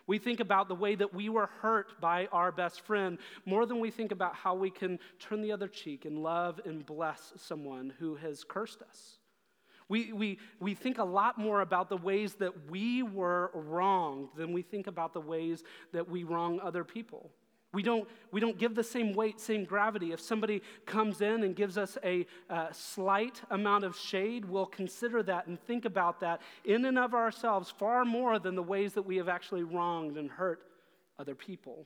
We 0.08 0.18
think 0.18 0.40
about 0.40 0.68
the 0.68 0.74
way 0.74 0.96
that 0.96 1.14
we 1.14 1.30
were 1.30 1.52
hurt 1.62 2.02
by 2.02 2.28
our 2.32 2.52
best 2.52 2.82
friend 2.82 3.20
more 3.46 3.68
than 3.68 3.80
we 3.80 3.92
think 3.92 4.12
about 4.12 4.34
how 4.34 4.56
we 4.56 4.72
can 4.72 4.98
turn 5.20 5.44
the 5.44 5.52
other 5.52 5.68
cheek 5.68 6.06
and 6.06 6.18
love 6.18 6.60
and 6.66 6.84
bless 6.84 7.32
someone 7.36 7.94
who 8.00 8.16
has 8.16 8.44
cursed 8.44 8.82
us. 8.82 9.20
We, 9.92 10.14
we, 10.14 10.40
we 10.62 10.74
think 10.74 11.00
a 11.00 11.04
lot 11.04 11.38
more 11.38 11.60
about 11.60 11.90
the 11.90 11.98
ways 11.98 12.36
that 12.36 12.70
we 12.70 13.04
were 13.04 13.52
wronged 13.54 14.30
than 14.38 14.54
we 14.54 14.62
think 14.62 14.88
about 14.88 15.12
the 15.12 15.20
ways 15.20 15.66
that 15.92 16.10
we 16.10 16.24
wrong 16.24 16.62
other 16.62 16.86
people. 16.86 17.30
We 17.74 17.84
don't, 17.84 18.08
we 18.32 18.40
don't 18.40 18.58
give 18.58 18.74
the 18.74 18.86
same 18.86 19.12
weight, 19.12 19.42
same 19.42 19.66
gravity. 19.66 20.14
If 20.14 20.22
somebody 20.22 20.62
comes 20.86 21.20
in 21.20 21.44
and 21.44 21.54
gives 21.54 21.78
us 21.78 21.98
a 22.06 22.26
uh, 22.50 22.72
slight 22.72 23.42
amount 23.50 23.84
of 23.84 23.98
shade, 23.98 24.46
we'll 24.46 24.66
consider 24.66 25.24
that 25.24 25.48
and 25.48 25.60
think 25.60 25.84
about 25.84 26.22
that 26.22 26.42
in 26.64 26.86
and 26.86 26.98
of 26.98 27.14
ourselves 27.14 27.70
far 27.70 28.06
more 28.06 28.40
than 28.40 28.56
the 28.56 28.64
ways 28.64 28.94
that 28.94 29.02
we 29.02 29.18
have 29.18 29.28
actually 29.28 29.64
wronged 29.64 30.16
and 30.16 30.32
hurt 30.32 30.62
other 31.20 31.36
people. 31.36 31.86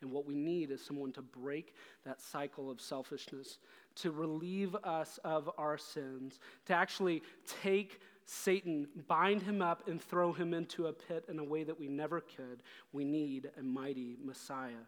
And 0.00 0.10
what 0.10 0.26
we 0.26 0.34
need 0.34 0.70
is 0.70 0.82
someone 0.82 1.12
to 1.12 1.22
break 1.22 1.74
that 2.04 2.20
cycle 2.20 2.70
of 2.70 2.80
selfishness, 2.80 3.58
to 3.96 4.10
relieve 4.10 4.74
us 4.76 5.18
of 5.24 5.50
our 5.58 5.78
sins, 5.78 6.38
to 6.66 6.74
actually 6.74 7.22
take 7.62 8.00
Satan, 8.24 8.88
bind 9.06 9.42
him 9.42 9.62
up, 9.62 9.88
and 9.88 10.02
throw 10.02 10.32
him 10.32 10.52
into 10.52 10.86
a 10.86 10.92
pit 10.92 11.24
in 11.28 11.38
a 11.38 11.44
way 11.44 11.62
that 11.62 11.78
we 11.78 11.88
never 11.88 12.20
could. 12.20 12.62
We 12.92 13.04
need 13.04 13.50
a 13.58 13.62
mighty 13.62 14.16
Messiah. 14.22 14.84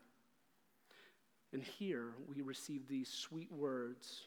And 1.53 1.63
here 1.63 2.13
we 2.29 2.43
receive 2.43 2.89
these 2.89 3.09
sweet 3.09 3.51
words 3.51 4.27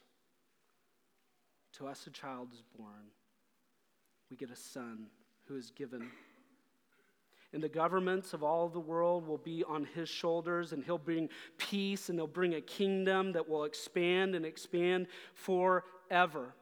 To 1.78 1.88
us 1.88 2.08
a 2.08 2.10
child 2.10 2.50
is 2.54 2.64
born, 2.78 3.12
we 4.30 4.38
get 4.38 4.50
a 4.50 4.56
son 4.56 5.08
who 5.48 5.56
is 5.56 5.72
given 5.72 6.10
and 7.54 7.62
the 7.62 7.70
governments 7.70 8.34
of 8.34 8.44
all 8.44 8.70
the 8.70 8.80
world 8.80 9.28
will 9.28 9.38
be 9.38 9.64
on 9.64 9.86
his 9.94 10.10
shoulders, 10.10 10.72
and 10.72 10.84
he'll 10.84 10.98
bring 10.98 11.30
peace, 11.58 12.10
and 12.10 12.18
he'll 12.18 12.28
bring 12.28 12.56
a 12.56 12.62
kingdom 12.62 13.32
that 13.34 13.48
will 13.48 13.66
expand 13.66 14.36
and 14.36 14.46
expand 14.46 15.08
forever. 15.34 16.54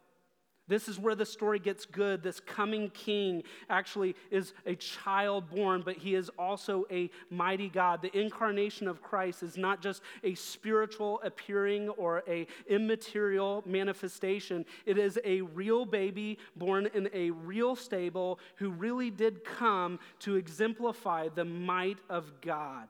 This 0.70 0.88
is 0.88 1.00
where 1.00 1.16
the 1.16 1.26
story 1.26 1.58
gets 1.58 1.86
good. 1.86 2.22
This 2.22 2.40
coming 2.40 2.92
king 2.92 3.44
actually 3.70 4.16
is 4.30 4.54
a 4.68 4.76
child 4.76 5.50
born, 5.50 5.82
but 5.84 5.98
he 5.98 6.14
is 6.14 6.30
also 6.38 6.86
a 6.92 7.10
mighty 7.32 7.68
God. 7.68 8.04
The 8.04 8.18
incarnation 8.18 8.88
of 8.88 9.02
Christ 9.02 9.42
is 9.42 9.58
not 9.58 9.82
just 9.82 10.04
a 10.24 10.36
spiritual 10.36 11.20
appearing 11.24 11.90
or 11.90 12.24
a 12.28 12.46
immaterial 12.68 13.64
manifestation. 13.66 14.64
It 14.86 15.00
is 15.00 15.20
a 15.26 15.42
real 15.42 15.86
baby 15.86 16.38
born 16.56 16.88
in 16.94 17.10
a 17.14 17.32
real 17.32 17.76
stable 17.76 18.40
who 18.58 18.70
really 18.70 19.10
did 19.10 19.44
come 19.44 20.00
to 20.20 20.36
exemplify 20.36 21.30
the 21.30 21.46
might 21.46 21.98
of 22.10 22.42
God. 22.42 22.88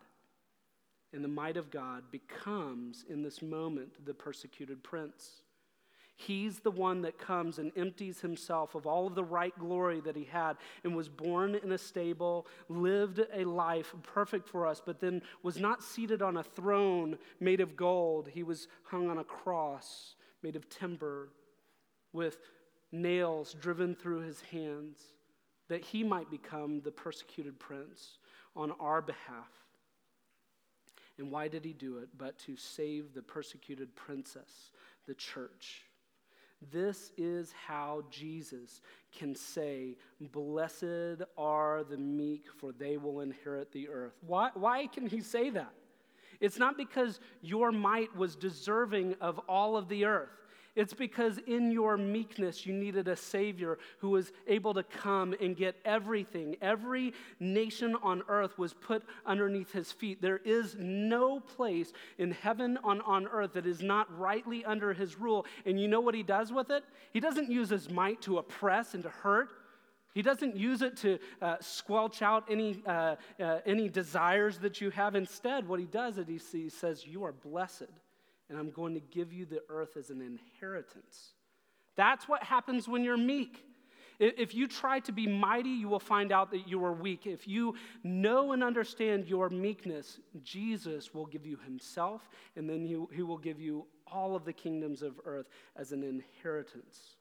And 1.14 1.24
the 1.24 1.30
might 1.30 1.56
of 1.56 1.72
God 1.72 2.04
becomes, 2.12 3.06
in 3.10 3.24
this 3.24 3.42
moment, 3.42 4.06
the 4.06 4.14
persecuted 4.14 4.84
prince. 4.84 5.44
He's 6.22 6.60
the 6.60 6.70
one 6.70 7.04
that 7.04 7.18
comes 7.18 7.60
and 7.60 7.72
empties 7.78 8.20
himself 8.20 8.76
of 8.76 8.86
all 8.86 9.08
of 9.08 9.16
the 9.16 9.24
right 9.24 9.58
glory 9.58 10.02
that 10.02 10.18
he 10.18 10.26
had 10.26 10.58
and 10.84 10.94
was 10.94 11.08
born 11.08 11.56
in 11.56 11.72
a 11.72 11.78
stable, 11.78 12.46
lived 12.68 13.22
a 13.34 13.46
life 13.46 13.96
perfect 14.04 14.50
for 14.50 14.68
us, 14.68 14.82
but 14.86 15.00
then 15.00 15.22
was 15.44 15.62
not 15.62 15.82
seated 15.82 16.22
on 16.22 16.36
a 16.36 16.44
throne 16.44 17.18
made 17.40 17.62
of 17.62 17.78
gold. 17.78 18.28
He 18.34 18.44
was 18.44 18.68
hung 18.84 19.10
on 19.10 19.20
a 19.20 19.24
cross 19.24 20.16
made 20.44 20.58
of 20.58 20.68
timber 20.70 21.30
with 22.12 22.38
nails 22.92 23.56
driven 23.58 23.96
through 23.96 24.20
his 24.20 24.42
hands 24.42 25.00
that 25.70 25.86
he 25.86 26.04
might 26.04 26.30
become 26.30 26.82
the 26.82 26.92
persecuted 26.92 27.58
prince 27.60 28.18
on 28.58 28.74
our 28.82 29.02
behalf. 29.02 29.54
And 31.18 31.32
why 31.32 31.48
did 31.48 31.64
he 31.64 31.72
do 31.72 32.00
it? 32.00 32.10
But 32.18 32.38
to 32.40 32.58
save 32.58 33.14
the 33.14 33.22
persecuted 33.22 33.96
princess, 33.96 34.72
the 35.08 35.14
church. 35.14 35.86
This 36.72 37.12
is 37.18 37.54
how 37.68 38.04
Jesus 38.10 38.82
can 39.18 39.34
say, 39.34 39.96
Blessed 40.20 41.24
are 41.38 41.84
the 41.84 41.98
meek, 41.98 42.46
for 42.58 42.72
they 42.72 42.98
will 42.98 43.22
inherit 43.22 43.72
the 43.72 43.90
earth. 43.90 44.14
Why, 44.26 44.50
why 44.54 44.88
can 44.88 45.08
he 45.08 45.22
say 45.22 45.50
that? 45.52 45.74
It's 46.40 46.58
not 46.60 46.78
because 46.78 47.20
your 47.42 47.72
might 47.72 48.16
was 48.16 48.36
deserving 48.36 49.16
of 49.22 49.40
all 49.50 49.78
of 49.78 49.90
the 49.90 50.06
earth. 50.06 50.30
It's 50.80 50.94
because 50.94 51.40
in 51.40 51.72
your 51.72 51.98
meekness, 51.98 52.66
you 52.66 52.72
needed 52.72 53.10
a 53.10 53.16
Savior 53.18 53.78
who 53.98 54.12
was 54.12 54.32
able 54.48 54.74
to 54.76 54.84
come 54.84 55.36
and 55.42 55.54
get 55.54 55.76
everything. 55.84 56.56
Every 56.62 57.14
nation 57.38 57.98
on 58.02 58.24
earth 58.30 58.58
was 58.58 58.74
put 58.74 59.04
underneath 59.26 59.74
his 59.74 59.92
feet. 59.92 60.22
There 60.22 60.38
is 60.38 60.78
no 60.80 61.42
place 61.42 61.92
in 62.18 62.32
heaven 62.32 62.80
on, 62.82 63.02
on 63.02 63.28
earth 63.28 63.52
that 63.56 63.66
is 63.66 63.82
not 63.82 64.08
rightly 64.18 64.64
under 64.64 64.94
his 64.94 65.20
rule. 65.20 65.46
And 65.66 65.78
you 65.78 65.90
know 65.90 66.00
what 66.00 66.16
he 66.16 66.24
does 66.24 66.54
with 66.54 66.70
it? 66.70 66.86
He 67.12 67.20
doesn't 67.20 67.52
use 67.52 67.70
his 67.72 67.90
might 67.90 68.22
to 68.22 68.38
oppress 68.38 68.94
and 68.94 69.04
to 69.04 69.10
hurt. 69.10 69.50
He 70.14 70.22
doesn't 70.22 70.56
use 70.56 70.82
it 70.82 70.96
to 70.98 71.20
uh, 71.42 71.58
squelch 71.60 72.22
out 72.22 72.46
any, 72.50 72.82
uh, 72.86 73.18
uh, 73.38 73.60
any 73.66 73.90
desires 73.90 74.60
that 74.60 74.80
you 74.80 74.92
have. 74.92 75.14
Instead, 75.16 75.68
what 75.68 75.82
he 75.82 75.88
does 75.88 76.18
is 76.18 76.26
he, 76.26 76.40
he 76.58 76.70
says, 76.70 77.06
You 77.06 77.26
are 77.26 77.34
blessed 77.34 77.92
and 78.50 78.58
I'm 78.58 78.72
going 78.72 78.94
to 78.96 79.00
give 79.00 79.32
you 79.32 79.46
the 79.46 79.62
earth 79.70 79.96
as 79.98 80.10
an 80.10 80.22
inheritance. 80.22 81.34
That's 81.96 82.28
what 82.28 82.44
happens 82.44 82.88
when 82.88 83.04
you're 83.04 83.18
meek. 83.18 83.64
If 84.20 84.54
you 84.54 84.68
try 84.68 85.00
to 85.02 85.14
be 85.14 85.28
mighty, 85.28 85.70
you 85.70 85.88
will 85.88 86.00
find 86.00 86.34
out 86.34 86.52
that 86.52 86.68
you 86.68 86.84
are 86.84 86.92
weak. 86.92 87.26
If 87.26 87.48
you 87.48 87.76
know 88.04 88.52
and 88.52 88.62
understand 88.62 89.28
your 89.28 89.50
meekness, 89.50 90.20
Jesus 90.44 91.14
will 91.14 91.26
give 91.26 91.46
you 91.46 91.58
himself, 91.64 92.30
and 92.58 92.70
then 92.70 92.86
he, 92.86 93.22
will 93.22 93.38
give 93.38 93.62
you 93.62 93.86
all 94.12 94.36
of 94.36 94.44
the 94.44 94.52
kingdoms 94.52 95.04
of 95.04 95.22
earth 95.24 95.48
as 95.78 95.94
an 95.94 96.04
inheritance. 96.04 97.16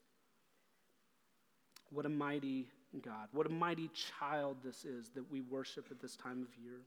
What 1.90 2.04
a 2.04 2.08
mighty 2.08 2.68
God. 3.00 3.28
What 3.30 3.46
a 3.46 3.50
mighty 3.50 3.90
child 4.18 4.56
this 4.64 4.84
is 4.84 5.10
that 5.10 5.30
we 5.30 5.40
worship 5.40 5.86
at 5.92 6.00
this 6.00 6.16
time 6.16 6.42
of 6.42 6.48
year. 6.60 6.80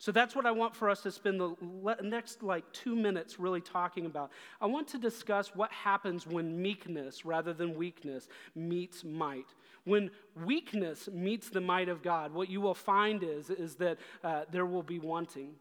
So 0.00 0.12
that's 0.12 0.34
what 0.34 0.46
I 0.46 0.50
want 0.50 0.74
for 0.74 0.88
us 0.88 1.02
to 1.02 1.12
spend 1.12 1.38
the 1.38 1.96
next 2.02 2.42
like 2.42 2.64
two 2.72 2.96
minutes 2.96 3.38
really 3.38 3.60
talking 3.60 4.06
about. 4.06 4.32
I 4.58 4.64
want 4.64 4.88
to 4.88 4.98
discuss 4.98 5.54
what 5.54 5.70
happens 5.70 6.26
when 6.26 6.60
meekness 6.60 7.26
rather 7.26 7.52
than 7.52 7.74
weakness 7.74 8.26
meets 8.54 9.04
might. 9.04 9.54
When 9.84 10.10
weakness 10.42 11.10
meets 11.12 11.50
the 11.50 11.60
might 11.60 11.90
of 11.90 12.02
God, 12.02 12.32
what 12.32 12.48
you 12.48 12.62
will 12.62 12.74
find 12.74 13.22
is, 13.22 13.50
is 13.50 13.74
that 13.74 13.98
uh, 14.24 14.44
there 14.50 14.64
will 14.64 14.82
be 14.82 14.98
wanting. 14.98 15.56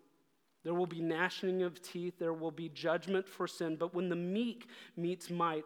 There 0.63 0.73
will 0.73 0.87
be 0.87 1.01
gnashing 1.01 1.63
of 1.63 1.81
teeth. 1.81 2.13
There 2.17 2.33
will 2.33 2.51
be 2.51 2.69
judgment 2.69 3.27
for 3.27 3.45
sin. 3.45 3.75
But 3.75 3.93
when 3.93 4.07
the 4.07 4.15
meek 4.15 4.67
meets 4.95 5.29
might, 5.29 5.65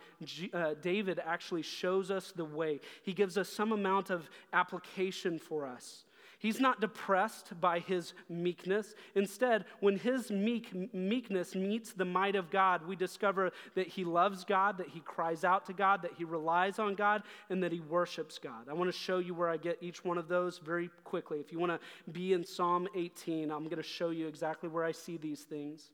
uh, 0.52 0.74
David 0.82 1.22
actually 1.24 1.62
shows 1.62 2.10
us 2.10 2.32
the 2.32 2.46
way. 2.46 2.82
He 3.04 3.14
gives 3.14 3.38
us 3.38 3.50
some 3.50 3.72
amount 3.72 4.10
of 4.10 4.28
application 4.52 5.38
for 5.38 5.68
us. 5.68 6.06
He's 6.44 6.60
not 6.60 6.82
depressed 6.82 7.58
by 7.62 7.80
his 7.80 8.14
meekness. 8.28 8.96
Instead, 9.16 9.64
when 9.80 9.98
his 9.98 10.30
meek, 10.30 10.94
meekness 10.94 11.56
meets 11.56 11.94
the 11.94 12.04
might 12.04 12.36
of 12.36 12.52
God, 12.52 12.86
we 12.86 12.98
discover 12.98 13.52
that 13.76 13.88
he 13.88 14.04
loves 14.04 14.44
God, 14.44 14.78
that 14.80 14.90
he 14.90 15.00
cries 15.00 15.46
out 15.46 15.66
to 15.68 15.74
God, 15.74 16.02
that 16.02 16.16
he 16.18 16.26
relies 16.26 16.80
on 16.80 16.96
God, 16.96 17.24
and 17.50 17.64
that 17.64 17.72
he 17.72 17.80
worships 17.80 18.40
God. 18.40 18.68
I 18.70 18.74
want 18.74 18.92
to 18.92 18.98
show 18.98 19.20
you 19.20 19.34
where 19.34 19.48
I 19.48 19.56
get 19.56 19.78
each 19.80 20.04
one 20.04 20.18
of 20.18 20.28
those 20.28 20.58
very 20.58 20.90
quickly. 21.06 21.40
If 21.40 21.54
you 21.54 21.60
want 21.60 21.72
to 21.72 22.12
be 22.12 22.34
in 22.34 22.44
Psalm 22.44 22.90
18, 22.94 23.50
I'm 23.50 23.64
going 23.64 23.78
to 23.78 23.82
show 23.82 24.10
you 24.10 24.28
exactly 24.28 24.68
where 24.68 24.84
I 24.84 24.92
see 24.92 25.16
these 25.16 25.44
things. 25.44 25.92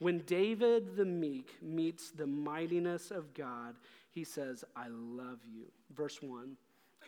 When 0.00 0.18
David 0.26 0.96
the 0.96 1.06
meek 1.06 1.56
meets 1.62 2.10
the 2.10 2.26
mightiness 2.26 3.10
of 3.10 3.32
God, 3.32 3.74
he 4.10 4.22
says, 4.22 4.66
I 4.76 4.88
love 4.90 5.38
you. 5.50 5.64
Verse 5.96 6.20
1 6.20 6.58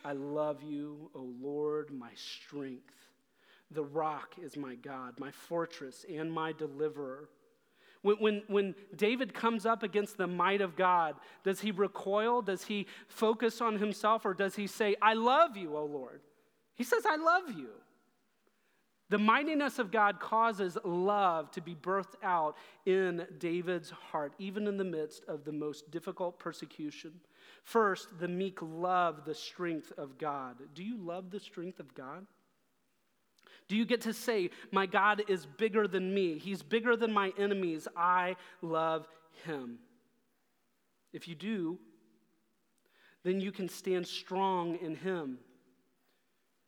I 0.03 0.13
love 0.13 0.63
you, 0.63 1.09
O 1.15 1.29
Lord, 1.41 1.91
my 1.91 2.11
strength. 2.15 2.93
The 3.71 3.83
rock 3.83 4.35
is 4.41 4.57
my 4.57 4.75
God, 4.75 5.19
my 5.19 5.31
fortress 5.31 6.05
and 6.13 6.31
my 6.31 6.51
deliverer. 6.51 7.29
When, 8.01 8.17
when, 8.17 8.43
when, 8.47 8.75
David 8.95 9.33
comes 9.33 9.65
up 9.65 9.83
against 9.83 10.17
the 10.17 10.27
might 10.27 10.61
of 10.61 10.75
God, 10.75 11.15
does 11.43 11.61
he 11.61 11.71
recoil? 11.71 12.41
Does 12.41 12.63
he 12.63 12.87
focus 13.07 13.61
on 13.61 13.77
himself? 13.77 14.25
Or 14.25 14.33
does 14.33 14.55
he 14.55 14.65
say, 14.65 14.95
I 15.01 15.13
love 15.13 15.55
you, 15.55 15.77
O 15.77 15.85
Lord? 15.85 16.21
He 16.75 16.83
says, 16.83 17.05
I 17.05 17.15
love 17.15 17.51
you. 17.55 17.69
The 19.09 19.17
mightiness 19.17 19.77
of 19.77 19.91
God 19.91 20.19
causes 20.19 20.77
love 20.85 21.51
to 21.51 21.61
be 21.61 21.75
birthed 21.75 22.15
out 22.23 22.55
in 22.85 23.27
David's 23.39 23.89
heart, 23.89 24.33
even 24.39 24.67
in 24.67 24.77
the 24.77 24.85
midst 24.85 25.25
of 25.27 25.43
the 25.43 25.51
most 25.51 25.91
difficult 25.91 26.39
persecution. 26.39 27.11
First, 27.63 28.19
the 28.19 28.27
meek 28.27 28.59
love 28.61 29.23
the 29.25 29.35
strength 29.35 29.91
of 29.97 30.17
God. 30.17 30.57
Do 30.73 30.83
you 30.83 30.97
love 30.97 31.29
the 31.29 31.39
strength 31.39 31.79
of 31.79 31.93
God? 31.93 32.25
Do 33.67 33.77
you 33.77 33.85
get 33.85 34.01
to 34.01 34.13
say, 34.13 34.49
My 34.71 34.85
God 34.85 35.23
is 35.27 35.45
bigger 35.45 35.87
than 35.87 36.13
me? 36.13 36.37
He's 36.37 36.61
bigger 36.61 36.95
than 36.95 37.13
my 37.13 37.31
enemies. 37.37 37.87
I 37.95 38.35
love 38.61 39.07
him. 39.45 39.79
If 41.13 41.27
you 41.27 41.35
do, 41.35 41.77
then 43.23 43.39
you 43.39 43.51
can 43.51 43.69
stand 43.69 44.07
strong 44.07 44.77
in 44.81 44.95
him. 44.95 45.37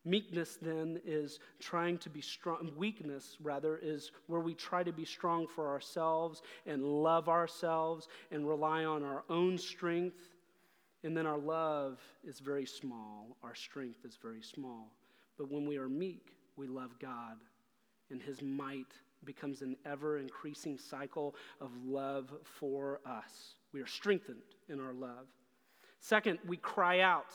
Meekness, 0.05 0.57
then, 0.61 0.99
is 1.05 1.39
trying 1.59 1.97
to 1.99 2.09
be 2.09 2.19
strong. 2.19 2.71
Weakness, 2.75 3.37
rather, 3.41 3.79
is 3.81 4.11
where 4.27 4.41
we 4.41 4.53
try 4.53 4.83
to 4.83 4.91
be 4.91 5.05
strong 5.05 5.47
for 5.47 5.69
ourselves 5.69 6.41
and 6.65 6.83
love 6.83 7.29
ourselves 7.29 8.09
and 8.29 8.47
rely 8.47 8.83
on 8.83 9.01
our 9.03 9.23
own 9.29 9.57
strength 9.57 10.29
and 11.03 11.15
then 11.15 11.25
our 11.25 11.37
love 11.37 11.99
is 12.23 12.39
very 12.39 12.65
small, 12.65 13.37
our 13.43 13.55
strength 13.55 14.05
is 14.05 14.17
very 14.21 14.41
small. 14.41 14.91
But 15.37 15.51
when 15.51 15.65
we 15.65 15.77
are 15.77 15.89
meek, 15.89 16.35
we 16.55 16.67
love 16.67 16.97
God, 16.99 17.37
and 18.09 18.21
his 18.21 18.41
might 18.41 18.93
becomes 19.25 19.61
an 19.61 19.75
ever 19.85 20.17
increasing 20.17 20.77
cycle 20.77 21.35
of 21.61 21.71
love 21.85 22.31
for 22.43 22.99
us. 23.05 23.55
We 23.71 23.81
are 23.81 23.87
strengthened 23.87 24.41
in 24.69 24.79
our 24.79 24.93
love. 24.93 25.27
Second, 25.99 26.39
we 26.45 26.57
cry 26.57 26.99
out. 26.99 27.33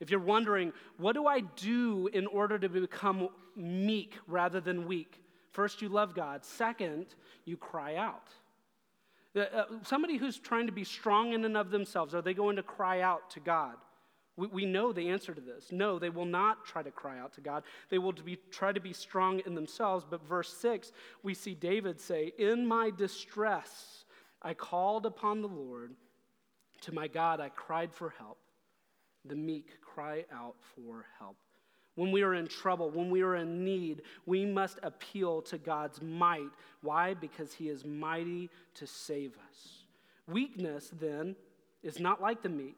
If 0.00 0.10
you're 0.10 0.20
wondering, 0.20 0.72
what 0.98 1.14
do 1.14 1.26
I 1.26 1.40
do 1.40 2.08
in 2.12 2.26
order 2.26 2.58
to 2.58 2.68
become 2.68 3.28
meek 3.54 4.14
rather 4.26 4.60
than 4.60 4.86
weak? 4.86 5.22
First, 5.52 5.80
you 5.80 5.88
love 5.88 6.14
God. 6.14 6.44
Second, 6.44 7.06
you 7.44 7.56
cry 7.56 7.96
out. 7.96 8.28
Uh, 9.36 9.64
somebody 9.82 10.16
who's 10.16 10.38
trying 10.38 10.66
to 10.66 10.72
be 10.72 10.84
strong 10.84 11.32
in 11.32 11.44
and 11.44 11.56
of 11.56 11.70
themselves, 11.70 12.14
are 12.14 12.22
they 12.22 12.34
going 12.34 12.56
to 12.56 12.62
cry 12.62 13.00
out 13.00 13.30
to 13.30 13.40
God? 13.40 13.74
We, 14.36 14.46
we 14.46 14.64
know 14.66 14.92
the 14.92 15.08
answer 15.08 15.34
to 15.34 15.40
this. 15.40 15.72
No, 15.72 15.98
they 15.98 16.10
will 16.10 16.24
not 16.26 16.64
try 16.64 16.82
to 16.82 16.90
cry 16.90 17.18
out 17.18 17.34
to 17.34 17.40
God. 17.40 17.62
They 17.90 17.98
will 17.98 18.12
be, 18.12 18.38
try 18.50 18.72
to 18.72 18.80
be 18.80 18.92
strong 18.92 19.40
in 19.46 19.54
themselves. 19.54 20.04
But 20.08 20.26
verse 20.26 20.52
6, 20.54 20.92
we 21.22 21.34
see 21.34 21.54
David 21.54 22.00
say, 22.00 22.32
In 22.38 22.66
my 22.66 22.90
distress, 22.90 24.04
I 24.42 24.54
called 24.54 25.06
upon 25.06 25.42
the 25.42 25.48
Lord. 25.48 25.94
To 26.82 26.92
my 26.92 27.08
God, 27.08 27.40
I 27.40 27.48
cried 27.48 27.92
for 27.92 28.14
help. 28.18 28.38
The 29.24 29.34
meek 29.34 29.80
cry 29.80 30.24
out 30.32 30.56
for 30.74 31.06
help. 31.18 31.36
When 31.96 32.12
we 32.12 32.22
are 32.22 32.34
in 32.34 32.46
trouble, 32.46 32.90
when 32.90 33.10
we 33.10 33.22
are 33.22 33.34
in 33.36 33.64
need, 33.64 34.02
we 34.24 34.44
must 34.46 34.78
appeal 34.82 35.42
to 35.42 35.58
God's 35.58 36.00
might. 36.00 36.50
Why? 36.82 37.14
Because 37.14 37.52
He 37.52 37.68
is 37.68 37.84
mighty 37.84 38.48
to 38.74 38.86
save 38.86 39.32
us. 39.50 39.82
Weakness, 40.28 40.90
then, 41.00 41.34
is 41.82 41.98
not 41.98 42.22
like 42.22 42.42
the 42.42 42.48
meek. 42.48 42.76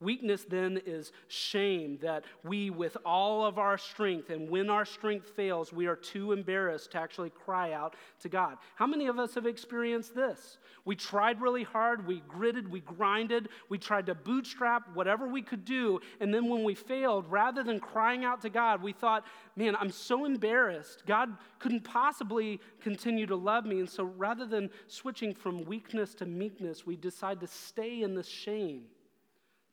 Weakness 0.00 0.44
then 0.44 0.80
is 0.86 1.10
shame 1.26 1.98
that 2.02 2.22
we, 2.44 2.70
with 2.70 2.96
all 3.04 3.44
of 3.44 3.58
our 3.58 3.76
strength, 3.76 4.30
and 4.30 4.48
when 4.48 4.70
our 4.70 4.84
strength 4.84 5.30
fails, 5.30 5.72
we 5.72 5.86
are 5.86 5.96
too 5.96 6.30
embarrassed 6.30 6.92
to 6.92 6.98
actually 6.98 7.30
cry 7.30 7.72
out 7.72 7.96
to 8.20 8.28
God. 8.28 8.58
How 8.76 8.86
many 8.86 9.08
of 9.08 9.18
us 9.18 9.34
have 9.34 9.44
experienced 9.44 10.14
this? 10.14 10.58
We 10.84 10.94
tried 10.94 11.40
really 11.40 11.64
hard, 11.64 12.06
we 12.06 12.22
gritted, 12.28 12.70
we 12.70 12.78
grinded, 12.80 13.48
we 13.68 13.78
tried 13.78 14.06
to 14.06 14.14
bootstrap 14.14 14.94
whatever 14.94 15.26
we 15.26 15.42
could 15.42 15.64
do, 15.64 15.98
and 16.20 16.32
then 16.32 16.48
when 16.48 16.62
we 16.62 16.76
failed, 16.76 17.28
rather 17.28 17.64
than 17.64 17.80
crying 17.80 18.24
out 18.24 18.40
to 18.42 18.50
God, 18.50 18.80
we 18.80 18.92
thought, 18.92 19.24
man, 19.56 19.74
I'm 19.74 19.90
so 19.90 20.26
embarrassed. 20.26 21.02
God 21.06 21.36
couldn't 21.58 21.82
possibly 21.82 22.60
continue 22.80 23.26
to 23.26 23.36
love 23.36 23.66
me. 23.66 23.80
And 23.80 23.90
so 23.90 24.04
rather 24.04 24.46
than 24.46 24.70
switching 24.86 25.34
from 25.34 25.64
weakness 25.64 26.14
to 26.14 26.26
meekness, 26.26 26.86
we 26.86 26.94
decide 26.94 27.40
to 27.40 27.48
stay 27.48 28.02
in 28.02 28.14
this 28.14 28.28
shame 28.28 28.84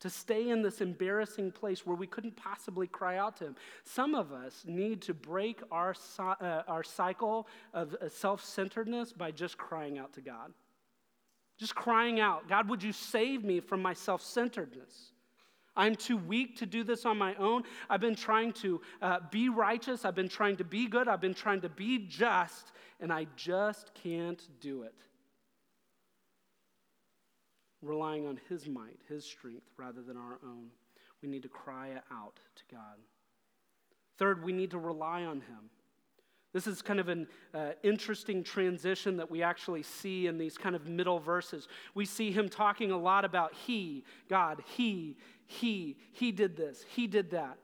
to 0.06 0.10
stay 0.12 0.50
in 0.50 0.62
this 0.62 0.82
embarrassing 0.82 1.52
place 1.52 1.84
where 1.84 1.96
we 1.96 2.06
couldn't 2.06 2.36
possibly 2.36 2.86
cry 2.86 3.18
out 3.18 3.38
to 3.38 3.46
Him. 3.46 3.56
Some 3.84 4.14
of 4.14 4.32
us 4.32 4.64
need 4.68 5.02
to 5.02 5.16
break 5.16 5.62
our, 5.72 5.96
uh, 6.20 6.62
our 6.68 6.84
cycle 6.84 7.48
of 7.74 7.96
uh, 7.96 8.08
self 8.08 8.46
centeredness 8.46 9.12
by 9.12 9.32
just 9.32 9.58
crying 9.58 9.98
out 9.98 10.14
to 10.14 10.22
God. 10.22 10.54
Just 11.58 11.74
crying 11.74 12.20
out, 12.20 12.48
God, 12.48 12.70
would 12.70 12.84
you 12.84 12.92
save 12.92 13.44
me 13.44 13.60
from 13.60 13.82
my 13.82 13.94
self 13.94 14.22
centeredness? 14.22 15.12
I'm 15.76 15.96
too 15.96 16.18
weak 16.18 16.56
to 16.58 16.68
do 16.68 16.84
this 16.84 17.06
on 17.06 17.18
my 17.18 17.34
own. 17.36 17.64
I've 17.90 18.00
been 18.00 18.16
trying 18.16 18.54
to 18.54 18.82
uh, 19.02 19.20
be 19.32 19.50
righteous. 19.50 20.06
I've 20.06 20.16
been 20.16 20.30
trying 20.30 20.58
to 20.58 20.64
be 20.64 20.88
good. 20.88 21.08
I've 21.08 21.20
been 21.20 21.34
trying 21.34 21.62
to 21.62 21.70
be 21.70 21.98
just, 21.98 22.74
and 23.00 23.12
I 23.12 23.26
just 23.36 23.92
can't 23.96 24.48
do 24.62 24.84
it 24.84 24.94
relying 27.86 28.28
on 28.28 28.40
His 28.50 28.68
might, 28.68 29.00
His 29.08 29.26
strength, 29.26 29.68
rather 29.78 30.02
than 30.02 30.18
our 30.18 30.40
own. 30.44 30.68
We 31.22 31.30
need 31.30 31.44
to 31.44 31.50
cry 31.50 31.92
out 32.12 32.40
to 32.56 32.64
God. 32.72 32.98
Third, 34.18 34.44
we 34.44 34.54
need 34.54 34.72
to 34.72 34.78
rely 34.78 35.24
on 35.24 35.42
Him. 35.42 35.70
This 36.54 36.68
is 36.68 36.82
kind 36.82 37.02
of 37.02 37.10
an 37.10 37.28
uh, 37.54 37.72
interesting 37.84 38.42
transition 38.42 39.18
that 39.18 39.30
we 39.30 39.44
actually 39.44 39.84
see 39.84 40.28
in 40.28 40.38
these 40.38 40.58
kind 40.58 40.74
of 40.74 40.88
middle 40.88 41.20
verses. 41.20 41.68
We 41.94 42.06
see 42.06 42.32
him 42.32 42.48
talking 42.48 42.92
a 42.92 42.98
lot 42.98 43.26
about 43.26 43.54
He, 43.54 44.06
God, 44.30 44.64
He, 44.66 45.18
He, 45.46 45.98
He 46.14 46.32
did 46.32 46.56
this, 46.56 46.86
He 46.88 47.08
did 47.08 47.32
that 47.32 47.58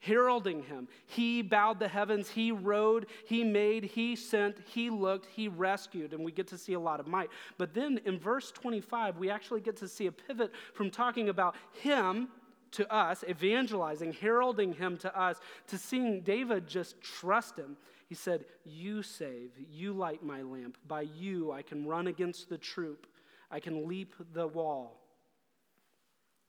heralding 0.00 0.62
him. 0.62 0.88
He 1.06 1.42
bowed 1.42 1.78
the 1.78 1.88
heavens, 1.88 2.28
he 2.30 2.50
rode, 2.50 3.06
he 3.26 3.44
made, 3.44 3.84
he 3.84 4.16
sent, 4.16 4.56
he 4.66 4.90
looked, 4.90 5.26
he 5.26 5.46
rescued, 5.46 6.12
and 6.12 6.24
we 6.24 6.32
get 6.32 6.48
to 6.48 6.58
see 6.58 6.72
a 6.72 6.80
lot 6.80 7.00
of 7.00 7.06
might. 7.06 7.30
But 7.58 7.74
then 7.74 8.00
in 8.04 8.18
verse 8.18 8.50
25, 8.50 9.18
we 9.18 9.30
actually 9.30 9.60
get 9.60 9.76
to 9.76 9.88
see 9.88 10.06
a 10.06 10.12
pivot 10.12 10.52
from 10.74 10.90
talking 10.90 11.28
about 11.28 11.54
him 11.72 12.28
to 12.72 12.92
us, 12.92 13.24
evangelizing, 13.28 14.12
heralding 14.12 14.72
him 14.72 14.96
to 14.98 15.18
us, 15.18 15.38
to 15.66 15.76
seeing 15.76 16.22
David 16.22 16.66
just 16.66 17.00
trust 17.00 17.56
him. 17.56 17.76
He 18.08 18.14
said, 18.14 18.44
You 18.64 19.02
save, 19.02 19.50
you 19.70 19.92
light 19.92 20.22
my 20.22 20.42
lamp. 20.42 20.78
By 20.86 21.02
you 21.02 21.52
I 21.52 21.62
can 21.62 21.86
run 21.86 22.06
against 22.06 22.48
the 22.48 22.58
troop, 22.58 23.06
I 23.50 23.60
can 23.60 23.86
leap 23.86 24.14
the 24.32 24.46
wall. 24.46 24.96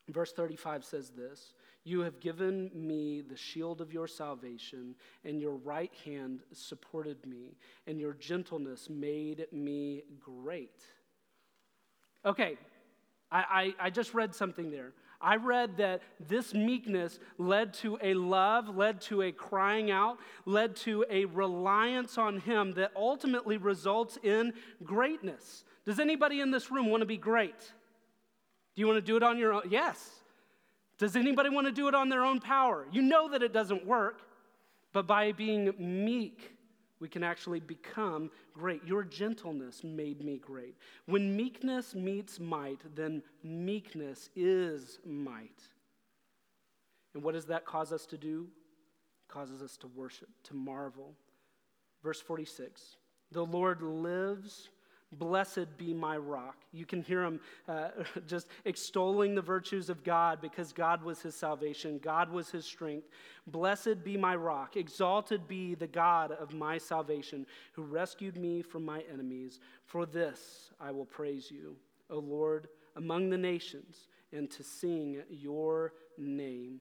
Verse 0.10 0.32
35 0.34 0.84
says 0.84 1.10
this 1.10 1.54
you 1.84 2.02
have 2.02 2.20
given 2.20 2.70
me 2.74 3.22
the 3.22 3.36
shield 3.36 3.82
of 3.82 3.92
your 3.92 4.08
salvation, 4.08 4.96
and 5.26 5.42
your 5.42 5.56
right 5.56 5.92
hand 6.06 6.42
supported 6.52 7.26
me, 7.26 7.56
and 7.88 8.00
your 8.00 8.14
gentleness 8.14 8.90
made 8.90 9.48
me 9.52 10.04
great. 10.20 10.84
Okay, 12.26 12.58
I, 13.32 13.74
I, 13.80 13.88
I, 13.88 13.90
just 13.90 14.14
read 14.14 14.36
something 14.36 14.70
there. 14.70 14.94
I 15.20 15.38
read 15.38 15.78
that 15.78 16.02
this 16.28 16.54
meekness 16.54 17.20
led 17.40 17.74
to 17.76 17.98
a 18.02 18.14
love, 18.14 18.76
led 18.76 19.02
to 19.02 19.24
a 19.24 19.32
crying 19.32 19.90
out, 19.90 20.18
led 20.46 20.76
to 20.78 21.04
a 21.10 21.26
reliance 21.26 22.18
on 22.20 22.40
Him 22.40 22.74
that 22.74 22.92
ultimately 22.96 23.58
results 23.58 24.20
in 24.22 24.54
greatness. 24.84 25.64
Does 25.86 26.00
anybody 26.00 26.42
in 26.42 26.52
this 26.52 26.70
room 26.70 26.90
want 26.90 27.02
to 27.02 27.08
be 27.08 27.18
great? 27.18 27.60
Do 28.76 28.82
you 28.82 28.88
want 28.88 28.98
to 28.98 29.02
do 29.02 29.18
it 29.18 29.24
on 29.24 29.38
your 29.38 29.54
own? 29.54 29.64
Yes. 29.70 30.21
Does 31.02 31.16
anybody 31.16 31.50
want 31.50 31.66
to 31.66 31.74
do 31.74 31.88
it 31.88 31.96
on 31.96 32.10
their 32.10 32.24
own 32.24 32.40
power? 32.40 32.86
You 32.92 33.02
know 33.02 33.28
that 33.30 33.42
it 33.42 33.52
doesn't 33.52 33.88
work, 33.88 34.22
but 34.94 35.08
by 35.08 35.32
being 35.32 35.74
meek, 35.80 36.56
we 37.00 37.10
can 37.10 37.24
actually 37.24 37.60
become 37.60 38.30
great. 38.54 38.86
Your 38.86 39.04
gentleness 39.04 39.84
made 39.84 40.24
me 40.24 40.38
great. 40.38 40.76
When 41.08 41.36
meekness 41.36 41.96
meets 41.96 42.40
might, 42.40 42.82
then 42.94 43.24
meekness 43.44 44.30
is 44.36 45.00
might. 45.04 45.64
And 47.16 47.24
what 47.24 47.34
does 47.34 47.46
that 47.46 47.66
cause 47.66 47.92
us 47.92 48.06
to 48.06 48.18
do? 48.18 48.48
causes 49.28 49.64
us 49.64 49.78
to 49.78 49.88
worship, 49.88 50.30
to 50.44 50.54
marvel. 50.54 51.16
Verse 52.04 52.22
46 52.22 52.98
The 53.32 53.44
Lord 53.44 53.82
lives. 53.82 54.70
Blessed 55.14 55.78
be 55.78 55.94
my 55.94 56.16
rock. 56.16 56.56
You 56.72 56.86
can 56.86 57.02
hear 57.02 57.24
him 57.24 57.42
uh, 57.68 57.90
just 58.28 58.48
extolling 58.64 59.36
the 59.36 59.42
virtues 59.42 59.90
of 59.90 60.04
God 60.04 60.40
because 60.42 60.72
God 60.72 61.04
was 61.04 61.22
his 61.22 61.36
salvation, 61.36 62.00
God 62.02 62.32
was 62.32 62.50
his 62.50 62.66
strength. 62.66 63.10
Blessed 63.48 64.04
be 64.04 64.16
my 64.16 64.36
rock. 64.36 64.78
Exalted 64.78 65.48
be 65.48 65.76
the 65.76 65.88
God 65.88 66.32
of 66.32 66.54
my 66.54 66.78
salvation, 66.78 67.46
who 67.74 67.84
rescued 67.84 68.38
me 68.38 68.62
from 68.62 68.86
my 68.86 69.04
enemies. 69.12 69.60
For 69.86 70.06
this 70.06 70.72
I 70.80 70.92
will 70.92 71.06
praise 71.06 71.52
you, 71.52 71.76
O 72.10 72.20
Lord, 72.20 72.70
among 72.96 73.30
the 73.30 73.38
nations, 73.38 74.08
and 74.32 74.50
to 74.52 74.64
sing 74.64 75.22
your 75.30 75.94
name. 76.18 76.80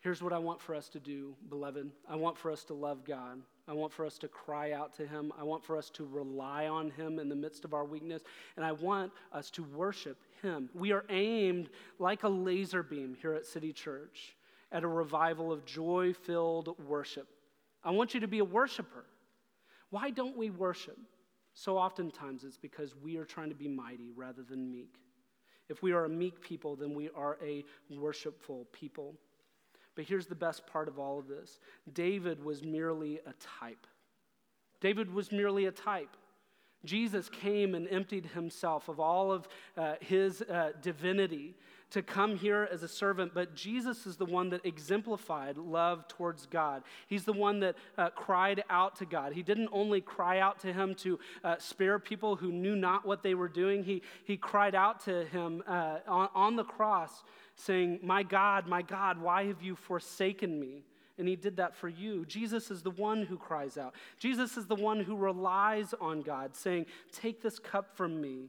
Here's 0.00 0.20
what 0.20 0.32
I 0.32 0.38
want 0.38 0.60
for 0.60 0.74
us 0.74 0.88
to 0.90 0.98
do, 0.98 1.36
beloved. 1.48 1.88
I 2.08 2.16
want 2.16 2.36
for 2.36 2.50
us 2.50 2.64
to 2.64 2.74
love 2.74 3.04
God. 3.04 3.40
I 3.68 3.72
want 3.72 3.92
for 3.92 4.04
us 4.04 4.18
to 4.18 4.28
cry 4.28 4.72
out 4.72 4.92
to 4.96 5.06
Him. 5.06 5.32
I 5.38 5.44
want 5.44 5.64
for 5.64 5.76
us 5.76 5.88
to 5.90 6.04
rely 6.04 6.66
on 6.66 6.90
Him 6.90 7.18
in 7.18 7.28
the 7.28 7.36
midst 7.36 7.64
of 7.64 7.74
our 7.74 7.84
weakness. 7.84 8.22
And 8.56 8.64
I 8.64 8.72
want 8.72 9.12
us 9.32 9.50
to 9.50 9.62
worship 9.62 10.18
Him. 10.42 10.68
We 10.74 10.92
are 10.92 11.04
aimed 11.08 11.70
like 11.98 12.24
a 12.24 12.28
laser 12.28 12.82
beam 12.82 13.16
here 13.20 13.34
at 13.34 13.46
City 13.46 13.72
Church 13.72 14.36
at 14.72 14.82
a 14.82 14.88
revival 14.88 15.52
of 15.52 15.64
joy 15.64 16.12
filled 16.12 16.76
worship. 16.86 17.28
I 17.84 17.90
want 17.90 18.14
you 18.14 18.20
to 18.20 18.28
be 18.28 18.40
a 18.40 18.44
worshiper. 18.44 19.04
Why 19.90 20.10
don't 20.10 20.36
we 20.36 20.50
worship? 20.50 20.98
So 21.54 21.76
oftentimes 21.76 22.44
it's 22.44 22.56
because 22.56 22.94
we 22.96 23.16
are 23.16 23.24
trying 23.24 23.50
to 23.50 23.54
be 23.54 23.68
mighty 23.68 24.10
rather 24.16 24.42
than 24.42 24.70
meek. 24.70 24.94
If 25.68 25.82
we 25.82 25.92
are 25.92 26.06
a 26.06 26.08
meek 26.08 26.40
people, 26.40 26.76
then 26.76 26.94
we 26.94 27.10
are 27.14 27.38
a 27.42 27.64
worshipful 27.90 28.66
people. 28.72 29.14
But 29.94 30.04
here's 30.04 30.26
the 30.26 30.34
best 30.34 30.66
part 30.66 30.88
of 30.88 30.98
all 30.98 31.18
of 31.18 31.28
this 31.28 31.58
David 31.92 32.42
was 32.44 32.62
merely 32.62 33.20
a 33.26 33.32
type. 33.60 33.86
David 34.80 35.12
was 35.12 35.30
merely 35.30 35.66
a 35.66 35.72
type. 35.72 36.16
Jesus 36.84 37.28
came 37.28 37.74
and 37.74 37.86
emptied 37.88 38.26
himself 38.26 38.88
of 38.88 38.98
all 38.98 39.30
of 39.30 39.46
uh, 39.76 39.94
his 40.00 40.42
uh, 40.42 40.72
divinity 40.80 41.54
to 41.92 42.02
come 42.02 42.36
here 42.36 42.68
as 42.72 42.82
a 42.82 42.88
servant, 42.88 43.32
but 43.34 43.54
Jesus 43.54 44.06
is 44.06 44.16
the 44.16 44.24
one 44.24 44.48
that 44.50 44.64
exemplified 44.64 45.58
love 45.58 46.08
towards 46.08 46.46
God. 46.46 46.82
He's 47.06 47.24
the 47.24 47.34
one 47.34 47.60
that 47.60 47.76
uh, 47.98 48.08
cried 48.10 48.64
out 48.70 48.96
to 48.96 49.04
God. 49.04 49.34
He 49.34 49.42
didn't 49.42 49.68
only 49.72 50.00
cry 50.00 50.38
out 50.38 50.58
to 50.60 50.72
him 50.72 50.94
to 50.96 51.18
uh, 51.44 51.56
spare 51.58 51.98
people 51.98 52.36
who 52.36 52.50
knew 52.50 52.74
not 52.74 53.06
what 53.06 53.22
they 53.22 53.34
were 53.34 53.48
doing, 53.48 53.84
he, 53.84 54.02
he 54.24 54.38
cried 54.38 54.74
out 54.74 55.00
to 55.04 55.26
him 55.26 55.62
uh, 55.66 55.98
on, 56.08 56.28
on 56.34 56.56
the 56.56 56.64
cross 56.64 57.22
saying, 57.56 58.00
My 58.02 58.22
God, 58.22 58.66
my 58.66 58.80
God, 58.80 59.20
why 59.20 59.46
have 59.46 59.62
you 59.62 59.76
forsaken 59.76 60.58
me? 60.58 60.84
And 61.18 61.28
he 61.28 61.36
did 61.36 61.58
that 61.58 61.76
for 61.76 61.88
you. 61.88 62.24
Jesus 62.24 62.70
is 62.70 62.82
the 62.82 62.90
one 62.90 63.24
who 63.24 63.36
cries 63.36 63.76
out. 63.76 63.94
Jesus 64.18 64.56
is 64.56 64.66
the 64.66 64.74
one 64.74 65.00
who 65.00 65.14
relies 65.14 65.94
on 66.00 66.22
God, 66.22 66.56
saying, 66.56 66.86
Take 67.12 67.42
this 67.42 67.58
cup 67.58 67.94
from 67.96 68.18
me, 68.18 68.48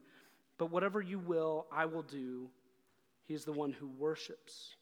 but 0.57 0.71
whatever 0.71 1.01
you 1.01 1.19
will, 1.19 1.67
I 1.71 1.85
will 1.85 2.03
do. 2.03 2.47
He's 3.25 3.45
the 3.45 3.51
one 3.51 3.71
who 3.71 3.87
worships. 3.87 4.75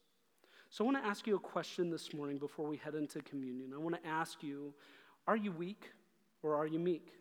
So 0.70 0.84
I 0.84 0.90
want 0.90 1.02
to 1.02 1.08
ask 1.08 1.26
you 1.26 1.36
a 1.36 1.40
question 1.40 1.90
this 1.90 2.14
morning 2.14 2.38
before 2.38 2.66
we 2.66 2.76
head 2.76 2.94
into 2.94 3.20
communion. 3.20 3.72
I 3.74 3.78
want 3.78 3.94
to 4.02 4.08
ask 4.08 4.42
you 4.42 4.74
Are 5.26 5.36
you 5.36 5.52
weak 5.52 5.90
or 6.42 6.56
are 6.56 6.66
you 6.66 6.78
meek? 6.78 7.12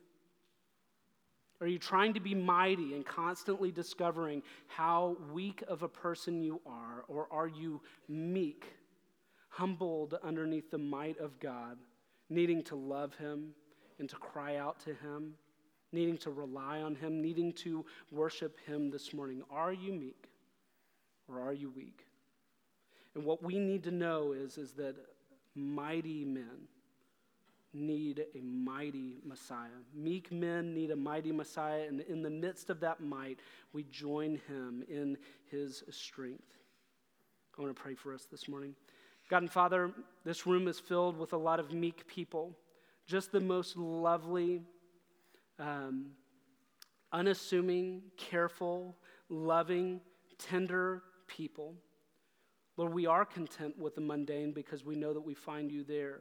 Are 1.59 1.67
you 1.67 1.77
trying 1.77 2.15
to 2.15 2.19
be 2.19 2.33
mighty 2.33 2.95
and 2.95 3.05
constantly 3.05 3.71
discovering 3.71 4.41
how 4.65 5.15
weak 5.31 5.63
of 5.67 5.83
a 5.83 5.87
person 5.87 6.41
you 6.41 6.59
are? 6.65 7.03
Or 7.07 7.27
are 7.29 7.47
you 7.47 7.81
meek, 8.09 8.65
humbled 9.49 10.15
underneath 10.23 10.71
the 10.71 10.79
might 10.79 11.19
of 11.19 11.39
God, 11.39 11.77
needing 12.29 12.63
to 12.63 12.75
love 12.75 13.13
Him 13.15 13.49
and 13.99 14.09
to 14.09 14.15
cry 14.15 14.55
out 14.55 14.79
to 14.85 14.95
Him, 14.95 15.35
needing 15.91 16.17
to 16.19 16.31
rely 16.31 16.81
on 16.81 16.95
Him, 16.95 17.21
needing 17.21 17.53
to 17.53 17.85
worship 18.11 18.57
Him 18.65 18.89
this 18.89 19.13
morning? 19.13 19.43
Are 19.51 19.71
you 19.71 19.93
meek 19.93 20.30
or 21.31 21.41
are 21.41 21.53
you 21.53 21.69
weak? 21.69 22.05
And 23.15 23.25
what 23.25 23.43
we 23.43 23.59
need 23.59 23.83
to 23.83 23.91
know 23.91 24.33
is, 24.33 24.57
is 24.57 24.73
that 24.73 24.95
mighty 25.55 26.25
men, 26.25 26.67
need 27.73 28.25
a 28.35 28.41
mighty 28.41 29.17
Messiah. 29.25 29.69
Meek 29.93 30.31
men 30.31 30.73
need 30.73 30.91
a 30.91 30.95
mighty 30.95 31.31
Messiah, 31.31 31.85
and 31.87 32.01
in 32.01 32.21
the 32.21 32.29
midst 32.29 32.69
of 32.69 32.79
that 32.81 33.01
might, 33.01 33.39
we 33.73 33.83
join 33.83 34.39
him 34.47 34.83
in 34.89 35.17
his 35.49 35.83
strength. 35.89 36.57
I 37.57 37.61
want 37.61 37.75
to 37.75 37.81
pray 37.81 37.95
for 37.95 38.13
us 38.13 38.25
this 38.29 38.47
morning. 38.47 38.75
God 39.29 39.43
and 39.43 39.51
Father, 39.51 39.91
this 40.25 40.45
room 40.45 40.67
is 40.67 40.79
filled 40.79 41.17
with 41.17 41.33
a 41.33 41.37
lot 41.37 41.59
of 41.59 41.71
meek 41.71 42.05
people, 42.07 42.57
just 43.05 43.31
the 43.31 43.39
most 43.39 43.77
lovely, 43.77 44.61
um, 45.59 46.07
unassuming, 47.13 48.01
careful, 48.17 48.95
loving, 49.29 50.01
tender 50.37 51.03
people. 51.37 51.75
Lord, 52.77 52.93
we 52.93 53.05
are 53.05 53.25
content 53.25 53.77
with 53.77 53.95
the 53.95 54.01
mundane 54.01 54.51
because 54.51 54.85
we 54.85 54.95
know 54.95 55.13
that 55.13 55.21
we 55.21 55.33
find 55.33 55.71
you 55.71 55.83
there. 55.83 56.19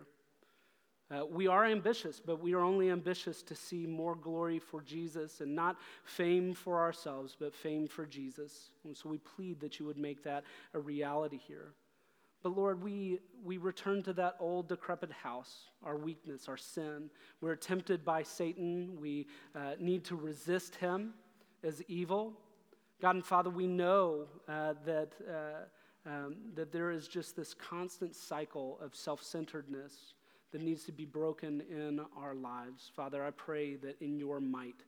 Uh, 1.10 1.26
we 1.26 1.48
are 1.48 1.64
ambitious, 1.64 2.20
but 2.24 2.40
we 2.40 2.54
are 2.54 2.60
only 2.60 2.90
ambitious 2.90 3.42
to 3.42 3.54
see 3.54 3.84
more 3.84 4.14
glory 4.14 4.60
for 4.60 4.80
Jesus 4.80 5.40
and 5.40 5.54
not 5.54 5.76
fame 6.04 6.54
for 6.54 6.78
ourselves, 6.78 7.36
but 7.38 7.52
fame 7.52 7.88
for 7.88 8.06
Jesus. 8.06 8.70
And 8.84 8.96
so 8.96 9.08
we 9.08 9.18
plead 9.18 9.58
that 9.60 9.80
you 9.80 9.86
would 9.86 9.98
make 9.98 10.22
that 10.22 10.44
a 10.72 10.78
reality 10.78 11.38
here. 11.38 11.72
But 12.42 12.56
Lord, 12.56 12.82
we, 12.82 13.18
we 13.44 13.58
return 13.58 14.02
to 14.04 14.12
that 14.14 14.36
old 14.38 14.68
decrepit 14.68 15.10
house, 15.10 15.70
our 15.84 15.96
weakness, 15.96 16.48
our 16.48 16.56
sin. 16.56 17.10
We're 17.40 17.56
tempted 17.56 18.04
by 18.04 18.22
Satan. 18.22 18.96
We 19.00 19.26
uh, 19.54 19.72
need 19.80 20.04
to 20.04 20.16
resist 20.16 20.76
him 20.76 21.12
as 21.64 21.82
evil. 21.88 22.34
God 23.00 23.14
and 23.14 23.24
Father, 23.24 23.48
we 23.48 23.66
know 23.66 24.26
uh, 24.46 24.74
that, 24.84 25.14
uh, 25.26 26.08
um, 26.08 26.36
that 26.54 26.70
there 26.70 26.90
is 26.90 27.08
just 27.08 27.34
this 27.34 27.54
constant 27.54 28.14
cycle 28.14 28.78
of 28.82 28.94
self 28.94 29.22
centeredness 29.22 30.14
that 30.52 30.60
needs 30.60 30.84
to 30.84 30.92
be 30.92 31.06
broken 31.06 31.62
in 31.70 32.00
our 32.16 32.34
lives. 32.34 32.90
Father, 32.94 33.24
I 33.24 33.30
pray 33.30 33.76
that 33.76 34.00
in 34.02 34.18
your 34.18 34.38
might, 34.38 34.84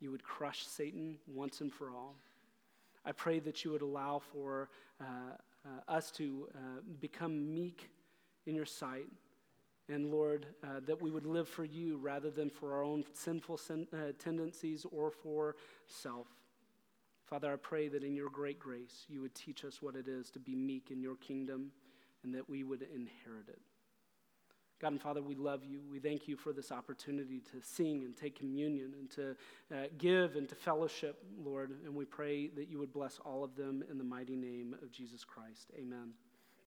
you 0.00 0.10
would 0.10 0.24
crush 0.24 0.66
Satan 0.66 1.18
once 1.28 1.60
and 1.60 1.72
for 1.72 1.90
all. 1.90 2.16
I 3.04 3.12
pray 3.12 3.38
that 3.40 3.64
you 3.64 3.70
would 3.70 3.82
allow 3.82 4.18
for 4.18 4.68
uh, 5.00 5.04
uh, 5.64 5.92
us 5.92 6.10
to 6.12 6.48
uh, 6.54 6.58
become 7.00 7.54
meek 7.54 7.90
in 8.46 8.56
your 8.56 8.66
sight. 8.66 9.06
And 9.88 10.10
Lord, 10.10 10.46
uh, 10.64 10.80
that 10.86 11.00
we 11.00 11.10
would 11.10 11.26
live 11.26 11.48
for 11.48 11.64
you 11.64 11.98
rather 11.98 12.30
than 12.30 12.50
for 12.50 12.72
our 12.72 12.82
own 12.82 13.04
sinful 13.12 13.58
sin, 13.58 13.86
uh, 13.92 14.12
tendencies 14.18 14.84
or 14.90 15.10
for 15.10 15.54
self. 15.86 16.26
Father, 17.32 17.50
I 17.50 17.56
pray 17.56 17.88
that 17.88 18.04
in 18.04 18.14
your 18.14 18.28
great 18.28 18.58
grace, 18.58 19.06
you 19.08 19.22
would 19.22 19.34
teach 19.34 19.64
us 19.64 19.80
what 19.80 19.96
it 19.96 20.06
is 20.06 20.28
to 20.32 20.38
be 20.38 20.54
meek 20.54 20.90
in 20.90 21.00
your 21.00 21.16
kingdom 21.16 21.70
and 22.22 22.34
that 22.34 22.46
we 22.46 22.62
would 22.62 22.82
inherit 22.82 23.48
it. 23.48 23.58
God 24.82 24.92
and 24.92 25.00
Father, 25.00 25.22
we 25.22 25.34
love 25.34 25.64
you. 25.64 25.80
We 25.90 25.98
thank 25.98 26.28
you 26.28 26.36
for 26.36 26.52
this 26.52 26.70
opportunity 26.70 27.40
to 27.52 27.62
sing 27.62 28.04
and 28.04 28.14
take 28.14 28.38
communion 28.38 28.92
and 28.98 29.10
to 29.12 29.30
uh, 29.74 29.86
give 29.96 30.36
and 30.36 30.46
to 30.46 30.54
fellowship, 30.54 31.24
Lord. 31.42 31.70
And 31.86 31.94
we 31.94 32.04
pray 32.04 32.48
that 32.48 32.68
you 32.68 32.78
would 32.80 32.92
bless 32.92 33.18
all 33.24 33.42
of 33.42 33.56
them 33.56 33.82
in 33.90 33.96
the 33.96 34.04
mighty 34.04 34.36
name 34.36 34.76
of 34.82 34.92
Jesus 34.92 35.24
Christ. 35.24 35.70
Amen. 35.74 36.12